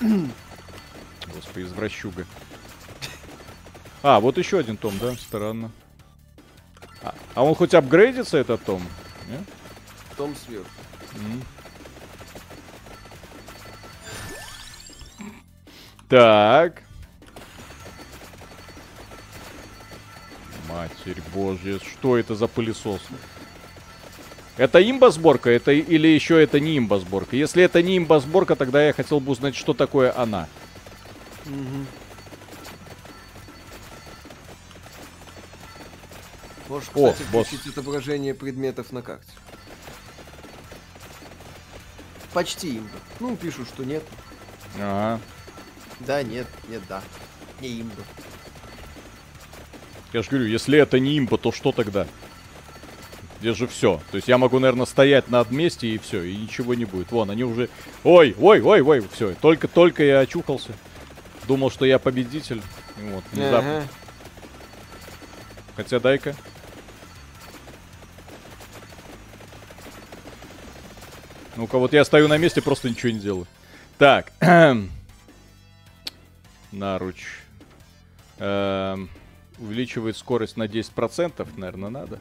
[0.00, 2.26] Господи, извращуга.
[4.02, 5.14] А, вот еще один том, да?
[5.14, 5.70] Странно.
[7.06, 8.82] А, а он хоть апгрейдится, этот том?
[9.28, 9.38] Не?
[10.16, 10.68] Том сверху.
[11.14, 11.42] М.
[16.08, 16.82] Так.
[20.68, 23.00] Матерь божья, что это за пылесос?
[24.56, 27.36] Это имба-сборка это, или еще это не имба-сборка?
[27.36, 30.48] Если это не имба-сборка, тогда я хотел бы узнать, что такое она.
[31.44, 31.86] Мгм.
[36.68, 37.46] Можешь, О, кстати, босс.
[37.46, 39.30] включить отображение предметов на карте.
[42.32, 42.88] Почти имба.
[43.20, 44.02] Ну, пишут, что нет.
[44.76, 45.20] Ага.
[46.00, 47.02] Да, нет, нет, да.
[47.60, 48.02] Не имба.
[50.12, 52.06] Я же говорю, если это не имба, то что тогда?
[53.40, 54.00] Где же все?
[54.10, 57.12] То есть я могу, наверное, стоять на одном месте и все, и ничего не будет.
[57.12, 57.68] Вон, они уже...
[58.02, 59.34] Ой, ой, ой, ой, все.
[59.34, 60.72] Только-только я очухался.
[61.46, 62.62] Думал, что я победитель.
[62.96, 63.78] Вот, внезапно.
[63.78, 63.88] Ага.
[65.76, 66.34] Хотя дай-ка.
[71.56, 73.46] Ну-ка, вот я стою на месте, просто ничего не делаю.
[73.98, 74.32] Так.
[76.72, 77.24] Наруч.
[78.38, 79.08] Эм,
[79.58, 82.20] увеличивает скорость на 10%, наверное, надо.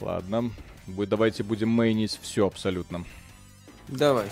[0.00, 0.50] Ладно.
[0.88, 3.04] Бу- Давайте будем мейнить все абсолютно.
[3.86, 4.26] Давай.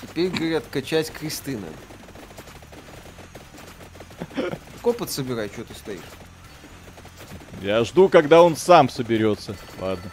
[0.00, 1.74] Теперь, говорят, качать кресты надо.
[4.74, 6.00] Так Опыт собирай, что ты стоишь.
[7.62, 9.56] Я жду, когда он сам соберется.
[9.80, 10.10] Ладно.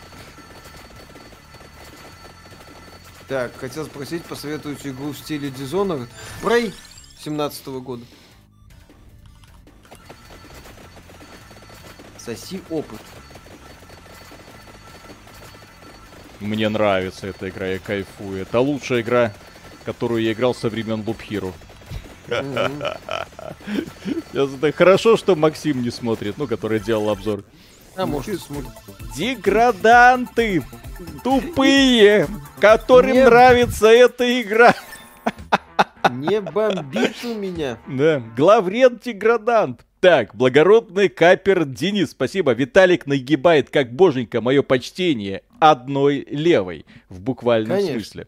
[3.27, 6.07] Так, хотел спросить, посоветуете игру в стиле Dishonored?
[6.41, 6.73] Prey
[7.23, 8.03] 17 года.
[12.18, 12.99] Соси опыт.
[16.41, 18.41] Мне нравится эта игра, я кайфую.
[18.41, 19.34] Это лучшая игра,
[19.85, 21.53] которую я играл со времен Loop Hero.
[22.27, 22.84] Мгм.
[24.33, 27.43] Я за- Хорошо, что Максим не смотрит, ну, который делал обзор.
[27.95, 28.39] А может.
[29.15, 30.63] Деграданты!
[31.23, 32.27] Тупые!
[32.59, 33.25] Которым Нет.
[33.29, 34.73] нравится эта игра!
[36.09, 37.77] Не бомбит у меня.
[37.87, 39.85] Да, главред деградант.
[39.99, 42.53] Так, благородный капер Денис, спасибо.
[42.53, 46.85] Виталик нагибает, как боженька, мое почтение одной левой.
[47.09, 47.93] В буквальном Конечно.
[47.99, 48.27] смысле.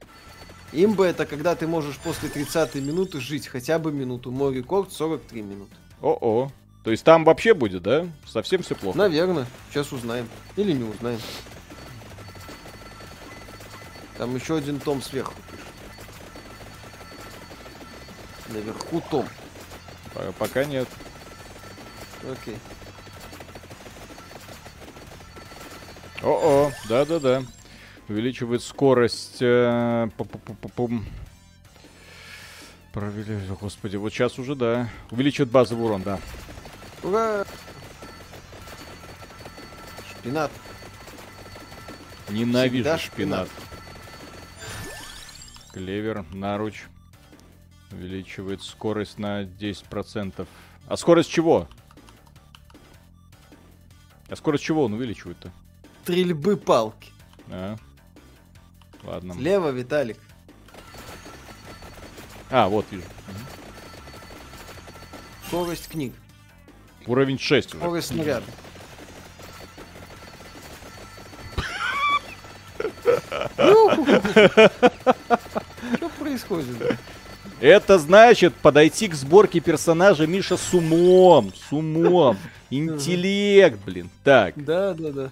[0.76, 4.32] Имба это когда ты можешь после 30 минуты жить хотя бы минуту.
[4.32, 5.76] Мой рекорд 43 минуты.
[6.02, 6.52] О-о.
[6.84, 8.08] То есть там вообще будет, да?
[8.28, 8.98] Совсем все плохо.
[8.98, 9.46] Наверное.
[9.70, 10.28] Сейчас узнаем.
[10.56, 11.20] Или не узнаем.
[14.18, 15.66] Там еще один том сверху пишет.
[18.50, 19.28] Наверху том.
[20.40, 20.88] Пока нет.
[22.30, 22.58] Окей.
[26.22, 27.44] О-о, да-да-да.
[28.10, 29.38] Увеличивает скорость.
[29.42, 31.06] э, пу-пу-пу-пу-пум.
[32.92, 34.90] Провели, о, господи, вот сейчас уже, да.
[35.10, 36.20] Увеличивает базовый урон, да.
[37.02, 37.46] Ура!
[40.10, 40.52] Шпинат.
[42.30, 43.50] Ненавижу Всегда шпинат.
[45.74, 46.84] Клевер, наруч.
[47.92, 50.48] Увеличивает скорость на 10%.
[50.88, 51.68] А скорость чего?
[54.30, 55.52] А скорость чего он увеличивает-то?
[56.04, 57.12] Стрельбы палки.
[57.50, 57.76] А?
[59.04, 59.34] Ладно.
[59.34, 60.18] Слева, Виталик.
[62.50, 63.04] А, вот вижу.
[65.48, 66.14] Скорость книг.
[67.06, 67.84] Уровень 6 уже.
[67.84, 68.46] Скорость снаряда.
[75.96, 76.98] Что происходит?
[77.60, 81.54] Это значит подойти к сборке персонажа Миша с умом.
[81.54, 82.38] С умом.
[82.70, 84.10] Интеллект, блин.
[84.24, 85.30] Так, Да, да, да.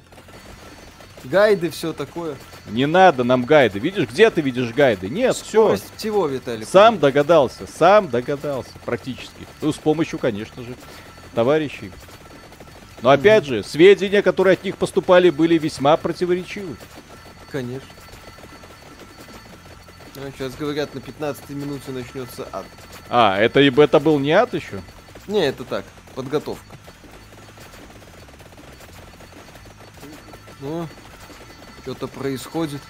[1.24, 2.36] Гайды, все такое.
[2.68, 3.80] Не надо нам гайды.
[3.80, 5.10] Видишь, где ты видишь гайды?
[5.10, 5.64] Нет, все.
[5.64, 6.68] Скорость всего, Виталик.
[6.68, 9.48] Сам догадался, сам догадался, практически.
[9.62, 10.76] Ну, с помощью, конечно же,
[11.34, 11.92] товарищей.
[13.02, 16.76] Но опять же, сведения, которые от них поступали, были весьма противоречивы.
[17.52, 17.88] Конечно.
[20.18, 22.66] А, сейчас говорят, на 15 минуте начнется ад.
[23.10, 24.82] А, это, это был не ад еще?
[25.28, 25.84] Не, это так,
[26.16, 26.76] подготовка.
[30.60, 30.88] Ну,
[31.82, 32.82] что-то происходит.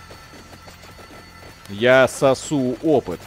[1.69, 3.19] Я сосу опыт.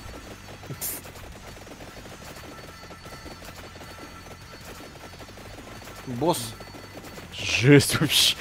[6.07, 6.55] Босс.
[7.33, 8.37] Жесть вообще.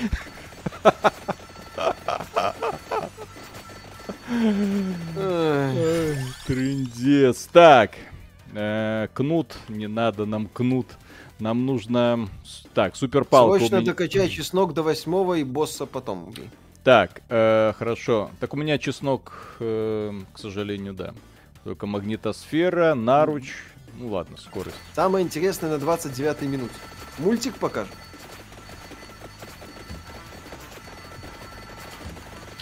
[6.46, 7.48] Трындец.
[7.52, 7.92] Так.
[8.54, 9.56] э, кнут.
[9.70, 10.88] Не надо нам кнут.
[11.40, 12.30] Нам нужно...
[12.74, 13.56] Так, суперпалка.
[13.56, 16.34] у Срочно меня- докачай чеснок до восьмого и босса потом.
[16.84, 18.30] Так, э, хорошо.
[18.40, 21.14] Так у меня чеснок, э, к сожалению, да.
[21.64, 23.54] Только магнитосфера, наруч.
[23.98, 24.76] Ну ладно, скорость.
[24.94, 26.74] Самое интересное на 29 минуте.
[27.20, 27.94] Мультик покажем.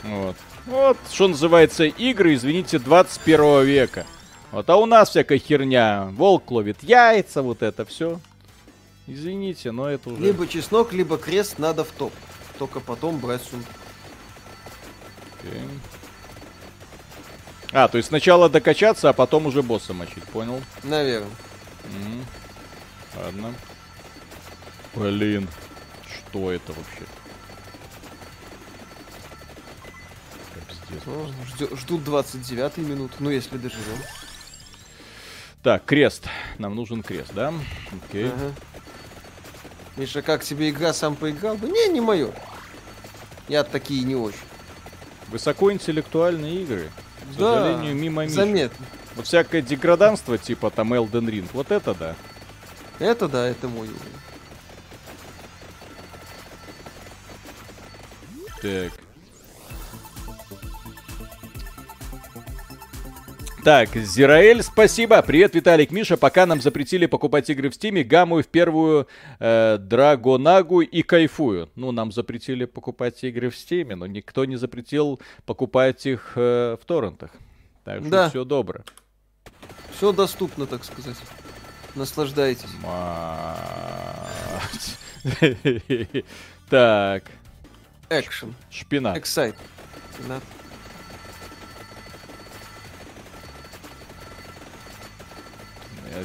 [0.03, 0.35] Вот.
[0.67, 4.05] Вот, что называется, игры, извините, 21 века.
[4.51, 6.09] Вот, а у нас всякая херня.
[6.11, 8.19] Волк ловит яйца, вот это все.
[9.07, 10.21] Извините, но это уже...
[10.21, 12.13] Либо чеснок, либо крест надо в топ.
[12.59, 13.71] Только потом брать сумку.
[15.43, 15.61] Окей.
[17.73, 20.61] А, то есть сначала докачаться, а потом уже босса мочить, понял?
[20.83, 21.29] Наверное.
[21.85, 22.25] Мгм.
[23.17, 23.55] Ладно.
[24.93, 25.47] Блин,
[26.07, 27.05] что это вообще?
[31.47, 33.13] Ждё- ждут 29 минут.
[33.19, 33.97] Ну, если доживем.
[35.63, 36.25] Так, крест.
[36.57, 37.53] Нам нужен крест, да?
[38.09, 38.27] Окей.
[38.27, 38.53] Ага.
[39.95, 41.57] Миша, как тебе игра, сам поиграл?
[41.57, 42.31] Да не, не мое.
[43.47, 44.39] Я такие не очень.
[45.31, 46.89] Высокоинтеллектуальные игры.
[47.35, 48.35] К Да, сожалению, мимо Миши.
[48.35, 48.85] Заметно.
[49.15, 52.15] Вот всякое деграданство, типа там Elden Ring, вот это да.
[52.99, 54.11] Это да, это мой уровень.
[58.61, 59.00] Так.
[63.63, 65.21] Так, Зираэль, спасибо.
[65.21, 66.17] Привет, Виталик, Миша.
[66.17, 69.07] Пока нам запретили покупать игры в Стиме, гамую в первую
[69.39, 71.69] э, Драгонагу и кайфую.
[71.75, 76.85] Ну, нам запретили покупать игры в Стиме, но никто не запретил покупать их э, в
[76.85, 77.29] торрентах.
[77.85, 78.29] Так что Да.
[78.29, 78.81] все добро.
[79.95, 81.17] Все доступно, так сказать.
[81.93, 82.69] Наслаждайтесь.
[86.69, 87.25] Так,
[88.09, 88.55] Экшен.
[88.71, 89.17] шпинат.
[89.17, 89.55] Эксайт.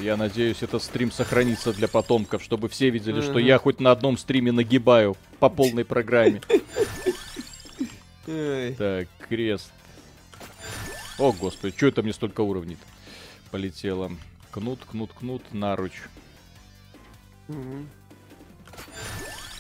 [0.01, 4.19] Я- надеюсь, этот стрим сохранится для потомков, чтобы все видели, что я хоть на одном
[4.19, 6.41] стриме нагибаю по полной программе.
[8.27, 9.71] Так, крест.
[11.19, 12.77] О, господи, что это мне столько уровней
[13.51, 14.11] полетело?
[14.51, 15.93] Кнут, кнут, кнут, наруч.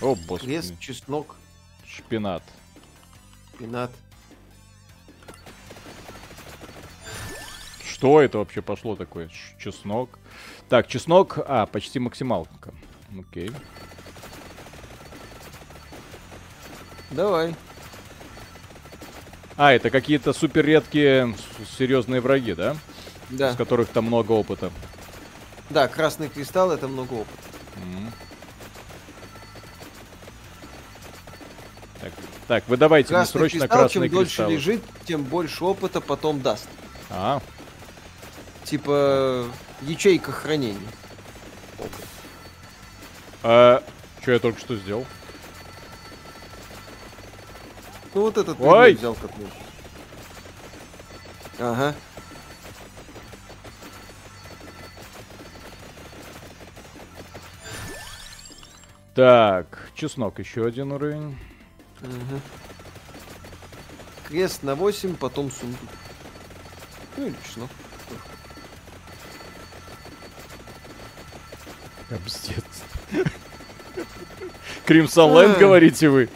[0.00, 1.36] О, господи, Крест, чеснок,
[1.86, 2.42] шпинат.
[3.58, 3.90] пинат.
[8.06, 9.28] Что это вообще пошло такое?
[9.58, 10.20] Чеснок.
[10.68, 12.72] Так, чеснок, а, почти максималка.
[13.18, 13.50] Окей.
[17.10, 17.56] Давай.
[19.56, 21.34] А, это какие-то супер редкие
[21.76, 22.76] серьезные враги, да?
[23.30, 23.52] Да.
[23.52, 24.70] С которых там много опыта.
[25.70, 27.42] Да, красный кристалл это много опыта.
[27.74, 28.12] М.
[32.00, 32.12] Так,
[32.46, 34.50] так, вы давайте мне Красный срочно кристалл, красный чем дольше кристалл.
[34.50, 36.68] лежит, тем больше опыта потом даст.
[37.10, 37.42] А,
[38.66, 39.46] Типа
[39.82, 40.80] ячейка хранения.
[43.44, 43.80] А,
[44.22, 45.06] что я только что сделал?
[48.12, 48.94] Ну вот этот Ой!
[48.94, 49.60] взял как можно.
[51.60, 51.94] Ага.
[59.14, 61.38] Так, чеснок еще один уровень.
[62.02, 62.40] Угу.
[64.28, 65.78] Крест на 8, потом сундук.
[67.16, 67.70] Ну или чеснок.
[72.10, 72.64] Обздец.
[74.84, 75.60] Кримсон Лэнд, А.
[75.60, 76.28] говорите вы?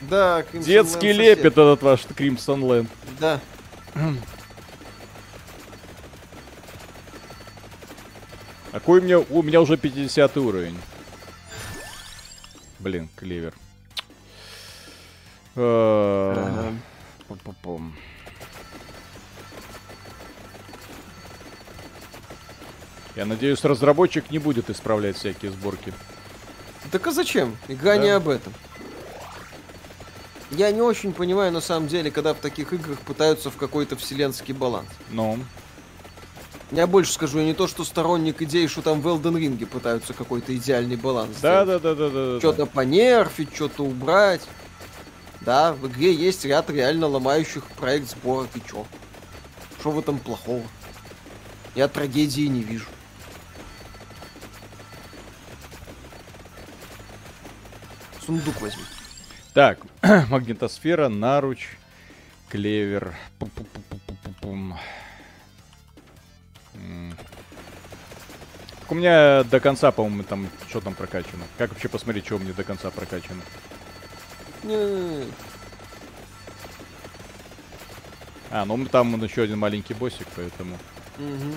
[0.00, 2.90] Да, Crimson Детский лепет этот ваш Кримсон Лэнд.
[3.20, 3.40] Да.
[8.72, 10.76] Какой у меня, у меня уже 50 уровень.
[12.80, 13.54] Блин, клевер.
[15.54, 16.72] Э, Ага.
[17.28, 17.92] пу-пу-пум.
[23.16, 25.92] Я надеюсь, разработчик не будет исправлять всякие сборки.
[26.90, 27.56] Так а зачем?
[27.68, 28.02] Игра Да.
[28.02, 28.52] не об этом.
[30.50, 34.54] Я не очень понимаю, на самом деле, когда в таких играх пытаются в какой-то вселенский
[34.54, 34.88] баланс.
[35.10, 35.38] Ну,
[36.70, 40.12] Я больше скажу, я не то, что сторонник идеи, что там в Elden Ring пытаются
[40.12, 41.82] какой-то идеальный баланс да, сделать.
[41.82, 42.32] да, да, да, да.
[42.34, 42.38] да.
[42.38, 44.42] Что-то понерфить, что-то убрать.
[45.40, 48.86] Да, в игре есть ряд реально ломающих проект сборок, и чё?
[49.78, 50.62] Что в этом плохого?
[51.74, 52.86] Я трагедии не вижу.
[58.26, 58.82] Сундук возьми.
[59.52, 59.78] Так,
[60.30, 61.68] магнитосфера, наруч,
[62.48, 63.14] клевер.
[63.38, 64.78] Пу-пу-пу-пу-пу-пум.
[66.74, 67.14] М.
[68.80, 71.44] Так У меня до конца, по-моему, там что там прокачано.
[71.58, 73.42] Как вообще посмотреть, что у меня до конца прокачано?
[78.50, 80.78] А, ну там еще один маленький боссик, поэтому.
[81.18, 81.54] О,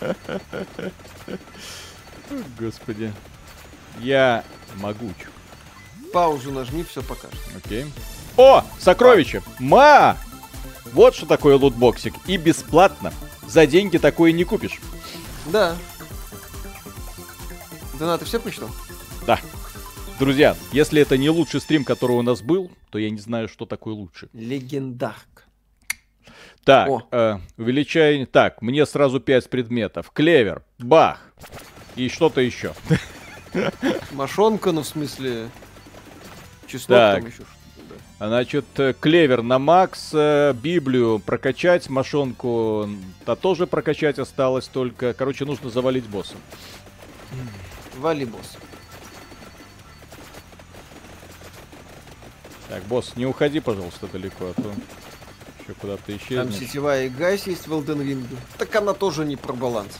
[2.58, 3.12] Господи.
[4.00, 4.44] Я
[4.76, 5.14] могуч.
[6.12, 7.38] Паузу нажми, все покажет.
[7.56, 7.86] Окей.
[8.36, 9.42] О, сокровище!
[9.58, 10.16] Ма!
[10.92, 12.14] Вот что такое лутбоксик.
[12.26, 13.12] И бесплатно.
[13.46, 14.80] За деньги такое не купишь.
[15.46, 15.76] Да.
[17.98, 18.70] Донаты все прочитал?
[19.26, 19.38] Да.
[20.18, 23.66] Друзья, если это не лучший стрим, который у нас был, то я не знаю, что
[23.66, 24.28] такое лучше.
[24.32, 25.46] Легендарк.
[26.64, 27.02] Так, О.
[27.10, 28.24] э, увеличай...
[28.26, 30.10] Так, мне сразу 5 предметов.
[30.12, 31.20] Клевер, бах.
[31.96, 32.74] И что-то еще.
[34.12, 35.48] Машонка, ну в смысле...
[36.66, 37.18] Чеснок Так.
[37.18, 37.94] там еще что-то.
[38.18, 38.28] да.
[38.28, 42.88] Значит, э, клевер на макс, э, Библию прокачать, мошонку
[43.26, 45.12] то тоже прокачать осталось только.
[45.12, 46.34] Короче, нужно завалить босса.
[47.98, 48.56] Вали босс.
[52.68, 54.72] Так, босс, не уходи, пожалуйста, далеко, а то
[55.62, 56.54] еще куда-то Там исчезнешь.
[56.54, 58.26] сетевая игра есть в Elden Ring.
[58.56, 59.98] Так она тоже не про баланс.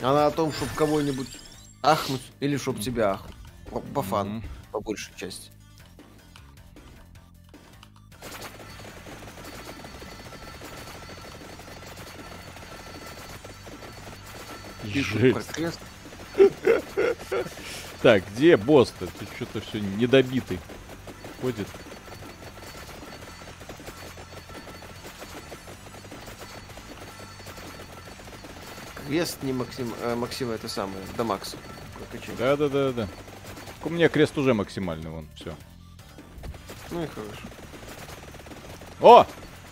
[0.00, 1.28] Она о том, чтобы кого-нибудь
[1.82, 3.34] ахнуть или чтобы тебя ахнуть.
[3.70, 4.44] По, по фану, Мгм.
[4.72, 5.50] по большей части.
[14.84, 15.50] Жесть.
[18.02, 19.06] Так, где босс-то?
[19.06, 20.58] Тут что-то все недобитый.
[21.42, 21.66] Ходит.
[29.10, 31.56] Крест не Максим, э, Максима это самое, до Макса.
[31.98, 32.32] Прокачай.
[32.36, 33.08] Да-да-да-да.
[33.66, 35.52] Так У меня крест уже максимальный, вон, все.
[36.92, 37.42] Ну и хорошо.
[39.00, 39.26] О!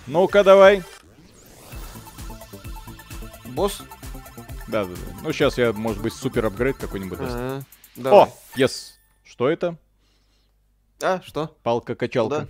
[0.08, 0.82] Ну-ка, давай.
[3.44, 3.80] Босс?
[4.66, 5.00] Да-да-да.
[5.22, 7.36] Ну, сейчас я, может быть, супер апгрейд какой-нибудь даст.
[7.36, 7.64] Ага.
[7.94, 8.20] Давай.
[8.24, 8.94] О, yes.
[9.22, 9.76] Что это?
[11.00, 11.56] А, что?
[11.62, 12.40] Палка-качалка.
[12.40, 12.48] Куда?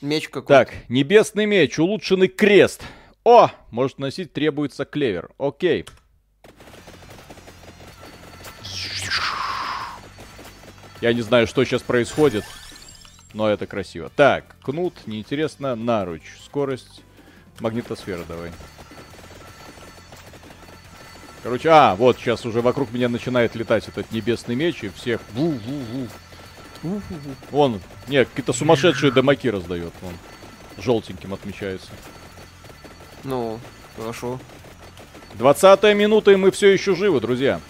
[0.00, 2.82] Меч какой Так, небесный меч, улучшенный крест.
[3.24, 5.30] О, может носить требуется клевер.
[5.38, 5.86] Окей.
[11.00, 12.44] Я не знаю, что сейчас происходит,
[13.32, 14.10] но это красиво.
[14.14, 17.02] Так, кнут, неинтересно, наруч, скорость,
[17.60, 18.52] магнитосфера давай.
[21.42, 25.20] Короче, а, вот сейчас уже вокруг меня начинает летать этот небесный меч, и всех...
[25.34, 26.08] ву-ву-ву.
[27.52, 29.92] Он, не, какие-то сумасшедшие дамаки раздает.
[30.02, 31.90] Он желтеньким отмечается.
[33.24, 33.58] Ну,
[33.96, 34.38] хорошо.
[35.34, 37.60] 20 минута, и мы все еще живы, друзья.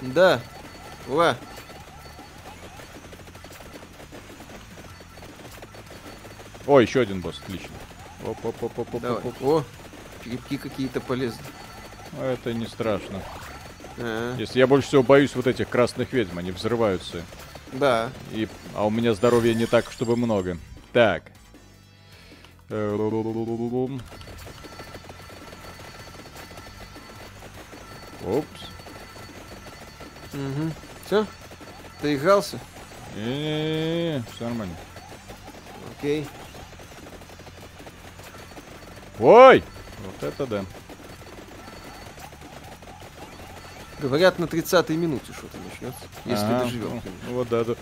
[0.00, 0.40] Да.
[1.08, 1.36] Ура.
[6.66, 7.68] О, еще один босс, отлично.
[8.24, 9.02] Оп-оп-оп-оп-оп-оп.
[9.02, 9.22] Давай.
[9.42, 9.64] О,
[10.24, 11.44] черепки какие-то полезные.
[12.18, 13.22] А, Это не страшно.
[13.98, 17.22] А, Если я больше всего боюсь вот этих красных ведьм, они взрываются.
[17.72, 18.10] да.
[18.32, 18.48] И...
[18.74, 20.56] А у меня здоровья не так, чтобы много.
[20.92, 21.24] Так.
[28.26, 28.60] Опс.
[30.32, 30.72] Угу.
[31.06, 31.26] Все?
[32.00, 32.58] Ты игрался?
[33.12, 34.74] Все нормально.
[35.98, 36.26] Окей.
[39.20, 39.62] Ой!
[40.04, 40.64] Вот это да.
[44.00, 47.00] Говорят, на 30-й минуте что-то начнется, если Ага, доживем.
[47.26, 47.34] ну.
[47.34, 47.74] Вот да, да.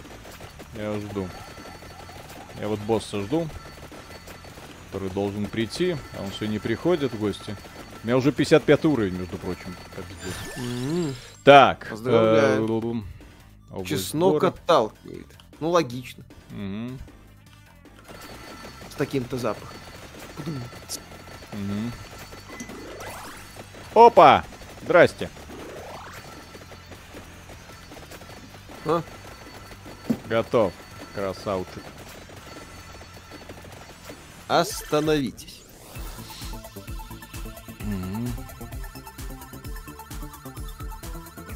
[0.75, 1.29] Я жду.
[2.61, 3.49] Я вот босса жду,
[4.87, 7.57] который должен прийти, а он все не приходит в гости.
[8.03, 9.77] У меня уже 55 уровень, между прочим.
[11.45, 11.87] Так.
[11.91, 13.05] Поздравляю.
[13.71, 15.27] э, Чеснок отталкивает.
[15.61, 16.25] Ну, логично.
[18.91, 19.77] С таким-то запахом.
[23.95, 24.45] Опа!
[24.83, 25.31] Здрасте.
[28.85, 29.03] А?
[30.29, 30.73] Готов.
[31.15, 31.83] Красавчик.
[34.49, 35.62] Остановитесь.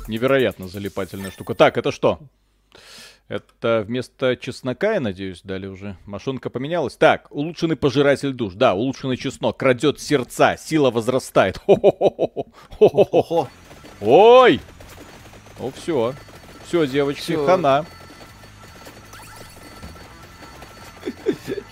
[0.08, 1.54] Невероятно залипательная штука.
[1.54, 2.20] Так, это что?
[3.28, 5.96] Это вместо чеснока, я надеюсь, дали уже.
[6.06, 6.94] Машинка поменялась.
[6.96, 8.54] Так, улучшенный пожиратель душ.
[8.54, 9.56] Да, улучшенный чеснок.
[9.56, 10.56] Крадет сердца.
[10.56, 11.58] Сила возрастает.
[11.58, 13.48] Хо-хо-хо.
[14.00, 14.60] Ой!
[15.58, 16.14] Ну все.
[16.66, 17.46] Все, девочки, Всё.
[17.46, 17.84] хана.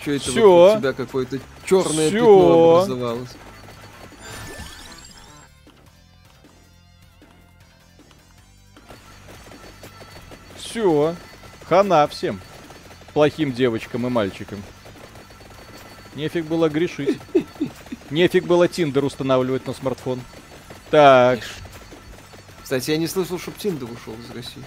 [0.01, 0.56] Что это Всё.
[0.65, 3.31] вокруг тебя какое-то черное пятно образовалось?
[10.75, 11.15] Все.
[11.69, 12.41] Хана всем.
[13.13, 14.61] Плохим девочкам и мальчикам.
[16.17, 17.21] Нефиг было грешить.
[18.11, 20.21] Нефиг было Тиндер устанавливать на смартфон.
[20.91, 21.39] Так,
[22.65, 24.65] Кстати, я не слышал, чтоб Тиндер ушел из России.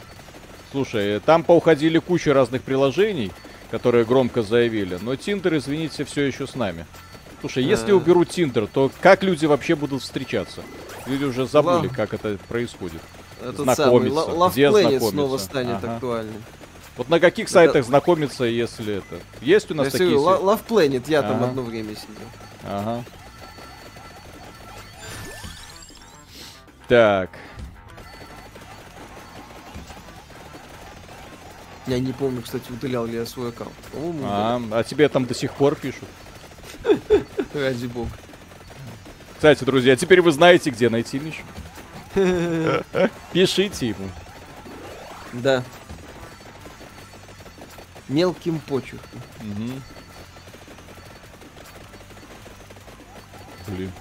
[0.72, 3.34] слушай, там поуходили куча разных приложений,
[3.70, 6.86] которые громко заявили, но Тиндер, извините, все еще с нами.
[7.42, 7.96] Слушай, если А.
[7.96, 10.62] уберут Тиндер, то как люди вообще будут встречаться?
[11.06, 13.02] Люди уже забыли, Ла- как это происходит.
[13.41, 14.19] Этот самый Знакомиться.
[14.31, 15.09] Love Где Planet знакомиться?
[15.09, 15.93] снова станет Ага.
[15.95, 16.43] актуальным.
[16.97, 19.19] Вот на каких сайтах знакомиться, если это?
[19.41, 20.11] Есть у нас Я такие?
[20.11, 21.45] Love Planet, я там Ага.
[21.45, 22.27] одно время сидел.
[22.64, 23.03] Ага.
[26.88, 27.30] Так.
[31.85, 33.73] Я не помню, кстати, удалял ли я свой аккаунт.
[34.23, 36.03] А, а тебе там до сих пор пишут.
[37.53, 38.09] ради бога.
[39.35, 41.43] Кстати, друзья, теперь вы знаете, где найти Мишу.
[43.31, 44.10] Пишите ему.
[45.34, 45.64] Да.
[48.07, 49.22] Мелким почерком.
[49.41, 49.81] Мгм.
[53.68, 53.91] Блин.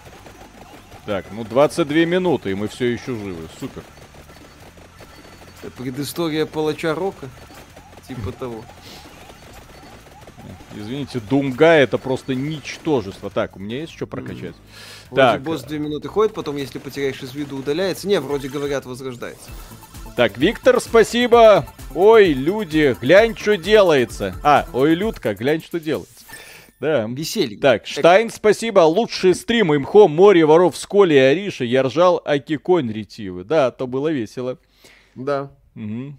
[1.05, 3.49] Так, ну 22 минуты, и мы все еще живы.
[3.61, 3.83] Супер.
[5.63, 7.29] Это предыстория палача Рока.
[8.09, 8.65] Типа того.
[10.77, 13.31] Извините, Думга это просто ничтожество.
[13.31, 14.55] Так, у меня есть что прокачать?
[15.11, 15.43] Вроде Так.
[15.43, 18.07] босс две минуты ходит, потом, если потеряешь из виду, удаляется.
[18.09, 19.51] Не, вроде говорят, возрождается.
[20.17, 21.67] Так, Виктор, спасибо.
[21.95, 24.35] Ой, люди, глянь, что делается.
[24.43, 26.25] А, ой, Людка, глянь, что делается.
[26.81, 27.07] Да.
[27.07, 27.59] Веселье.
[27.59, 28.81] Так, Штайн, спасибо.
[28.81, 31.65] Лучший стрим имхо, море воров, сколи и Ариша.
[31.65, 33.45] Я ржал, аки конь ретивый.
[33.45, 34.59] Да, то было весело.
[35.15, 35.51] Да.
[35.75, 36.19] Мгм.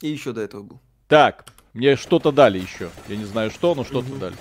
[0.00, 0.80] И еще до этого был.
[1.08, 1.44] Так,
[1.74, 2.88] мне что-то дали еще.
[3.08, 4.18] Я не знаю что, но что-то Мгм.
[4.20, 4.36] дали.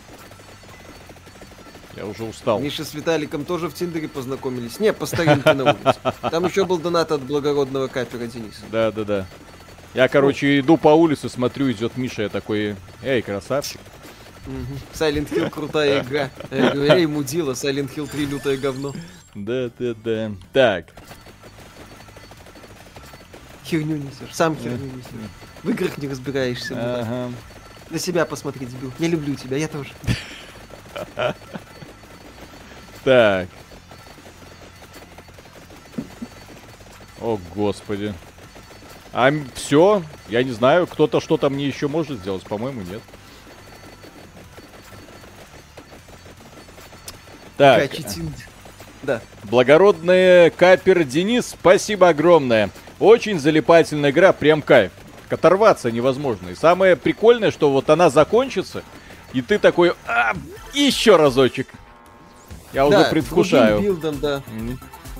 [1.95, 2.59] Я уже устал.
[2.59, 4.79] Миша с Виталиком тоже в Тиндере познакомились.
[4.79, 5.99] Не, по старинке на улице.
[6.21, 8.61] Там еще был донат от благородного капера Дениса.
[8.71, 9.25] Да, да, да.
[9.93, 13.79] Я, короче, иду по улице, смотрю, идет Миша, я такой, эй, красавчик.
[14.93, 16.31] Silent Hill крутая игра.
[16.49, 18.93] Я говорю, эй, мудила, Silent Hill 3 лютое говно.
[19.35, 20.31] Да, да, да.
[20.51, 20.87] Так,
[23.65, 25.29] Херню несешь, сам херню несешь.
[25.63, 27.31] В играх не разбираешься, ага.
[27.89, 28.91] На себя посмотреть сбил.
[28.99, 29.91] Я люблю тебя, я тоже.
[33.03, 33.47] Так.
[37.21, 38.13] О, господи.
[39.13, 40.03] А все?
[40.27, 43.01] Я не знаю, кто-то что-то мне еще может сделать, по-моему, нет.
[47.57, 47.91] Так.
[49.03, 49.21] Да.
[49.43, 52.69] благородный капер Денис, спасибо огромное.
[52.99, 54.91] Очень залипательная игра, прям кайф.
[55.33, 56.49] Оторваться невозможно.
[56.49, 58.83] И самое прикольное, что вот она закончится,
[59.33, 60.33] и ты такой, а,
[60.73, 61.67] еще разочек.
[62.71, 63.77] Я уже Да, предвкушаю.
[63.77, 64.43] другим билдом, да.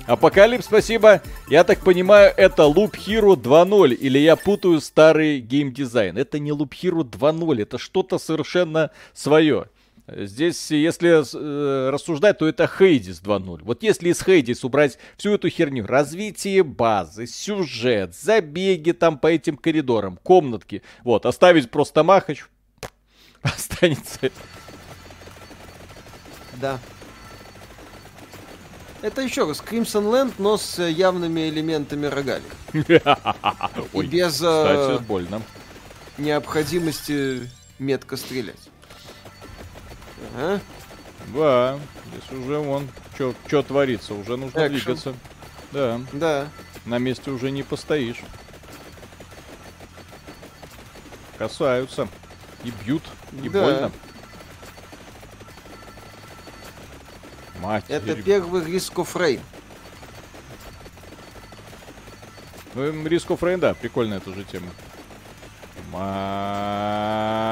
[0.06, 1.22] Апокалипс, спасибо.
[1.48, 6.16] Я так понимаю, это Loop Hero 2.0, или я путаю старый геймдизайн.
[6.18, 9.66] Это не Loop Hero 2.0, это что-то совершенно свое.
[10.06, 13.62] Здесь, если э, рассуждать, то это Хейдис 2.0.
[13.62, 19.56] Вот если из Хейдис убрать всю эту херню, развитие базы, сюжет, забеги там по этим
[19.56, 22.44] коридорам, комнатки, вот, оставить просто Махач,
[23.42, 24.30] останется
[26.60, 26.78] Да.
[29.00, 32.54] Это еще раз Crimson Land, но с явными элементами рогалик.
[32.74, 35.40] И без э, кстати, больно.
[36.18, 37.48] необходимости
[37.78, 38.70] метко стрелять.
[40.34, 40.60] Ага.
[41.28, 41.78] Да,
[42.08, 42.88] здесь уже вон,
[43.46, 44.72] что творится, уже нужно Экшен.
[44.72, 45.14] двигаться.
[45.72, 46.00] Да.
[46.12, 46.48] Да.
[46.84, 48.20] На месте уже не постоишь.
[51.38, 52.08] Касаются.
[52.62, 53.02] И бьют.
[53.42, 53.62] И Да.
[53.62, 53.92] больно.
[57.60, 57.84] Мать.
[57.88, 58.62] Это первый
[58.94, 59.40] of Rain.
[62.74, 62.82] Ну,
[63.28, 64.70] of Rain, да, прикольная тоже тема.
[65.90, 67.43] Мать.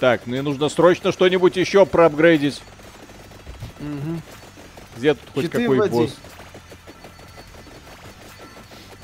[0.00, 2.62] Так, мне нужно срочно что-нибудь еще проапгрейдить.
[3.80, 4.22] Мгм.
[4.96, 5.92] Где тут хоть Щиты какой вводи.
[5.94, 6.16] босс?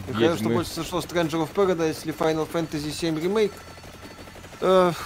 [0.09, 0.55] Михаил, Есть что мы.
[0.57, 3.53] больше сошло Stranger of Paradise или Final Fantasy 7 ремейк?
[4.61, 4.97] Эх,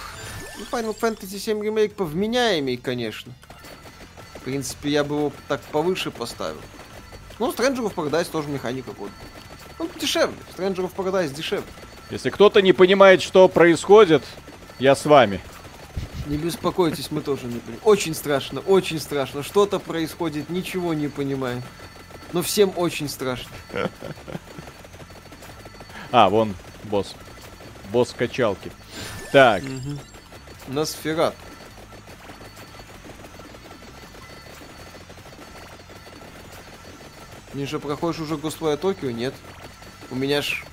[0.57, 3.31] ну, Final Fantasy 7 ремейк повменяемый, конечно.
[4.35, 6.59] В принципе, я бы его так повыше поставил.
[7.39, 9.11] Ну, Stranger of Paradise тоже механика вот.
[9.77, 10.35] Он дешевле.
[10.57, 11.65] Stranger of Paradise дешевле.
[12.09, 14.23] Если кто-то не понимает, что происходит,
[14.79, 15.39] я с вами.
[16.27, 17.81] Не беспокойтесь, мы тоже не понимаем.
[17.83, 19.43] Очень страшно, очень страшно.
[19.43, 21.63] Что-то происходит, ничего не понимаем.
[22.33, 23.51] Но всем очень страшно.
[26.11, 27.13] А, вон босс.
[27.91, 28.71] Босс качалки.
[29.31, 29.61] Так,
[30.67, 31.35] Носферат.
[37.53, 39.11] Миша, проходишь уже Ghostwire Токио?
[39.11, 39.33] Нет.
[40.09, 40.63] У меня ж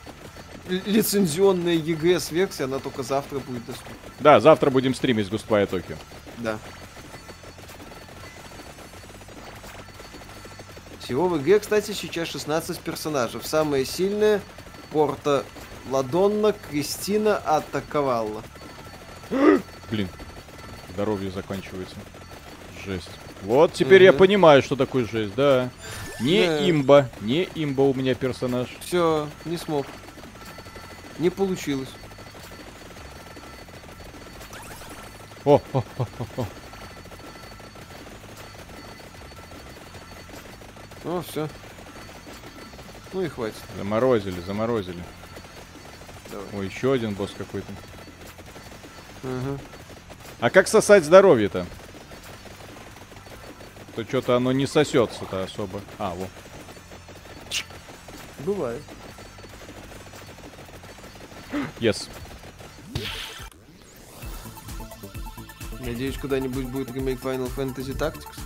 [0.68, 3.94] лицензионная EGS-версия, она только завтра будет доступна.
[4.20, 5.96] да, завтра будем стримить с Ghostwire Tokyo.
[6.38, 6.58] Да.
[11.00, 13.40] Всего в игре, кстати, сейчас 16 персонажей.
[13.44, 14.40] Самые сильные
[14.90, 15.44] Порта
[15.90, 18.42] Ладонна, Кристина, Атаковалла.
[19.90, 20.08] Блин,
[20.94, 21.94] здоровье заканчивается.
[22.84, 23.08] Жесть.
[23.42, 24.18] Вот теперь я Мгм.
[24.18, 25.70] понимаю, что такое жесть, да.
[26.20, 26.70] Не Да.
[26.70, 28.66] имба, не имба у меня персонаж.
[28.80, 29.86] Все, не смог.
[31.18, 31.88] Не получилось.
[35.44, 36.46] О, о, о, о, о.
[41.04, 41.48] Ну, все.
[43.12, 43.56] Ну и хватит.
[43.76, 45.02] заморозили, заморозили.
[46.30, 46.46] Давай.
[46.52, 47.72] Ой, еще один босс какой-то.
[49.22, 49.58] Ага.
[50.40, 51.64] А как сосать здоровье-то?
[53.94, 55.80] То что-то оно не сосется-то особо.
[55.98, 56.28] А, вот.
[58.40, 58.82] Бывает.
[61.80, 62.08] Yes.
[65.80, 68.38] Надеюсь, когда-нибудь будет ремейк Final Fantasy Tactics.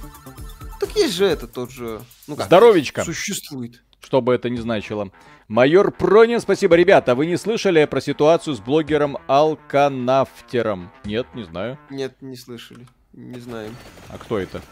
[0.78, 2.02] Так есть же это тот же...
[2.26, 2.46] Ну как?
[2.46, 3.04] Здоровечко.
[3.04, 3.82] Существует.
[4.00, 5.10] Что бы это ни значило.
[5.48, 6.76] Майор Пронин, спасибо.
[6.76, 10.90] Ребята, вы не слышали про ситуацию с блогером Алканафтером?
[11.04, 11.78] Нет, не знаю.
[11.90, 12.86] Нет, не слышали.
[13.12, 13.76] Не знаем.
[14.08, 14.62] А кто это?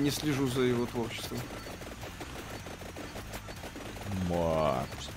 [0.00, 1.38] Не слежу за его творчеством.
[4.28, 5.10] Мать.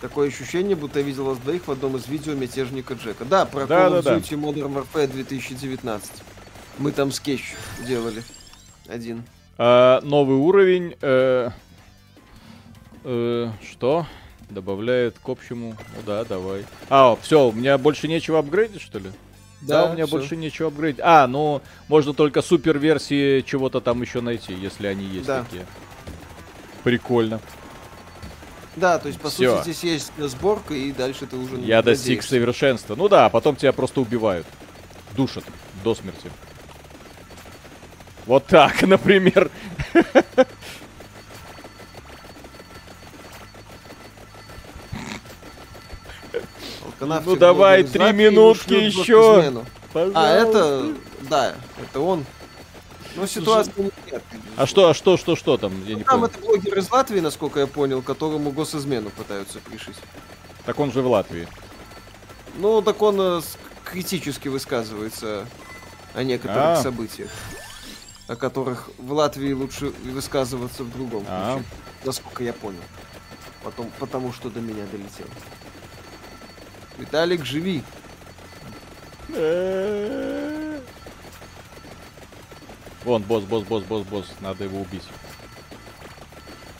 [0.00, 3.24] Такое ощущение, будто я видел вас двоих в одном из видео мятежника Джека.
[3.24, 4.16] Да, про Да, Call of да, да.
[4.18, 6.10] Duty Modern Warfare 2019.
[6.78, 7.54] Мы там скетч
[7.86, 8.22] делали.
[8.88, 9.24] Один.
[9.58, 10.94] А, новый уровень.
[11.00, 11.50] э,
[13.04, 14.06] э, что?
[14.50, 15.70] Добавляет к общему.
[15.96, 16.64] Ну да, давай.
[16.90, 19.10] А, все, у меня больше нечего апгрейдить, что ли?
[19.62, 20.18] Да, у меня всё.
[20.18, 21.00] больше нечего апгрейдить.
[21.02, 25.42] А, ну, можно только супер версии чего-то там еще найти, если они есть Да.
[25.42, 25.64] такие.
[26.84, 27.40] Прикольно.
[28.76, 29.56] Да, то есть, по Всё.
[29.58, 32.30] сути, здесь есть сборка, и дальше ты уже Я достиг надеешься.
[32.30, 32.94] совершенства.
[32.94, 34.46] Ну да, а потом тебя просто убивают.
[35.16, 35.44] Душат
[35.82, 36.30] до смерти.
[38.26, 39.50] Вот так, например.
[47.00, 49.62] Ну, давай, три минутки еще.
[49.94, 50.92] А, это...
[51.22, 52.24] Да, это он.
[53.14, 55.84] Ну, ситуация непонятная, А что, а что, что, что там?
[55.86, 56.26] Я не Там понял.
[56.32, 59.96] это блогер из Латвии, насколько я понял, которому госизмену пытаются пришить.
[60.64, 61.46] Так он же в Латвии.
[62.58, 63.40] Ну, так он э,
[63.84, 65.46] критически высказывается
[66.14, 66.82] о некоторых А.
[66.82, 67.30] событиях,
[68.28, 71.52] о которых в Латвии лучше высказываться в другом А.
[71.52, 71.68] случае,
[72.04, 72.80] насколько я понял.
[73.62, 75.28] Потом, потому что до меня долетело.
[76.98, 77.82] Виталик, живи.
[83.06, 84.26] Вон, босс, босс, босс, босс, босс.
[84.40, 85.04] Надо его убить.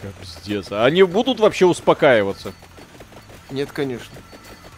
[0.03, 0.73] Капздец.
[0.73, 2.53] А они будут вообще успокаиваться?
[3.48, 4.16] Нет, конечно.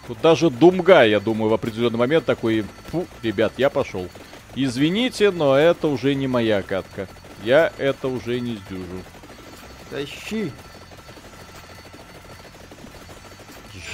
[0.07, 4.09] Тут даже Думга, я думаю, в определенный момент такой, фу, ребят, я пошел.
[4.57, 7.09] Извините, но это уже не моя катка.
[7.43, 9.03] Я это уже не сдюжу.
[9.89, 10.53] Тащи.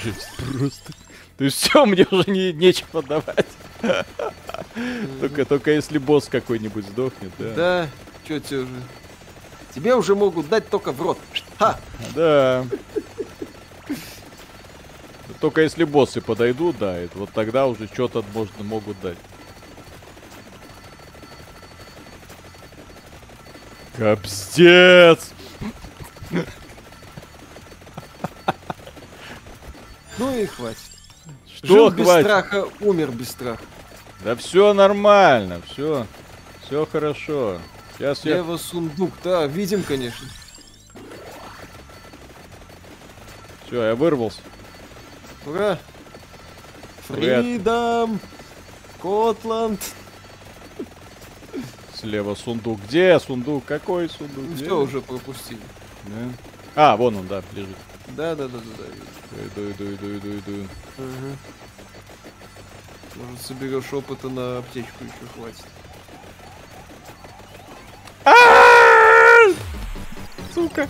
[0.03, 0.93] Жесть просто.
[1.39, 3.47] То есть все, мне уже не, нечего давать.
[5.21, 7.55] Только, только если босс какой-нибудь сдохнет, да.
[7.55, 7.89] Да,
[8.27, 8.83] чё тебе уже?
[9.75, 11.19] Тебе уже могут дать только в рот.
[11.59, 11.79] Ха!
[12.15, 12.65] Да.
[15.41, 19.19] Только если боссы подойдут, да, это вот тогда уже что-то можно могут дать.
[23.97, 25.31] Капздец!
[30.19, 30.79] Ну и хватит.
[31.57, 32.27] Что Жил без хватит?
[32.27, 33.63] страха, умер без страха.
[34.25, 36.07] Да все нормально, все,
[36.63, 37.59] все хорошо.
[37.93, 38.37] Сейчас я...
[38.37, 40.27] Слева сундук, да, видим, конечно.
[43.67, 44.41] Все, я вырвался.
[45.45, 45.79] Ура!
[47.07, 48.19] Фридом!
[48.97, 49.93] Скотланд!
[51.95, 52.81] Слева сундук.
[52.89, 53.67] Где сундук?
[53.67, 54.45] Какой сундук?
[54.49, 55.61] Ну все, уже пропустили.
[56.05, 56.93] Да.
[56.93, 57.77] А, вон он, да, лежит.
[58.09, 59.47] Да, да, да, да, да.
[59.47, 60.69] Иду, иду, иду, иду, иду.
[60.97, 61.37] Ага.
[63.17, 65.65] Может, соберешь опыта на аптечку еще хватит.
[70.53, 70.89] Сука.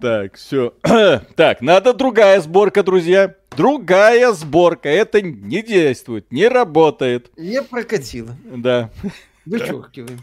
[0.00, 0.74] Так, все.
[1.36, 3.36] Так, надо другая сборка, друзья.
[3.56, 4.88] Другая сборка.
[4.88, 7.30] Это не действует, не работает.
[7.36, 8.36] Не прокатило.
[8.44, 8.90] Да.
[9.46, 10.20] Вычеркиваем.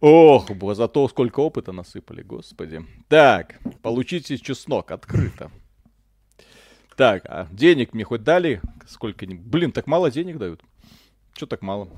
[0.00, 2.84] Ох, бо, зато сколько опыта насыпали, господи.
[3.08, 5.50] Так, получите чеснок, открыто.
[6.96, 8.62] Так, а денег мне хоть дали?
[8.88, 9.44] Сколько-нибудь?
[9.46, 10.62] Блин, так мало денег дают.
[11.34, 11.88] Че так мало?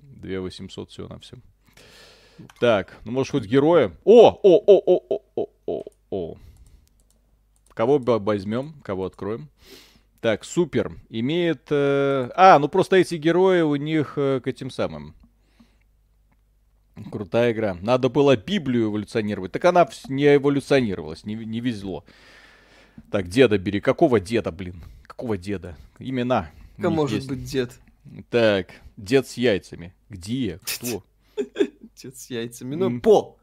[0.00, 1.36] 2 800 всего на все.
[2.58, 3.92] Так, ну может хоть героя?
[4.04, 6.36] О, о, о, о, о, о, о, о.
[7.74, 9.48] Кого возьмем, кого откроем?
[10.20, 10.92] Так, супер.
[11.08, 11.68] Имеет...
[11.70, 15.14] э, А, ну просто эти герои у них э, к этим самым.
[17.10, 17.74] Крутая игра.
[17.80, 19.52] Надо было Библию эволюционировать.
[19.52, 22.04] Так она не эволюционировалась, не, не везло.
[23.10, 23.80] Так, деда бери.
[23.80, 24.82] Какого деда, блин?
[25.02, 25.76] Какого деда?
[25.98, 26.50] Имена.
[26.76, 27.28] Как них может есть.
[27.28, 27.72] быть дед?
[28.30, 29.94] Так, дед с яйцами.
[30.08, 30.58] Где?
[30.64, 31.04] Кто?
[31.96, 32.74] Дед с яйцами.
[32.76, 33.36] Ну, по!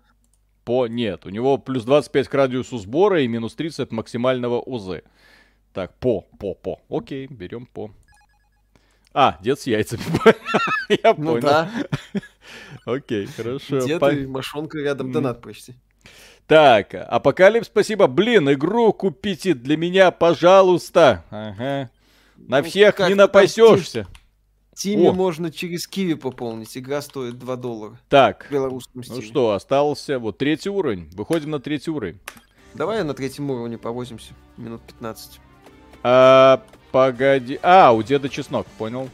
[0.64, 5.02] По, нет, у него плюс 25 к радиусу сбора и минус 30 от максимального УЗ.
[5.72, 6.82] Так, по, по, по.
[6.90, 7.92] Окей, берем по.
[9.14, 10.02] А, дед с яйцами.
[11.04, 11.42] Я Ну понял.
[11.42, 11.72] да.
[12.86, 13.80] Окей, хорошо.
[13.80, 15.76] Дед и мошонка рядом, донат почти.
[16.48, 18.07] Так, Апокалипс, спасибо.
[18.07, 21.26] Блин, игру купите для меня, пожалуйста.
[21.30, 21.90] Ага.
[22.38, 24.07] На Ну, всех как не напасешься.
[24.74, 25.14] Тиме О.
[25.14, 26.78] можно через Киви пополнить.
[26.78, 27.94] Игра стоит 2 доллара.
[27.95, 29.22] В Так, белорусском ну стиле.
[29.28, 31.10] что, остался вот третий уровень.
[31.14, 32.19] Выходим на третий уровень.
[32.76, 34.34] Давай на третьем уровне повозимся.
[34.56, 35.40] Минут 15.
[36.03, 36.61] А,
[36.91, 37.60] погоди.
[37.64, 39.10] А, у деда чеснок, понял.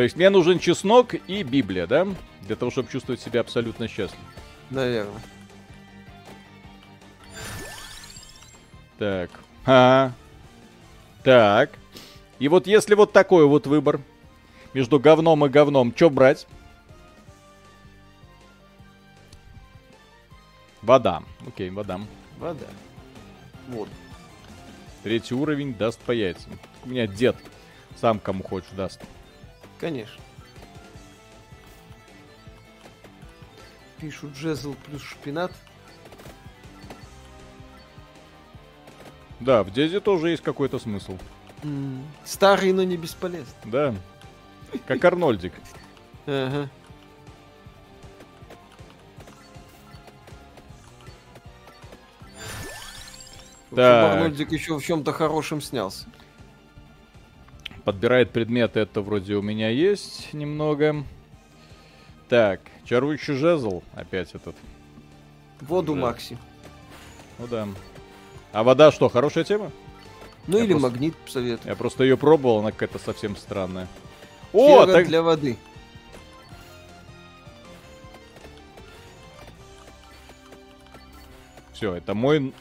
[0.00, 2.08] То есть мне нужен чеснок и Библия, да?
[2.40, 4.24] Для того, чтобы чувствовать себя абсолютно счастливым.
[4.70, 5.20] Наверное.
[8.96, 9.28] Так.
[9.66, 10.12] А.
[11.22, 11.72] Так.
[12.38, 14.00] И вот если вот такой вот выбор
[14.72, 16.46] между говном и говном, что брать?
[20.80, 21.22] Вода.
[21.46, 22.00] Окей, вода.
[22.38, 22.68] Вода.
[23.68, 23.90] Вот.
[25.02, 26.58] Третий уровень даст по яйцам.
[26.86, 27.36] У меня дед
[28.00, 28.98] сам кому хочешь даст.
[29.80, 30.22] Конечно.
[33.98, 35.52] Пишут джезл плюс шпинат.
[39.40, 41.16] Да, в деде тоже есть какой-то смысл.
[41.62, 43.54] М, Старый, но не бесполезный.
[43.64, 43.94] Да.
[44.86, 45.54] Как Арнольдик.
[46.26, 46.68] Ага.
[53.74, 54.12] Так.
[54.12, 56.06] Арнольдик еще в чем-то хорошем снялся.
[57.90, 61.02] Подбирает предметы, это вроде у меня есть немного.
[62.28, 63.82] Так, чарующий жезл.
[63.94, 64.54] Опять этот.
[65.60, 66.00] Воду Да.
[66.02, 66.38] Макси.
[67.40, 67.66] Ну да.
[68.52, 69.72] А вода что, хорошая тема?
[70.46, 71.68] Ну Я или просто- магнит советую.
[71.68, 73.88] Я просто ее пробовал, она какая-то совсем странная.
[74.52, 75.08] О, Фера так...
[75.08, 75.56] для воды.
[81.72, 82.52] Все, это мой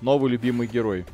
[0.00, 1.06] новый любимый герой.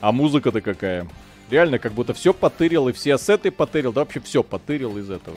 [0.00, 1.08] А музыка-то какая?
[1.50, 5.36] Реально, как будто все потырил, и все ассеты потырил, да вообще все потырил из этого.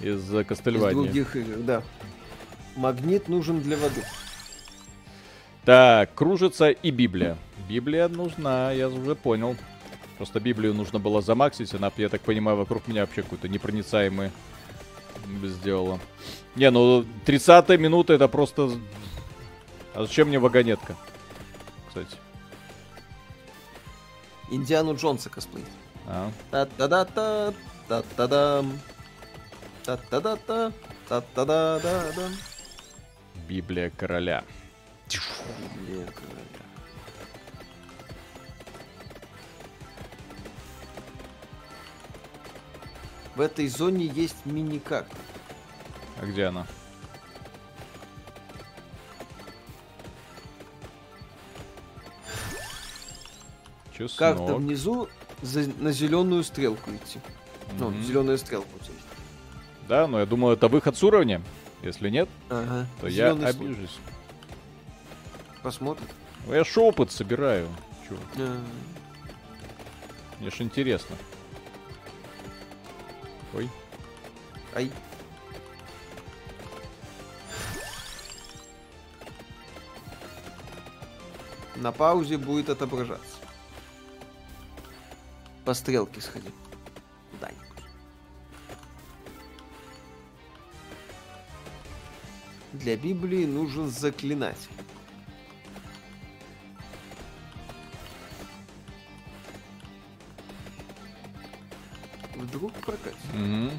[0.00, 0.94] Из э, Из Кастельвании.
[0.94, 1.82] других игр, да.
[2.74, 4.02] Магнит нужен для воды.
[5.64, 7.36] Так, кружится и Библия.
[7.68, 9.56] Библия нужна, я уже понял.
[10.16, 14.30] Просто Библию нужно было замаксить, она, я так понимаю, вокруг меня вообще какой-то непроницаемый
[15.44, 15.98] сделала.
[16.54, 18.70] Не, ну 30 минута это просто...
[19.96, 20.94] А зачем мне вагонетка?
[21.88, 22.16] Кстати.
[24.50, 25.64] Индиану Джонса косплей.
[26.06, 26.30] А.
[26.50, 27.54] Та-та-да-та,
[27.88, 28.78] та-та-дам.
[29.84, 30.72] Та-та-да-та,
[31.08, 32.28] та-та-да-да-да.
[33.48, 34.44] Библия короля.
[35.08, 36.66] Блин, короля.
[43.34, 45.16] В этой зоне есть мини-карта.
[46.20, 46.66] А где она?
[53.96, 54.18] Чеснок.
[54.18, 55.08] Карта внизу
[55.42, 57.20] за- на зеленую стрелку идти.
[57.78, 58.02] Ну, Мгм.
[58.02, 58.68] зеленая стрелка.
[59.88, 61.40] Да, но я думал, это выход с уровня.
[61.82, 62.86] Если нет, Ага.
[63.00, 63.66] то я зелёный слой.
[63.70, 63.98] обижусь.
[65.62, 66.06] Посмотрим.
[66.46, 67.68] Ну, Я ж опыт собираю.
[68.08, 68.60] Чё, А,
[70.40, 71.16] мне ж интересно.
[73.54, 73.68] Ой.
[74.74, 74.90] Ай.
[81.76, 83.35] На паузе будет отображаться.
[85.66, 86.48] По стрелке сходи.
[87.40, 87.50] Да.
[92.72, 94.70] Для Библии нужен заклинатель.
[102.36, 103.18] Вдруг прокатит.
[103.32, 103.72] Сюда.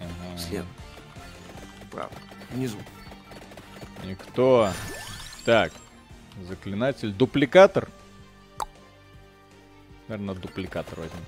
[0.00, 0.38] Ага.
[0.38, 0.66] Слева.
[1.92, 2.10] Право.
[2.50, 2.78] Внизу.
[4.02, 4.72] Никто.
[5.44, 5.72] Так.
[6.42, 7.12] Заклинатель.
[7.12, 7.88] Дупликатор.
[10.08, 11.24] Наверное, дупликатор возьмем.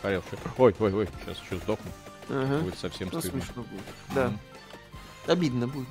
[0.00, 0.38] Хороший.
[0.58, 1.08] Ой, ой, ой.
[1.24, 1.90] Сейчас еще сдохну.
[2.28, 2.58] Ага.
[2.60, 3.42] Будет совсем Ну, стыдно.
[3.42, 3.82] смешно будет.
[4.14, 4.28] Да.
[4.28, 4.38] Мгм.
[5.26, 5.88] Обидно будет.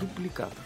[0.00, 0.58] Дупликатор.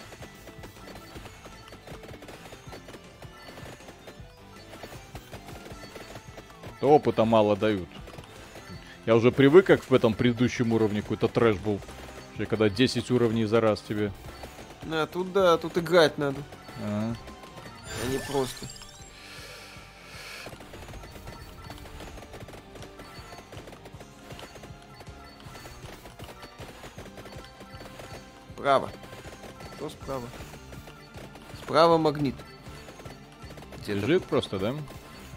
[6.81, 7.89] Опыта мало дают.
[9.07, 11.81] Я уже привык, как в этом предыдущем уровне какой-то трэш был.
[12.49, 14.13] Когда 10 уровней за раз тебе.
[14.87, 16.41] А тут да, тут играть надо,
[16.83, 17.17] Ага.
[18.03, 18.67] а не просто.
[28.57, 28.91] Право.
[29.77, 30.27] Что справа?
[31.63, 32.35] Справа магнит.
[33.83, 34.75] Где-то, Лежит просто, да?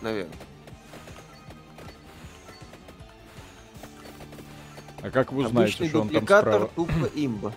[0.01, 0.33] наверное.
[5.03, 6.67] А как вы Обычный что он там дупликатор справа?
[6.75, 7.53] тупо имба.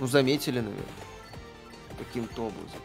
[0.00, 0.84] Ну, заметили, наверное.
[1.98, 2.80] Каким-то образом.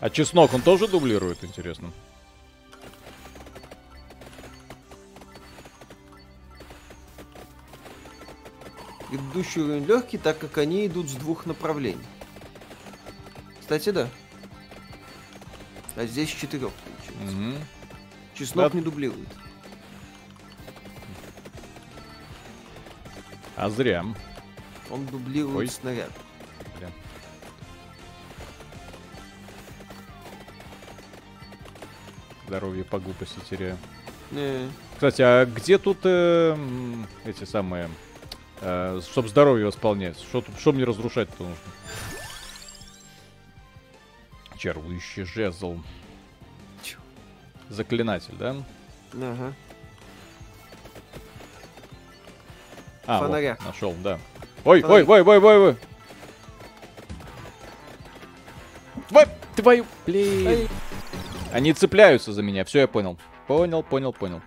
[0.00, 1.90] А чеснок он тоже дублирует, интересно?
[9.08, 12.04] Предыдущий уровень легкий, так как они идут с двух направлений.
[13.60, 14.08] Кстати, да.
[15.96, 17.36] А здесь четырех получается.
[17.36, 17.54] Мгм.
[18.34, 18.78] Чеснок Да.
[18.78, 19.28] не дублирует.
[23.64, 24.04] А зря.
[24.90, 25.68] Он дублирует Ой.
[25.68, 26.10] снаряд.
[26.78, 26.90] Бля.
[32.46, 33.78] Здоровье по глупости теряю.
[34.32, 36.54] Э, Кстати, а где тут э,
[37.24, 37.88] эти самые,
[38.60, 40.18] э, чтобы здоровье восполнять?
[40.20, 41.56] Что тут, что мне разрушать-то нужно?
[44.58, 45.80] Чарующий жезл.
[46.82, 46.98] Чё?
[47.70, 48.56] Заклинатель, да?
[49.14, 49.54] ага.
[53.06, 53.58] А, вот, Фонаря.
[53.64, 54.18] нашел, да.
[54.64, 55.08] Ой, Фонарик.
[55.08, 55.76] ой, ой, ой, ой, ой.
[59.08, 59.24] Твой,
[59.56, 60.68] твою, блин.
[61.52, 63.18] Они цепляются за меня, все я понял.
[63.46, 64.40] Понял, понял, понял.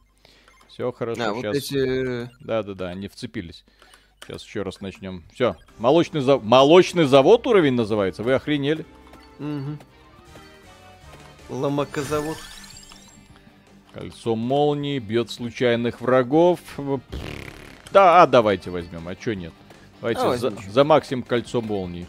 [0.67, 1.55] Все хорошо, А, вот сейчас.
[1.57, 2.23] эти...
[2.25, 3.63] э, Да-да-да, они вцепились.
[4.25, 5.23] Сейчас еще раз начнем.
[5.33, 6.43] Все, молочный, зав...
[6.43, 8.23] молочный завод уровень называется.
[8.23, 8.85] Вы охренели?
[9.39, 9.79] Мгм.
[11.49, 12.37] Ломакозавод.
[13.93, 16.59] Кольцо молнии бьет случайных врагов.
[17.91, 19.53] Да, а давайте возьмем, а чё нет?
[20.01, 22.05] Давайте А, за, за максим кольцо молнии.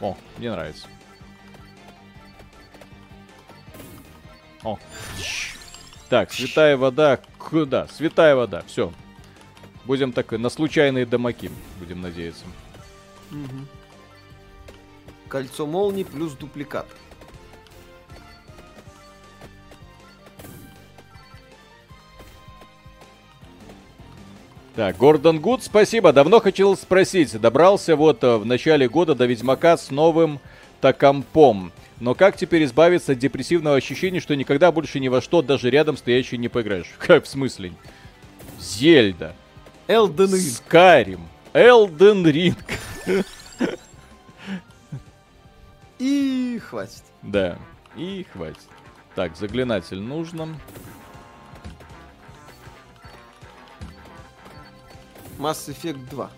[0.00, 0.86] О, мне нравится.
[4.62, 4.78] О.
[6.08, 7.20] Так, святая вода.
[7.38, 7.86] Куда?
[7.88, 8.62] Святая вода.
[8.66, 8.92] Все.
[9.84, 12.44] Будем так на случайные дамаки, будем надеяться.
[13.30, 13.66] Мгм.
[15.28, 16.86] Кольцо молнии плюс дупликат.
[24.78, 26.12] Так, Гордон Гуд, спасибо.
[26.12, 27.36] Давно хотел спросить.
[27.40, 30.38] Добрался вот э, в начале года до Ведьмака с новым
[30.80, 31.72] Токампом.
[31.98, 35.96] Но как теперь избавиться от депрессивного ощущения, что никогда больше ни во что, даже рядом
[35.96, 36.94] стоящий, не поиграешь?
[37.00, 37.72] Как в смысле?
[38.60, 39.34] Зельда,
[39.88, 40.52] Элден Ринг.
[40.52, 42.64] Скарим, Элден Ринг.
[45.98, 47.02] И хватит.
[47.22, 47.58] Да,
[47.96, 48.68] и хватит.
[49.16, 50.56] Так, заклинатель нужно.
[55.38, 56.30] Mass Effect 2.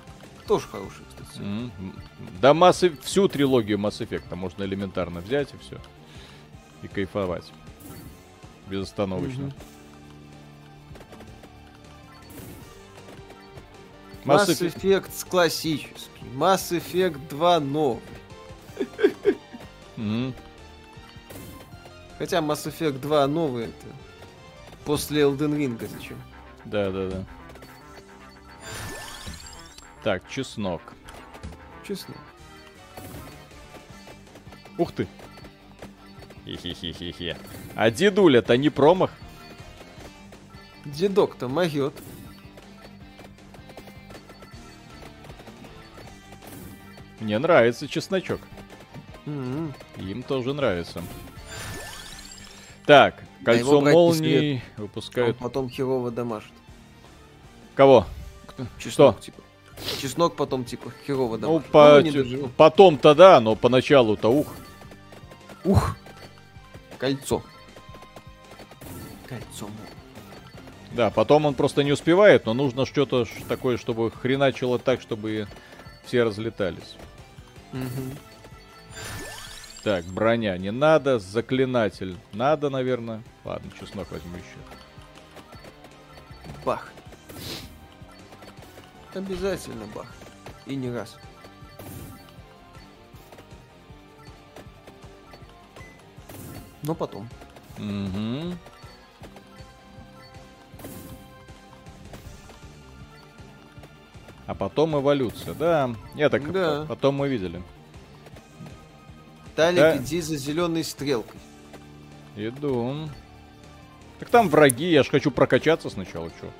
[0.46, 1.38] Тоже хороший, кстати.
[1.40, 2.02] М, м.
[2.40, 5.78] Да массы, всю трилогию Mass Effect можно элементарно взять и все.
[6.82, 7.50] И кайфовать.
[8.68, 9.44] Безостановочно.
[9.44, 9.52] Мгм.
[14.24, 16.10] Mass Mass Effect- Effect с классический.
[16.36, 18.02] Mass Effect 2 новый.
[19.96, 20.34] Мгм.
[22.18, 23.86] Хотя Mass Effect 2 новый это
[24.84, 26.18] после Elden Ring зачем?
[26.64, 27.24] Да, да, да.
[30.02, 30.80] Так, чеснок.
[31.86, 32.14] Честно.
[34.78, 35.06] Ух ты.
[36.46, 37.36] Хе-хе-хе-хе-хе.
[37.74, 39.10] А дедуля-то не промах?
[40.84, 41.92] Дедок-то могет.
[47.20, 48.40] Мне нравится чесночок.
[49.26, 49.74] М-м.
[49.98, 51.02] Им тоже нравится.
[52.86, 55.36] Так, кольцо его брать не молний Он выпускают.
[55.36, 56.52] потом херово дамажит.
[57.74, 58.06] Кого?
[58.78, 59.29] Чеснок, типа.
[60.00, 61.70] Чеснок потом, типа, херово Ну, дамажит.
[61.70, 62.00] по...
[62.38, 64.54] Ну, потом-то да, но поначалу-то ух.
[65.64, 65.96] Ух!
[66.98, 67.42] Кольцо.
[69.28, 69.68] Кольцо.
[70.92, 75.46] Да, потом он просто не успевает, но нужно что-то такое, чтобы хреначило так, чтобы
[76.04, 76.96] все разлетались.
[77.72, 78.16] Мгм.
[79.84, 83.22] Так, броня не надо, заклинатель надо, наверное.
[83.44, 84.56] Ладно, чеснок возьму еще.
[86.64, 86.90] Бах.
[89.14, 90.06] Обязательно бах.
[90.66, 91.16] И не раз.
[96.82, 97.28] Но потом.
[97.78, 98.54] Угу.
[104.46, 105.94] А потом эволюция, да.
[106.14, 106.84] Я так Да.
[106.88, 107.62] потом мы видели.
[109.54, 109.96] Талик, Да.
[109.98, 111.38] иди за зеленой стрелкой.
[112.36, 113.08] Иду.
[114.18, 116.50] Так там враги, я ж хочу прокачаться сначала, чё?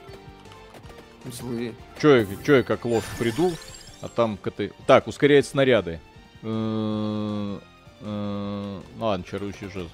[1.25, 1.75] Злые.
[2.01, 3.53] Чё я, чё я как лох приду,
[4.01, 4.73] а там к этой...
[4.87, 6.01] Так, ускоряет снаряды.
[6.43, 7.59] Э,
[8.01, 9.89] э, ладно, чарующий жезл.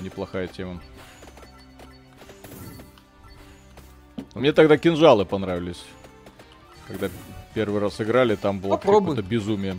[0.00, 0.80] Неплохая тема.
[4.34, 5.82] Мне тогда кинжалы понравились.
[6.86, 7.08] Когда
[7.54, 9.78] первый раз играли, там было какое-то безумие.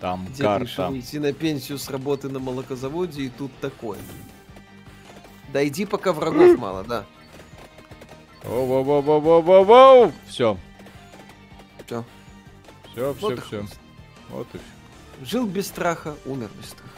[0.00, 0.64] Там Дед карта.
[0.64, 3.98] решил идти на пенсию с работы на молокозаводе, и тут такое.
[5.52, 7.04] Да иди, пока врагов мало, да.
[8.44, 10.12] Воу-воу-воу-воу-воу-воу!
[10.28, 10.56] Все.
[11.86, 12.04] Всё.
[12.92, 13.66] Все, все, Вот все.
[14.30, 15.24] Вот и все.
[15.24, 16.88] Жил без страха, умер без страха.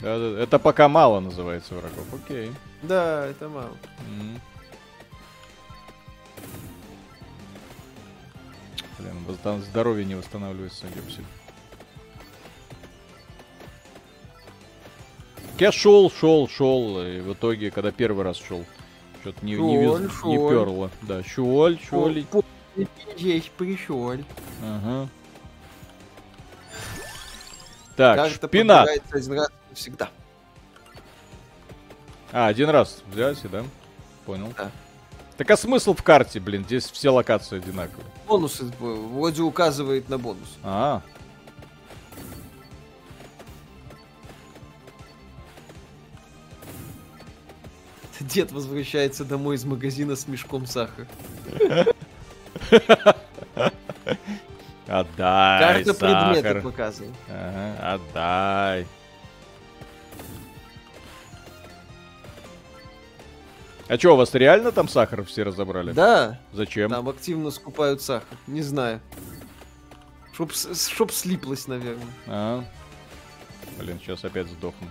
[0.00, 2.06] Это пока мало называется врагов.
[2.12, 2.50] Окей.
[2.82, 3.76] Да, это мало.
[4.08, 4.40] М.
[9.02, 11.24] Блин, восстан- здоровье не восстанавливается, ёпсель.
[15.58, 18.64] Я шел, шел, шел, и в итоге, когда первый раз шел,
[19.20, 20.90] что-то не, не, вез- не перло.
[21.02, 22.24] Да, щоль, щоль.
[23.18, 24.12] Здесь пришел.
[24.62, 25.08] Ага.
[27.96, 28.88] Так, Карта шпинат.
[28.88, 30.10] один раз всегда.
[32.32, 33.62] А, один раз взять, и да?
[34.24, 34.52] Понял.
[34.56, 34.70] Да.
[35.36, 36.64] Так а смысл в карте, блин?
[36.64, 38.06] Здесь все локации одинаковые.
[38.26, 40.58] Бонусы вроде указывает на бонус.
[40.62, 41.02] А,
[48.32, 51.06] Дед возвращается домой из магазина с мешком сахара.
[54.86, 56.62] отдай Карта предмета сахар.
[56.62, 57.14] показывает.
[57.28, 58.86] Ага, отдай.
[63.88, 65.92] А что, у вас реально там сахар все разобрали?
[65.92, 66.90] Да, Зачем?
[66.90, 68.38] там активно скупают сахар.
[68.46, 69.00] Не знаю.
[70.32, 72.06] Чтоб, чтоб слиплось, наверное.
[72.26, 72.64] А?
[73.78, 74.88] Блин, сейчас опять сдохну.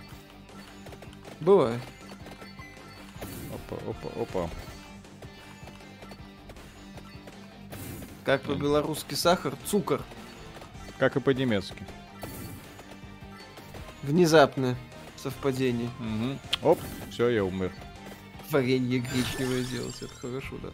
[1.40, 1.80] Бывает.
[3.52, 4.50] Опа, опа, опа.
[8.24, 10.02] Как по-белорусски сахар, цукор.
[10.98, 11.84] Как и по-немецки.
[14.04, 14.76] Внезапное
[15.16, 15.90] совпадение.
[15.98, 16.38] Мгм.
[16.62, 16.78] Оп,
[17.10, 17.72] все, я умер.
[18.52, 20.68] Варенье гречневое делать, это хорошо, да.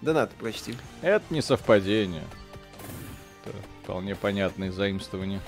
[0.00, 0.74] Донаты прочти.
[1.00, 2.24] Это не совпадение.
[3.44, 5.40] Это вполне понятные заимствования.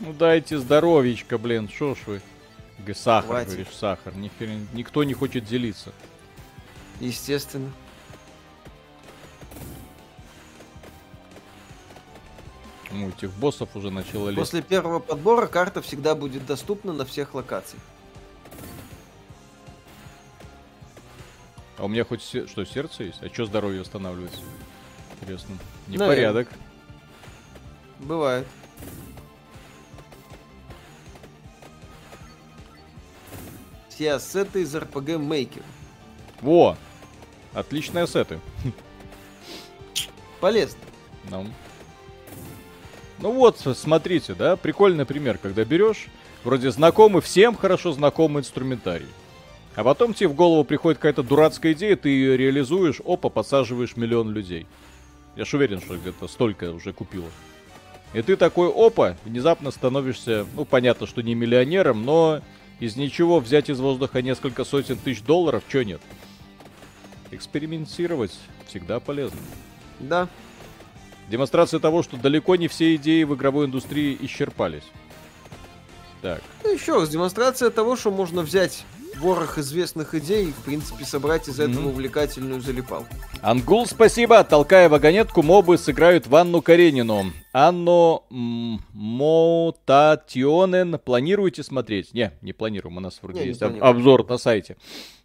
[0.00, 2.20] Ну дайте здоровичка, блин, шо ж вы?
[2.94, 3.48] Сахар, Хватит.
[3.48, 4.14] говоришь, сахар.
[4.16, 5.92] Ни хрен- никто не хочет делиться.
[7.00, 7.70] Естественно.
[12.92, 14.38] Ну, этих боссов уже начало лезть.
[14.38, 17.82] После первого подбора карта всегда будет доступна на всех локациях.
[21.76, 23.22] А у меня хоть се- что, сердце есть?
[23.22, 24.38] А что здоровье восстанавливается?
[25.20, 25.56] Интересно.
[25.88, 26.06] Наверное.
[26.16, 26.48] Непорядок.
[27.98, 28.46] Бывает.
[33.88, 35.62] Все ассеты из RPG Maker.
[36.40, 36.76] Во!
[37.54, 38.40] Отличные ассеты.
[40.40, 40.80] Полезно.
[41.30, 41.46] Ну.
[43.20, 46.08] Ну вот, смотрите, да, прикольный пример, когда берешь,
[46.42, 49.06] вроде знакомый, всем хорошо знакомый инструментарий.
[49.76, 54.32] А потом тебе в голову приходит какая-то дурацкая идея, ты ее реализуешь, опа, подсаживаешь миллион
[54.32, 54.66] людей.
[55.36, 57.28] Я ж уверен, что где-то столько уже купило.
[58.12, 62.40] И ты такой, опа, внезапно становишься, ну, понятно, что не миллионером, но
[62.78, 66.00] из ничего взять из воздуха несколько сотен тысяч долларов, чё нет?
[67.30, 68.32] Экспериментировать
[68.66, 69.38] всегда полезно.
[70.00, 70.28] Да.
[71.28, 74.84] Демонстрация того, что далеко не все идеи в игровой индустрии исчерпались.
[76.22, 76.42] Так.
[76.62, 78.84] Ну, еще раз, демонстрация того, что можно взять
[79.16, 81.88] ворох известных идей и, в принципе, собрать из этого mm-hmm.
[81.88, 83.14] увлекательную залипалку.
[83.42, 84.42] Ангул, спасибо.
[84.44, 87.32] Толкая вагонетку, мобы сыграют в Анну Каренину.
[87.52, 88.24] Анну
[88.92, 90.98] Мотатионен.
[90.98, 92.12] Планируете смотреть?
[92.14, 92.96] Не, не планируем.
[92.96, 94.76] У нас вроде не, есть не обзор на сайте.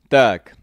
[0.07, 0.55] Так.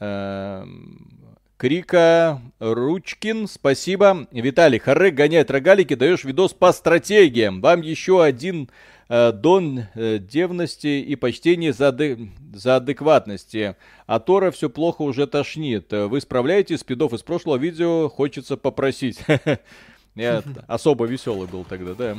[0.00, 4.26] Эм, Крика Ручкин, спасибо.
[4.32, 7.60] Виталий, Харек гоняет рогалики, даешь видос по стратегиям.
[7.60, 8.70] Вам еще один
[9.12, 12.30] Э, дон э, девности и почтение за, ады...
[12.54, 13.74] за адекватности.
[14.06, 15.90] А Тора все плохо уже тошнит.
[15.90, 19.18] Вы справляетесь, спидов из прошлого видео хочется попросить.
[20.14, 22.16] Я особо веселый был тогда, да.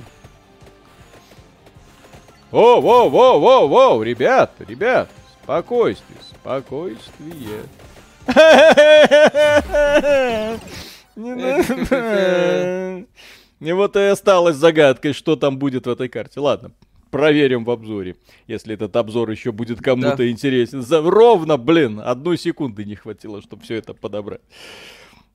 [2.52, 5.10] О, во, во, во, во, ребят, ребят,
[5.41, 7.63] спокойствие, спокойствие.
[13.59, 16.39] И вот и осталось загадкой, что там будет в этой карте.
[16.39, 16.72] Ладно,
[17.11, 18.15] проверим в обзоре,
[18.47, 20.27] если этот обзор еще будет кому-то да.
[20.27, 20.81] интересен.
[20.81, 24.41] За ровно, блин, одной секунды не хватило, чтобы все это подобрать.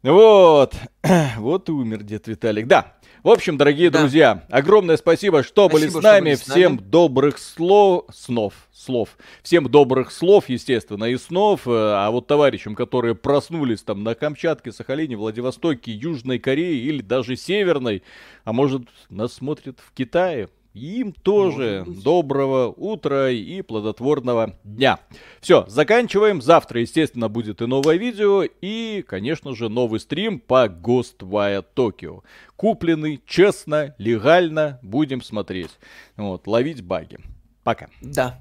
[0.03, 0.75] Вот,
[1.37, 2.67] вот и умер дед Виталик.
[2.67, 2.96] Да,
[3.27, 4.03] в общем, дорогие да.
[4.03, 6.25] друзья, огромное спасибо, что спасибо, были с нами.
[6.27, 6.59] Были с нами.
[6.61, 9.19] Всем добрых слов, снов, слов.
[9.43, 11.67] Всем добрых слов, естественно, и снов.
[11.67, 17.35] Э, а вот товарищам, которые проснулись там на Камчатке, Сахалине, Владивостоке, Южной Корее или даже
[17.35, 18.05] Северной,
[18.45, 24.99] а может нас смотрят в Китае, им тоже доброго утра и плодотворного дня.
[25.41, 26.43] Все, заканчиваем.
[26.43, 32.23] Завтра, естественно, будет и новое видео, и, конечно же, новый стрим по Ghostwire Tokyo.
[32.57, 35.79] Купленный, честно, легально, будем смотреть.
[36.17, 37.19] Вот, ловить баги.
[37.65, 37.89] Пока.
[38.01, 38.41] Да,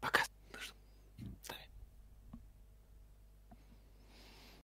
[0.00, 0.20] пока.